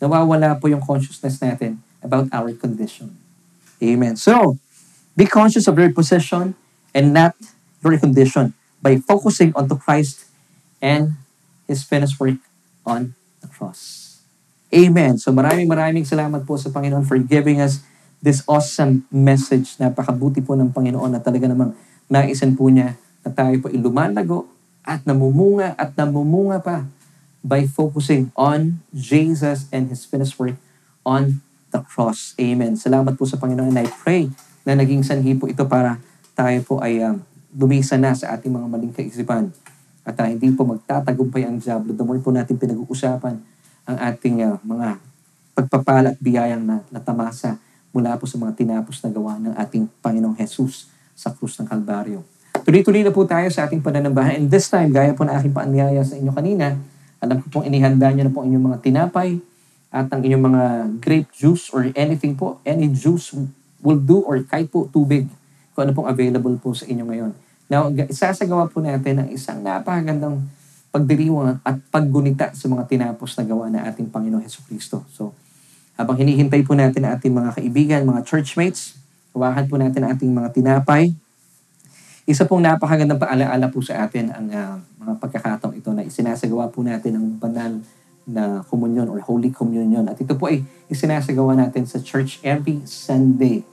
nawawala 0.02 0.58
po 0.58 0.68
yung 0.68 0.82
consciousness 0.82 1.38
natin 1.38 1.78
about 2.02 2.26
our 2.34 2.50
condition. 2.58 3.14
Amen. 3.78 4.18
So, 4.18 4.58
be 5.14 5.30
conscious 5.30 5.70
of 5.70 5.78
your 5.78 5.94
position 5.94 6.58
and 6.92 7.14
not 7.14 7.38
your 7.86 7.98
condition 8.02 8.58
by 8.82 8.98
focusing 8.98 9.54
on 9.54 9.70
to 9.70 9.78
Christ 9.78 10.26
and 10.82 11.22
His 11.70 11.86
finished 11.86 12.18
work 12.18 12.42
on 12.84 13.14
the 13.40 13.48
cross. 13.48 14.02
Amen. 14.72 15.20
So 15.20 15.36
maraming 15.36 15.68
maraming 15.68 16.08
salamat 16.08 16.48
po 16.48 16.56
sa 16.56 16.72
Panginoon 16.72 17.04
for 17.04 17.20
giving 17.20 17.60
us 17.60 17.84
this 18.24 18.40
awesome 18.48 19.04
message. 19.12 19.76
Napakabuti 19.76 20.40
po 20.40 20.56
ng 20.56 20.72
Panginoon 20.72 21.12
na 21.12 21.20
talaga 21.20 21.52
namang 21.52 21.76
naisan 22.08 22.56
po 22.56 22.72
niya 22.72 22.96
na 23.22 23.30
tayo 23.36 23.52
po 23.60 23.68
ilumalago 23.68 24.48
at 24.82 25.04
namumunga 25.04 25.76
at 25.76 25.92
namumunga 25.94 26.58
pa 26.64 26.88
by 27.42 27.66
focusing 27.66 28.30
on 28.38 28.82
Jesus 28.94 29.66
and 29.74 29.90
His 29.90 30.06
finished 30.06 30.38
work 30.38 30.58
on 31.02 31.42
the 31.74 31.82
cross. 31.82 32.38
Amen. 32.38 32.78
Salamat 32.78 33.18
po 33.18 33.26
sa 33.26 33.42
Panginoon 33.42 33.74
and 33.74 33.82
I 33.82 33.88
pray 33.90 34.30
na 34.62 34.78
naging 34.78 35.02
sanhi 35.02 35.34
po 35.34 35.50
ito 35.50 35.66
para 35.66 35.98
tayo 36.38 36.60
po 36.62 36.78
ay 36.80 37.02
uh, 37.02 37.18
dumisa 37.50 37.98
na 37.98 38.14
sa 38.14 38.38
ating 38.38 38.54
mga 38.54 38.68
maling 38.70 38.94
kaisipan 38.94 39.50
at 40.02 40.16
uh, 40.18 40.28
hindi 40.30 40.54
po 40.54 40.66
magtatagumpay 40.66 41.46
ang 41.46 41.58
Diablo. 41.58 41.92
The 41.94 42.06
more 42.06 42.22
po 42.22 42.30
natin 42.30 42.58
pinag-uusapan 42.58 43.36
ang 43.90 43.98
ating 43.98 44.46
uh, 44.46 44.58
mga 44.62 45.02
pagpapala 45.58 46.16
at 46.16 46.20
biyayang 46.22 46.64
na 46.64 46.86
natamasa 46.94 47.58
mula 47.92 48.16
po 48.16 48.24
sa 48.24 48.40
mga 48.40 48.56
tinapos 48.56 49.04
na 49.04 49.10
gawa 49.12 49.36
ng 49.38 49.54
ating 49.58 49.84
Panginoong 50.00 50.38
Jesus 50.40 50.88
sa 51.12 51.30
krus 51.36 51.60
ng 51.60 51.68
Kalbaryo. 51.68 52.24
Tuloy-tuloy 52.62 53.04
na 53.04 53.12
po 53.12 53.28
tayo 53.28 53.48
sa 53.52 53.68
ating 53.68 53.84
pananambahan. 53.84 54.40
And 54.40 54.48
this 54.48 54.72
time, 54.72 54.96
gaya 54.96 55.12
po 55.12 55.28
na 55.28 55.36
aking 55.40 55.52
paanyaya 55.52 56.04
sa 56.04 56.16
inyo 56.16 56.32
kanina, 56.32 56.80
alam 57.22 57.38
ko 57.40 57.46
pong 57.54 57.70
inihanda 57.70 58.10
nyo 58.10 58.26
na 58.26 58.34
po 58.34 58.42
inyong 58.42 58.66
mga 58.74 58.80
tinapay 58.82 59.38
at 59.94 60.10
ang 60.10 60.22
inyong 60.26 60.44
mga 60.50 60.64
grape 60.98 61.30
juice 61.30 61.70
or 61.70 61.86
anything 61.94 62.34
po, 62.34 62.58
any 62.66 62.90
juice 62.90 63.38
will 63.86 64.02
do 64.02 64.26
or 64.26 64.42
kahit 64.42 64.74
po 64.74 64.90
tubig. 64.90 65.30
kung 65.72 65.88
ano 65.88 65.96
pong 65.96 66.12
available 66.12 66.52
po 66.60 66.76
sa 66.76 66.84
inyo 66.84 67.08
ngayon. 67.08 67.32
Now, 67.72 67.88
ga- 67.88 68.12
isasagawa 68.12 68.68
po 68.68 68.84
natin 68.84 69.24
ang 69.24 69.30
isang 69.32 69.64
napakagandang 69.64 70.44
pagdiriwang 70.92 71.64
at 71.64 71.80
paggunita 71.88 72.52
sa 72.52 72.68
mga 72.68 72.84
tinapos 72.92 73.40
na 73.40 73.44
gawa 73.48 73.72
na 73.72 73.88
ating 73.88 74.12
Panginoon 74.12 74.44
Heso 74.44 74.60
Kristo. 74.68 75.08
So, 75.16 75.32
habang 75.96 76.20
hinihintay 76.20 76.68
po 76.68 76.76
natin 76.76 77.08
ang 77.08 77.16
ating 77.16 77.32
mga 77.32 77.56
kaibigan, 77.56 78.04
mga 78.04 78.28
churchmates, 78.28 79.00
hawakan 79.32 79.66
po 79.72 79.80
natin 79.80 80.04
ang 80.04 80.12
ating 80.12 80.28
mga 80.28 80.50
tinapay. 80.52 81.16
Isa 82.32 82.48
pong 82.48 82.64
napakagandang 82.64 83.20
paalaala 83.20 83.68
po 83.68 83.84
sa 83.84 84.08
atin 84.08 84.32
ang 84.32 84.48
ah, 84.56 84.80
mga 85.04 85.20
pagkakataong 85.20 85.76
ito 85.76 85.92
na 85.92 86.08
isinasagawa 86.08 86.72
po 86.72 86.80
natin 86.80 87.20
ang 87.20 87.28
banal 87.36 87.84
na 88.24 88.64
communion 88.72 89.12
or 89.12 89.20
Holy 89.20 89.52
Communion. 89.52 90.08
At 90.08 90.16
ito 90.16 90.40
po 90.40 90.48
ay 90.48 90.64
isinasagawa 90.88 91.60
natin 91.60 91.84
sa 91.84 92.00
church 92.00 92.40
every 92.40 92.88
Sunday. 92.88 93.68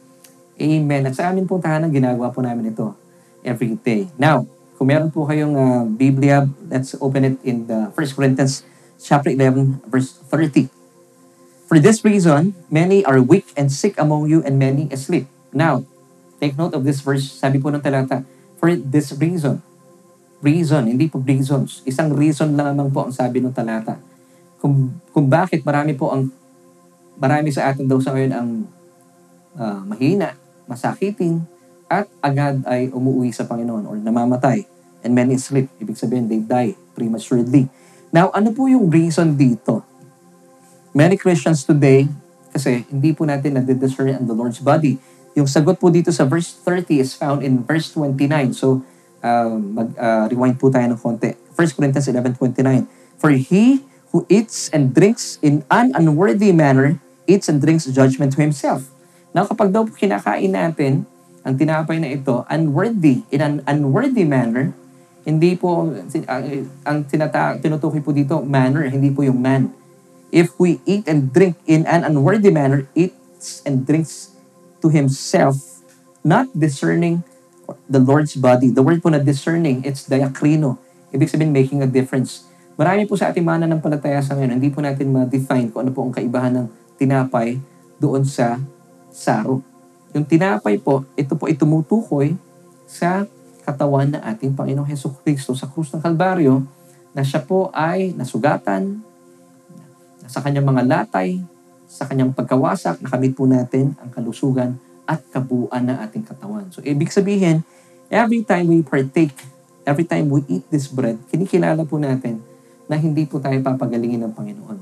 Amen. 0.58 1.06
At 1.06 1.14
sa 1.14 1.30
amin 1.30 1.46
pong 1.46 1.62
tahanan, 1.62 1.94
ginagawa 1.94 2.34
po 2.34 2.42
namin 2.42 2.74
ito 2.74 2.98
every 3.46 3.78
day. 3.78 4.10
Now, 4.18 4.42
kung 4.74 4.90
meron 4.90 5.14
po 5.14 5.22
kayong 5.22 5.54
ah, 5.54 5.86
Biblia, 5.86 6.50
let's 6.66 6.98
open 6.98 7.22
it 7.22 7.38
in 7.46 7.70
the 7.70 7.94
1 7.94 8.18
Corinthians 8.18 8.66
chapter 8.98 9.30
11, 9.30 9.86
verse 9.86 10.18
30. 10.26 10.66
For 11.70 11.78
this 11.78 12.02
reason, 12.02 12.58
many 12.74 13.06
are 13.06 13.22
weak 13.22 13.54
and 13.54 13.70
sick 13.70 13.94
among 14.02 14.26
you 14.26 14.42
and 14.42 14.58
many 14.58 14.90
asleep. 14.90 15.30
Now, 15.54 15.86
take 16.42 16.58
note 16.58 16.74
of 16.74 16.82
this 16.82 17.06
verse. 17.06 17.30
Sabi 17.30 17.62
po 17.62 17.70
ng 17.70 17.78
talata, 17.78 18.26
for 18.58 18.74
this 18.74 19.14
reason. 19.16 19.62
Reason, 20.38 20.82
hindi 20.86 21.10
po 21.10 21.18
reasons. 21.18 21.82
Isang 21.82 22.14
reason 22.14 22.54
lamang 22.54 22.90
po 22.90 23.06
ang 23.06 23.14
sabi 23.14 23.42
ng 23.42 23.54
talata. 23.54 23.98
Kung, 24.58 24.94
kung 25.10 25.26
bakit 25.26 25.62
marami 25.62 25.94
po 25.94 26.10
ang, 26.14 26.30
marami 27.18 27.50
sa 27.50 27.70
atin 27.70 27.86
daw 27.86 27.98
sa 27.98 28.14
ngayon 28.14 28.32
ang 28.34 28.50
ah, 29.58 29.82
mahina, 29.82 30.38
masakitin, 30.70 31.42
at 31.88 32.06
agad 32.20 32.62
ay 32.68 32.92
umuwi 32.92 33.32
sa 33.32 33.48
Panginoon 33.48 33.88
or 33.88 33.96
namamatay. 33.96 34.68
And 35.00 35.16
many 35.16 35.40
sleep. 35.40 35.72
Ibig 35.80 35.96
sabihin, 35.96 36.28
they 36.28 36.42
die 36.42 36.76
prematurely. 36.92 37.70
Now, 38.12 38.28
ano 38.34 38.52
po 38.52 38.68
yung 38.68 38.92
reason 38.92 39.34
dito? 39.34 39.80
Many 40.92 41.16
Christians 41.16 41.64
today, 41.64 42.10
kasi 42.52 42.84
hindi 42.90 43.14
po 43.14 43.24
natin 43.24 43.56
nadidiscern 43.56 44.18
ang 44.18 44.26
the 44.26 44.36
Lord's 44.36 44.60
body. 44.60 44.98
Yung 45.38 45.46
sagot 45.46 45.78
po 45.78 45.86
dito 45.86 46.10
sa 46.10 46.26
verse 46.26 46.58
30 46.66 46.98
is 46.98 47.14
found 47.14 47.46
in 47.46 47.62
verse 47.62 47.94
29. 47.94 48.58
So, 48.58 48.82
uh, 49.22 49.54
mag-rewind 49.54 50.58
po 50.58 50.66
tayo 50.66 50.90
ng 50.90 50.98
konti. 50.98 51.38
1 51.54 51.78
Corinthians 51.78 52.10
11.29 52.10 52.90
For 53.22 53.30
he 53.30 53.86
who 54.10 54.26
eats 54.26 54.66
and 54.74 54.90
drinks 54.90 55.38
in 55.38 55.62
an 55.70 55.94
unworthy 55.94 56.50
manner, 56.50 56.98
eats 57.30 57.46
and 57.46 57.62
drinks 57.62 57.86
judgment 57.86 58.34
to 58.34 58.42
himself. 58.42 58.90
Now, 59.30 59.46
kapag 59.46 59.70
daw 59.70 59.86
kinakain 59.86 60.50
natin 60.50 61.06
ang 61.46 61.54
tinapay 61.54 62.02
na 62.02 62.10
ito, 62.10 62.42
unworthy, 62.50 63.22
in 63.30 63.38
an 63.38 63.54
unworthy 63.62 64.26
manner, 64.26 64.74
hindi 65.22 65.54
po, 65.54 65.92
ang, 66.26 66.42
ang 66.82 66.98
tinata, 67.06 67.60
tinutukoy 67.62 68.02
po 68.02 68.10
dito, 68.10 68.42
manner, 68.42 68.90
hindi 68.90 69.14
po 69.14 69.22
yung 69.22 69.38
man. 69.38 69.70
If 70.34 70.58
we 70.58 70.82
eat 70.82 71.06
and 71.06 71.30
drink 71.30 71.60
in 71.68 71.86
an 71.86 72.02
unworthy 72.02 72.50
manner, 72.50 72.90
eats 72.96 73.62
and 73.62 73.86
drinks 73.86 74.37
to 74.80 74.88
himself, 74.90 75.82
not 76.22 76.46
discerning 76.54 77.22
the 77.88 78.00
Lord's 78.00 78.36
body. 78.38 78.72
The 78.72 78.84
word 78.84 79.04
po 79.04 79.12
na 79.12 79.20
discerning, 79.20 79.84
it's 79.84 80.08
diakrino. 80.08 80.80
Ibig 81.12 81.28
sabihin, 81.28 81.52
making 81.52 81.80
a 81.84 81.88
difference. 81.88 82.48
Marami 82.78 83.08
po 83.10 83.18
sa 83.18 83.32
ating 83.32 83.42
mananampalataya 83.42 84.22
sa 84.22 84.38
ngayon, 84.38 84.60
hindi 84.60 84.70
po 84.70 84.78
natin 84.80 85.10
ma-define 85.10 85.72
kung 85.72 85.84
ano 85.86 85.90
po 85.90 86.06
ang 86.06 86.14
kaibahan 86.14 86.62
ng 86.62 86.66
tinapay 86.94 87.58
doon 87.98 88.22
sa 88.22 88.62
saro. 89.10 89.60
Yung 90.14 90.24
tinapay 90.24 90.78
po, 90.78 91.04
ito 91.18 91.34
po 91.34 91.50
ay 91.50 91.58
tumutukoy 91.58 92.38
sa 92.86 93.26
katawan 93.66 94.16
na 94.16 94.24
ating 94.24 94.54
Panginoong 94.56 94.88
Heso 94.88 95.12
Kristo 95.20 95.52
sa 95.52 95.68
krus 95.68 95.92
ng 95.92 96.00
Kalbaryo 96.00 96.64
na 97.12 97.26
siya 97.26 97.42
po 97.42 97.68
ay 97.74 98.14
nasugatan, 98.16 99.04
sa 100.28 100.44
kanyang 100.44 100.68
mga 100.68 100.82
latay, 100.84 101.40
sa 101.88 102.04
kanyang 102.04 102.36
pagkawasak, 102.36 103.00
nakamit 103.00 103.32
po 103.32 103.48
natin 103.48 103.96
ang 103.96 104.12
kalusugan 104.12 104.76
at 105.08 105.24
kabuuan 105.32 105.88
ng 105.88 105.96
ating 106.04 106.20
katawan. 106.28 106.68
So, 106.68 106.84
ibig 106.84 107.08
sabihin, 107.08 107.64
every 108.12 108.44
time 108.44 108.68
we 108.68 108.84
partake, 108.84 109.32
every 109.88 110.04
time 110.04 110.28
we 110.28 110.44
eat 110.52 110.68
this 110.68 110.92
bread, 110.92 111.16
kinikilala 111.32 111.88
po 111.88 111.96
natin 111.96 112.44
na 112.84 113.00
hindi 113.00 113.24
po 113.24 113.40
tayo 113.40 113.56
papagalingin 113.64 114.20
ng 114.20 114.36
Panginoon. 114.36 114.78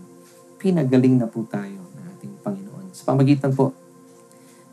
Pinagaling 0.59 1.23
na 1.23 1.31
po 1.31 1.47
tayo 1.47 1.79
ng 1.79 2.05
ating 2.19 2.33
Panginoon. 2.43 2.91
Sa 2.91 3.07
pamagitan 3.07 3.55
po 3.55 3.71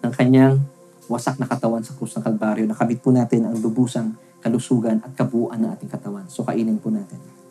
ng 0.01 0.09
kanyang 0.09 0.57
wasak 1.05 1.38
na 1.38 1.45
katawan 1.45 1.86
sa 1.86 1.93
krus 1.93 2.17
ng 2.17 2.25
Kalbaryo, 2.25 2.65
nakamit 2.65 2.97
po 2.97 3.13
natin 3.13 3.45
ang 3.45 3.61
lubusang 3.61 4.17
kalusugan 4.41 5.05
at 5.05 5.13
kabuuan 5.13 5.61
ng 5.61 5.69
ating 5.77 5.91
katawan. 5.93 6.25
So, 6.34 6.41
kainin 6.41 6.81
po 6.81 6.89
natin. 6.89 7.43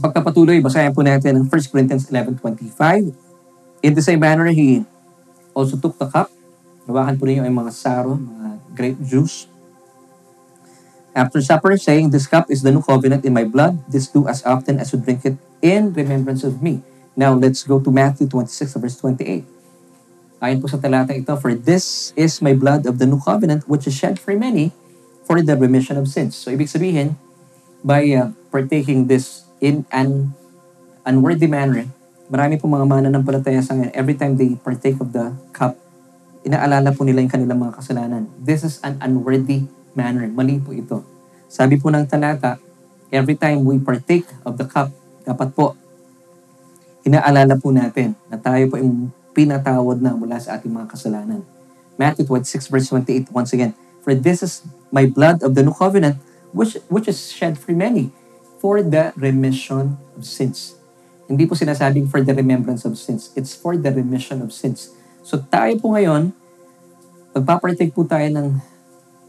Sa 0.00 0.08
pagkapatuloy, 0.08 0.64
basahin 0.64 0.96
po 0.96 1.04
natin 1.04 1.36
ang 1.36 1.44
1 1.44 1.52
Corinthians 1.68 2.08
11.25. 2.08 3.12
In 3.84 3.92
the 3.92 4.00
same 4.00 4.16
manner, 4.16 4.48
he 4.48 4.80
also 5.52 5.76
took 5.76 5.92
the 6.00 6.08
cup. 6.08 6.32
Hawakan 6.88 7.20
po 7.20 7.28
ninyo 7.28 7.44
ang 7.44 7.52
mga 7.52 7.68
saro, 7.68 8.16
mga 8.16 8.48
grape 8.72 9.00
juice. 9.04 9.44
After 11.12 11.44
supper, 11.44 11.76
saying, 11.76 12.16
This 12.16 12.24
cup 12.24 12.48
is 12.48 12.64
the 12.64 12.72
new 12.72 12.80
covenant 12.80 13.28
in 13.28 13.36
my 13.36 13.44
blood. 13.44 13.76
This 13.92 14.08
do 14.08 14.24
as 14.24 14.40
often 14.48 14.80
as 14.80 14.88
you 14.96 15.04
drink 15.04 15.20
it 15.28 15.36
in 15.60 15.92
remembrance 15.92 16.48
of 16.48 16.64
me. 16.64 16.80
Now, 17.12 17.36
let's 17.36 17.60
go 17.60 17.76
to 17.76 17.92
Matthew 17.92 18.24
26, 18.24 18.80
verse 18.80 18.96
28. 18.96 19.44
Ayon 20.40 20.64
po 20.64 20.72
sa 20.72 20.80
talata 20.80 21.12
ito, 21.12 21.36
For 21.36 21.52
this 21.52 22.16
is 22.16 22.40
my 22.40 22.56
blood 22.56 22.88
of 22.88 22.96
the 22.96 23.04
new 23.04 23.20
covenant, 23.20 23.68
which 23.68 23.84
is 23.84 23.92
shed 23.92 24.16
for 24.16 24.32
many 24.32 24.72
for 25.28 25.44
the 25.44 25.60
remission 25.60 26.00
of 26.00 26.08
sins. 26.08 26.40
So, 26.40 26.48
ibig 26.48 26.72
sabihin, 26.72 27.20
by 27.84 28.08
uh, 28.16 28.32
partaking 28.48 29.04
this 29.04 29.49
in 29.60 29.84
an 29.92 30.32
unworthy 31.04 31.46
manner, 31.46 31.86
marami 32.32 32.56
po 32.56 32.66
mga 32.66 32.88
mananampalataya 32.88 33.60
sa 33.60 33.76
ngayon, 33.76 33.92
every 33.92 34.16
time 34.16 34.34
they 34.40 34.56
partake 34.56 34.96
of 34.98 35.12
the 35.12 35.32
cup, 35.52 35.76
inaalala 36.42 36.96
po 36.96 37.04
nila 37.04 37.20
yung 37.20 37.32
kanilang 37.32 37.60
mga 37.60 37.76
kasalanan. 37.76 38.24
This 38.40 38.64
is 38.64 38.80
an 38.80 38.96
unworthy 39.04 39.68
manner. 39.92 40.26
Mali 40.32 40.56
po 40.56 40.72
ito. 40.72 41.04
Sabi 41.46 41.76
po 41.76 41.92
ng 41.92 42.08
talata, 42.08 42.56
every 43.12 43.36
time 43.36 43.66
we 43.66 43.76
partake 43.76 44.24
of 44.48 44.56
the 44.56 44.64
cup, 44.64 44.88
dapat 45.26 45.52
po, 45.52 45.76
inaalala 47.04 47.60
po 47.60 47.68
natin 47.74 48.16
na 48.32 48.40
tayo 48.40 48.64
po 48.72 48.80
yung 48.80 49.12
pinatawad 49.36 50.00
na 50.00 50.16
mula 50.16 50.40
sa 50.40 50.56
ating 50.56 50.72
mga 50.72 50.88
kasalanan. 50.90 51.40
Matthew 52.00 52.24
26 52.24 52.72
verse 52.72 52.88
28, 52.88 53.28
once 53.34 53.52
again, 53.52 53.76
For 54.00 54.16
this 54.16 54.40
is 54.40 54.64
my 54.88 55.04
blood 55.04 55.44
of 55.44 55.52
the 55.52 55.60
new 55.60 55.76
covenant, 55.76 56.16
which, 56.56 56.80
which 56.88 57.04
is 57.04 57.20
shed 57.28 57.60
for 57.60 57.76
many, 57.76 58.08
for 58.60 58.84
the 58.84 59.16
remission 59.16 59.96
of 60.14 60.22
sins. 60.28 60.76
Hindi 61.24 61.48
po 61.48 61.56
sinasabing 61.56 62.12
for 62.12 62.20
the 62.20 62.36
remembrance 62.36 62.84
of 62.84 63.00
sins. 63.00 63.32
It's 63.32 63.56
for 63.56 63.74
the 63.80 63.88
remission 63.88 64.44
of 64.44 64.52
sins. 64.52 64.92
So 65.24 65.40
tayo 65.40 65.72
po 65.80 65.96
ngayon, 65.96 66.36
magpapartake 67.32 67.96
po 67.96 68.04
tayo 68.04 68.28
ng, 68.28 68.60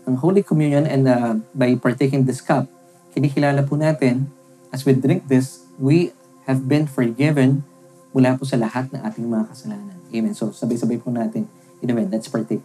ng 0.05 0.15
Holy 0.19 0.43
Communion 0.43 0.83
and 0.83 1.07
uh, 1.07 1.39
by 1.55 1.71
partaking 1.79 2.27
this 2.27 2.43
cup, 2.43 2.67
kinikilala 3.15 3.63
po 3.63 3.79
natin, 3.79 4.27
as 4.75 4.83
we 4.83 4.91
drink 4.91 5.31
this, 5.31 5.63
we 5.79 6.11
have 6.43 6.67
been 6.67 6.83
forgiven 6.89 7.63
mula 8.11 8.35
po 8.35 8.43
sa 8.43 8.59
lahat 8.59 8.91
ng 8.91 9.01
ating 9.07 9.23
mga 9.23 9.45
kasalanan. 9.47 9.97
Amen. 10.11 10.35
So 10.35 10.51
sabay-sabay 10.51 10.99
po 10.99 11.13
natin. 11.13 11.47
Amen. 11.79 12.11
Let's 12.11 12.27
partake. 12.27 12.63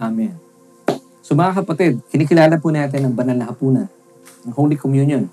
Amen. 0.00 0.47
So 1.28 1.36
mga 1.36 1.60
kapatid, 1.60 2.00
kinikilala 2.08 2.56
po 2.56 2.72
natin 2.72 3.04
ang 3.04 3.12
banal 3.12 3.36
na 3.36 3.52
hapunan, 3.52 3.84
ng 4.48 4.54
Holy 4.56 4.80
Communion. 4.80 5.28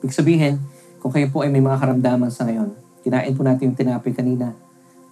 Ibig 0.00 0.16
sabihin, 0.16 0.56
kung 0.96 1.12
kayo 1.12 1.28
po 1.28 1.44
ay 1.44 1.52
may 1.52 1.60
mga 1.60 1.76
karamdaman 1.76 2.32
sa 2.32 2.48
ngayon, 2.48 2.72
kinain 3.04 3.36
po 3.36 3.44
natin 3.44 3.68
yung 3.68 3.76
tinapay 3.76 4.16
kanina, 4.16 4.56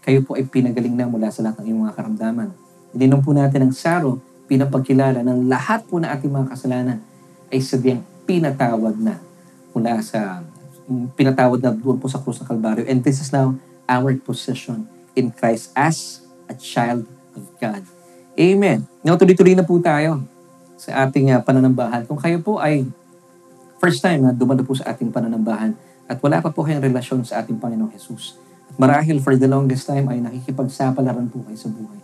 kayo 0.01 0.25
po 0.25 0.33
ay 0.41 0.49
pinagaling 0.49 0.97
na 0.97 1.05
mula 1.05 1.29
sa 1.29 1.45
lahat 1.45 1.61
ng 1.61 1.67
iyong 1.69 1.81
mga 1.85 1.93
karamdaman. 2.01 2.49
Ininom 2.97 3.21
po 3.21 3.37
natin 3.37 3.69
ang 3.69 3.77
saro, 3.77 4.17
pinapagkilala 4.49 5.21
ng 5.21 5.45
lahat 5.45 5.85
po 5.85 6.01
na 6.01 6.17
ating 6.17 6.33
mga 6.33 6.57
kasalanan 6.57 7.05
ay 7.53 7.61
sabiang 7.61 8.01
pinatawad 8.25 8.97
na 8.97 9.21
mula 9.77 10.01
sa 10.01 10.41
pinatawad 11.21 11.61
na 11.61 11.77
doon 11.77 12.01
po 12.01 12.09
sa 12.09 12.17
krus 12.17 12.41
ng 12.41 12.49
Kalbaryo. 12.49 12.89
And 12.89 13.05
this 13.05 13.21
is 13.21 13.29
now 13.29 13.61
our 13.85 14.17
position 14.17 14.89
in 15.13 15.37
Christ 15.37 15.69
as 15.77 16.25
a 16.49 16.57
child 16.57 17.05
of 17.37 17.45
God. 17.61 17.85
Amen. 18.35 18.83
Now, 19.07 19.15
tuloy-tuloy 19.15 19.55
na 19.55 19.63
po 19.63 19.79
tayo 19.79 20.27
sa 20.75 21.07
ating 21.07 21.31
uh, 21.31 21.41
pananambahan. 21.47 22.03
Kung 22.03 22.19
kayo 22.19 22.43
po 22.43 22.59
ay 22.59 22.83
first 23.79 24.03
time 24.03 24.27
na 24.27 24.35
dumalo 24.35 24.67
po 24.67 24.75
sa 24.75 24.91
ating 24.91 25.15
pananambahan 25.15 25.71
at 26.11 26.19
wala 26.19 26.43
pa 26.43 26.51
po 26.51 26.67
kayong 26.67 26.83
relasyon 26.83 27.23
sa 27.23 27.41
ating 27.41 27.63
Panginoong 27.63 27.95
Jesus. 27.95 28.35
At 28.69 28.75
marahil 28.75 29.23
for 29.23 29.39
the 29.39 29.47
longest 29.47 29.87
time 29.87 30.11
ay 30.11 30.19
nakikipagsapalaran 30.19 31.31
po 31.31 31.47
kayo 31.47 31.55
sa 31.55 31.71
buhay. 31.71 32.01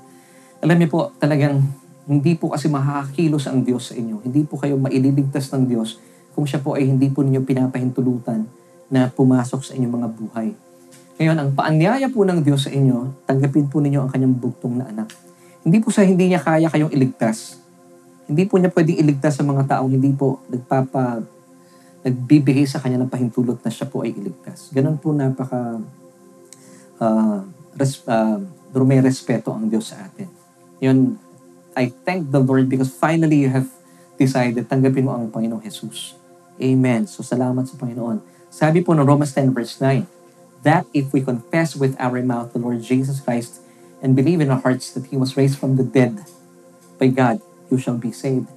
Alam 0.62 0.76
niyo 0.78 0.88
po, 0.88 1.00
talagang 1.18 1.66
Hindi 2.10 2.34
po 2.34 2.50
kasi 2.50 2.66
makakakilos 2.66 3.46
ang 3.46 3.62
Diyos 3.62 3.92
sa 3.92 3.94
inyo. 3.94 4.18
Hindi 4.26 4.42
po 4.42 4.58
kayo 4.58 4.74
maililigtas 4.74 5.46
ng 5.54 5.70
Diyos 5.70 6.02
kung 6.34 6.42
siya 6.42 6.58
po 6.58 6.74
ay 6.74 6.90
hindi 6.90 7.06
po 7.06 7.22
ninyo 7.22 7.38
pinapahintulutan 7.46 8.50
na 8.90 9.06
pumasok 9.14 9.62
sa 9.62 9.78
inyong 9.78 9.94
mga 9.94 10.08
buhay. 10.18 10.48
Ngayon, 11.22 11.36
ang 11.38 11.50
paanyaya 11.54 12.10
po 12.10 12.26
ng 12.26 12.42
Diyos 12.42 12.66
sa 12.66 12.74
inyo, 12.74 13.22
tanggapin 13.30 13.70
po 13.70 13.78
ninyo 13.78 14.02
ang 14.02 14.10
kanyang 14.10 14.34
bugtong 14.34 14.82
na 14.82 14.90
anak. 14.90 15.29
Hindi 15.60 15.78
po 15.84 15.92
sa 15.92 16.06
hindi 16.06 16.32
niya 16.32 16.40
kaya 16.40 16.72
kayong 16.72 16.92
iligtas. 16.92 17.60
Hindi 18.24 18.46
po 18.48 18.56
niya 18.56 18.72
pwedeng 18.72 19.00
iligtas 19.02 19.36
sa 19.36 19.44
mga 19.44 19.66
taong 19.66 19.90
hindi 19.90 20.14
po 20.14 20.40
nagpapa 20.48 21.20
nagbibigay 22.00 22.64
sa 22.64 22.80
kanya 22.80 23.04
ng 23.04 23.12
pahintulot 23.12 23.60
na 23.60 23.68
siya 23.68 23.84
po 23.84 24.00
ay 24.00 24.16
iligtas. 24.16 24.72
Ganun 24.72 24.96
po 24.96 25.12
napaka 25.12 25.82
uh, 26.96 27.38
res, 27.76 28.00
uh, 28.08 28.40
may 28.86 29.04
respeto 29.04 29.52
ang 29.52 29.68
Diyos 29.68 29.92
sa 29.92 30.00
atin. 30.08 30.28
Yun, 30.80 31.20
I 31.76 31.92
thank 31.92 32.32
the 32.32 32.40
Lord 32.40 32.72
because 32.72 32.88
finally 32.88 33.44
you 33.44 33.52
have 33.52 33.68
decided 34.16 34.64
tanggapin 34.64 35.04
mo 35.04 35.12
ang 35.12 35.28
Panginoong 35.28 35.60
Jesus. 35.60 36.16
Amen. 36.56 37.04
So 37.04 37.20
salamat 37.20 37.68
sa 37.68 37.76
Panginoon. 37.76 38.24
Sabi 38.48 38.80
po 38.80 38.96
ng 38.96 39.04
Romans 39.04 39.32
10 39.36 39.52
verse 39.52 39.76
9, 39.80 40.04
that 40.64 40.84
if 40.92 41.12
we 41.12 41.24
confess 41.24 41.72
with 41.72 41.96
our 41.96 42.20
mouth 42.20 42.52
the 42.52 42.60
Lord 42.60 42.84
Jesus 42.84 43.20
Christ 43.20 43.64
and 44.00 44.16
believe 44.16 44.40
in 44.40 44.48
our 44.48 44.60
hearts 44.60 44.92
that 44.96 45.08
He 45.08 45.16
was 45.16 45.36
raised 45.36 45.60
from 45.60 45.76
the 45.76 45.86
dead 45.86 46.20
by 46.96 47.08
God, 47.08 47.40
you 47.68 47.76
shall 47.76 47.96
be 47.96 48.12
saved. 48.12 48.48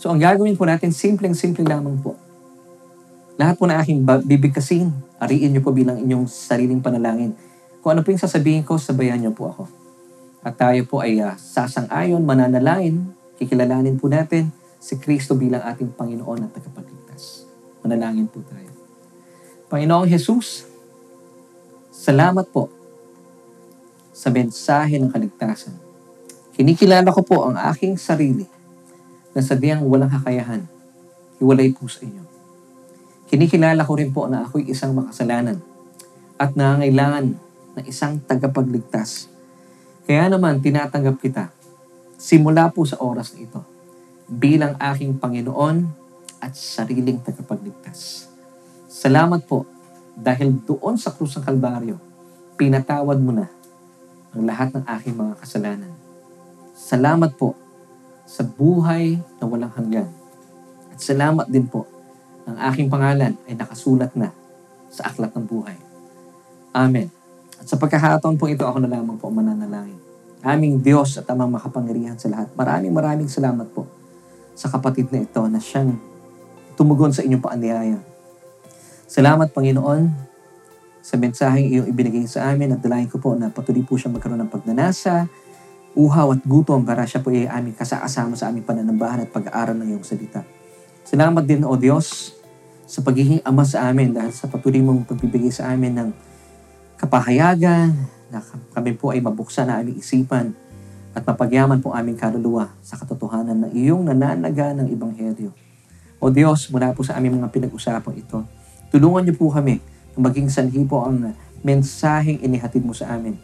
So 0.00 0.08
ang 0.08 0.20
gagawin 0.20 0.56
po 0.56 0.64
natin, 0.64 0.92
simpleng-simple 0.92 1.64
lamang 1.64 2.00
po 2.00 2.16
lahat 3.40 3.56
po 3.56 3.64
na 3.64 3.80
aking 3.80 4.04
bibigkasin, 4.04 4.92
ariin 5.16 5.56
niyo 5.56 5.64
po 5.64 5.72
bilang 5.72 5.96
inyong 5.96 6.28
sariling 6.28 6.84
panalangin. 6.84 7.32
Kung 7.80 7.96
ano 7.96 8.04
po 8.04 8.12
yung 8.12 8.20
sasabihin 8.20 8.60
ko, 8.68 8.76
sabayan 8.76 9.16
niyo 9.16 9.32
po 9.32 9.48
ako. 9.48 9.64
At 10.44 10.60
tayo 10.60 10.84
po 10.84 11.00
ay 11.00 11.24
uh, 11.24 11.32
sasang-ayon, 11.40 12.20
mananalain, 12.20 13.00
kikilalanin 13.40 13.96
po 13.96 14.12
natin 14.12 14.52
si 14.76 15.00
Kristo 15.00 15.40
bilang 15.40 15.64
ating 15.64 15.88
Panginoon 15.96 16.44
at 16.44 16.52
tagapagligtas. 16.52 17.48
Manalangin 17.80 18.28
po 18.28 18.44
tayo. 18.44 18.68
Panginoong 19.72 20.12
Jesus, 20.12 20.68
salamat 21.88 22.44
po 22.52 22.68
sa 24.20 24.28
mensahe 24.28 25.00
ng 25.00 25.08
kaligtasan. 25.08 25.72
Kinikilala 26.52 27.08
ko 27.08 27.24
po 27.24 27.48
ang 27.48 27.56
aking 27.72 27.96
sarili 27.96 28.44
na 29.32 29.40
sadyang 29.40 29.80
walang 29.88 30.12
kakayahan. 30.12 30.68
Hiwalay 31.40 31.72
po 31.72 31.88
sa 31.88 32.04
inyo. 32.04 32.20
Kinikilala 33.32 33.80
ko 33.80 33.96
rin 33.96 34.12
po 34.12 34.28
na 34.28 34.44
ako'y 34.44 34.68
isang 34.68 34.92
makasalanan 34.92 35.56
at 36.36 36.52
nangangailangan 36.52 37.32
ng 37.80 37.84
isang 37.88 38.20
tagapagligtas. 38.20 39.32
Kaya 40.04 40.28
naman 40.28 40.60
tinatanggap 40.60 41.16
kita 41.16 41.48
simula 42.20 42.68
po 42.68 42.84
sa 42.84 43.00
oras 43.00 43.32
na 43.32 43.48
ito 43.48 43.64
bilang 44.28 44.76
aking 44.76 45.16
Panginoon 45.16 45.88
at 46.44 46.52
sariling 46.52 47.24
tagapagligtas. 47.24 48.28
Salamat 48.84 49.48
po 49.48 49.64
dahil 50.12 50.60
doon 50.60 51.00
sa 51.00 51.08
krus 51.16 51.40
ng 51.40 51.46
Kalbaryo, 51.48 51.96
pinatawad 52.60 53.16
mo 53.16 53.32
na 53.32 53.59
ang 54.34 54.42
lahat 54.46 54.70
ng 54.74 54.84
aking 54.98 55.14
mga 55.18 55.34
kasalanan. 55.42 55.92
Salamat 56.76 57.34
po 57.34 57.58
sa 58.24 58.46
buhay 58.46 59.18
na 59.42 59.44
walang 59.44 59.74
hanggan. 59.74 60.08
At 60.94 61.02
salamat 61.02 61.50
din 61.50 61.66
po 61.66 61.86
ang 62.46 62.56
aking 62.70 62.90
pangalan 62.90 63.34
ay 63.46 63.54
nakasulat 63.54 64.14
na 64.14 64.30
sa 64.90 65.10
aklat 65.10 65.30
ng 65.34 65.46
buhay. 65.46 65.78
Amen. 66.74 67.10
At 67.58 67.66
sa 67.66 67.76
pagkakataon 67.78 68.38
po 68.38 68.46
ito, 68.46 68.66
ako 68.66 68.82
na 68.82 68.90
lamang 68.90 69.18
po 69.18 69.30
mananalangin. 69.30 69.98
Aming 70.40 70.80
Diyos 70.80 71.20
at 71.20 71.28
amang 71.28 71.52
makapangyarihan 71.52 72.16
sa 72.16 72.32
lahat. 72.32 72.48
Maraming 72.56 72.94
maraming 72.94 73.28
salamat 73.28 73.68
po 73.70 73.84
sa 74.56 74.72
kapatid 74.72 75.12
na 75.12 75.20
ito 75.26 75.42
na 75.46 75.60
siyang 75.60 75.94
tumugon 76.80 77.12
sa 77.12 77.20
inyong 77.20 77.44
paanyaya. 77.44 77.98
Salamat, 79.04 79.52
Panginoon, 79.52 80.29
sa 81.00 81.16
mensaheng 81.16 81.66
iyong 81.66 81.88
ibinigay 81.88 82.28
sa 82.28 82.52
amin 82.52 82.76
at 82.76 82.80
dalayan 82.80 83.08
ko 83.08 83.16
po 83.16 83.32
na 83.32 83.48
patuloy 83.48 83.84
po 83.84 83.96
siya 83.96 84.12
magkaroon 84.12 84.44
ng 84.44 84.52
pagnanasa, 84.52 85.26
uhaw 85.96 86.36
at 86.36 86.42
gutom 86.44 86.84
para 86.84 87.08
siya 87.08 87.24
po 87.24 87.32
ay 87.32 87.48
aming 87.48 87.74
kasakasama 87.74 88.36
sa 88.36 88.52
aming 88.52 88.62
pananambahan 88.62 89.24
at 89.24 89.30
pag-aaral 89.32 89.74
ng 89.74 89.96
iyong 89.96 90.06
salita. 90.06 90.44
Salamat 91.02 91.42
din, 91.42 91.64
O 91.66 91.74
Diyos, 91.74 92.36
sa 92.84 93.00
pagiging 93.00 93.42
ama 93.42 93.64
sa 93.64 93.88
amin 93.88 94.14
dahil 94.14 94.30
sa 94.30 94.46
patuloy 94.46 94.82
mong 94.82 95.08
pagbibigay 95.08 95.50
sa 95.50 95.70
amin 95.72 95.94
ng 95.94 96.08
kapahayagan 97.00 97.96
na 98.30 98.38
kami 98.76 98.94
po 98.94 99.10
ay 99.10 99.24
mabuksan 99.24 99.66
na 99.66 99.80
aming 99.80 99.98
isipan 99.98 100.52
at 101.10 101.26
mapagyaman 101.26 101.82
po 101.82 101.90
aming 101.90 102.14
kaluluwa 102.14 102.70
sa 102.84 102.94
katotohanan 102.94 103.66
ng 103.66 103.72
iyong 103.74 104.06
nananaga 104.06 104.70
ng 104.76 104.86
Ebanghelyo. 104.94 105.50
O 106.22 106.28
Diyos, 106.28 106.68
mula 106.70 106.94
po 106.94 107.02
sa 107.02 107.18
aming 107.18 107.40
mga 107.40 107.50
pinag-usapang 107.50 108.14
ito, 108.14 108.44
tulungan 108.94 109.26
niyo 109.26 109.34
po 109.34 109.50
kami 109.50 109.82
maging 110.18 110.50
sanhi 110.50 110.82
po 110.86 111.06
ang 111.06 111.34
mensaheng 111.60 112.40
inihatid 112.40 112.82
mo 112.82 112.96
sa 112.96 113.14
amin. 113.14 113.36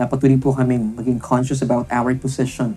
Napatuloy 0.00 0.40
po 0.40 0.56
kami 0.56 0.80
maging 0.80 1.20
conscious 1.20 1.60
about 1.60 1.84
our 1.92 2.16
position 2.16 2.74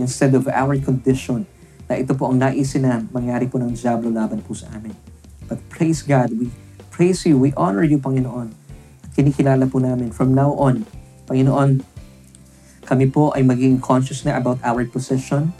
instead 0.00 0.32
of 0.32 0.48
our 0.48 0.74
condition 0.80 1.44
na 1.84 2.00
ito 2.00 2.16
po 2.16 2.32
ang 2.32 2.40
naisin 2.40 2.88
na 2.88 3.04
mangyari 3.12 3.44
po 3.44 3.60
ng 3.60 3.76
Diablo 3.76 4.08
laban 4.08 4.40
po 4.40 4.56
sa 4.56 4.72
amin. 4.72 4.96
But 5.44 5.60
praise 5.68 6.00
God, 6.00 6.32
we 6.32 6.48
praise 6.88 7.28
you, 7.28 7.36
we 7.36 7.52
honor 7.54 7.84
you, 7.84 8.00
Panginoon. 8.00 8.48
At 9.04 9.10
kinikilala 9.12 9.68
po 9.68 9.76
namin 9.76 10.08
from 10.08 10.32
now 10.32 10.56
on, 10.56 10.88
Panginoon, 11.28 11.84
kami 12.88 13.12
po 13.12 13.32
ay 13.36 13.44
maging 13.44 13.80
conscious 13.84 14.24
na 14.24 14.40
about 14.40 14.56
our 14.64 14.84
position 14.88 15.52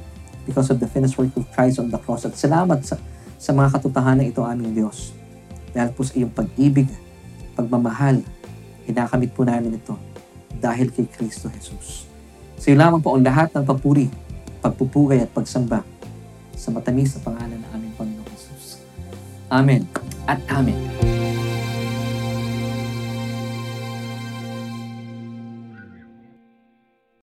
because 0.49 0.73
of 0.73 0.81
the 0.81 0.89
finished 0.89 1.21
work 1.21 1.33
of 1.37 1.45
Christ 1.53 1.81
on 1.81 1.93
the 1.93 2.01
cross. 2.01 2.25
At 2.25 2.37
salamat 2.37 2.85
sa, 2.85 2.97
sa 3.37 3.53
mga 3.53 3.77
katotohanan 3.77 4.25
ito 4.25 4.41
aming 4.45 4.77
Diyos. 4.77 5.13
Dahil 5.73 5.93
po 5.93 6.05
sa 6.05 6.17
iyong 6.17 6.33
pag-ibig, 6.33 6.89
pagmamahal, 7.55 8.21
inakamit 8.85 9.33
po 9.33 9.47
namin 9.47 9.79
ito 9.79 9.97
dahil 10.59 10.91
kay 10.91 11.07
Kristo 11.09 11.49
Jesus. 11.49 12.11
Sa 12.59 12.71
iyo 12.71 12.77
lamang 12.79 13.01
po 13.01 13.15
ang 13.15 13.25
lahat 13.25 13.55
ng 13.55 13.65
papuri, 13.65 14.11
pagpupugay 14.61 15.23
at 15.23 15.31
pagsamba 15.31 15.83
sa 16.55 16.69
matamis 16.71 17.17
na 17.19 17.21
pangalan 17.23 17.59
ng 17.61 17.71
aming 17.77 17.93
Panginoon 17.99 18.29
Jesus. 18.33 18.81
Amen 19.53 19.85
at 20.25 20.41
Amen. 20.49 21.24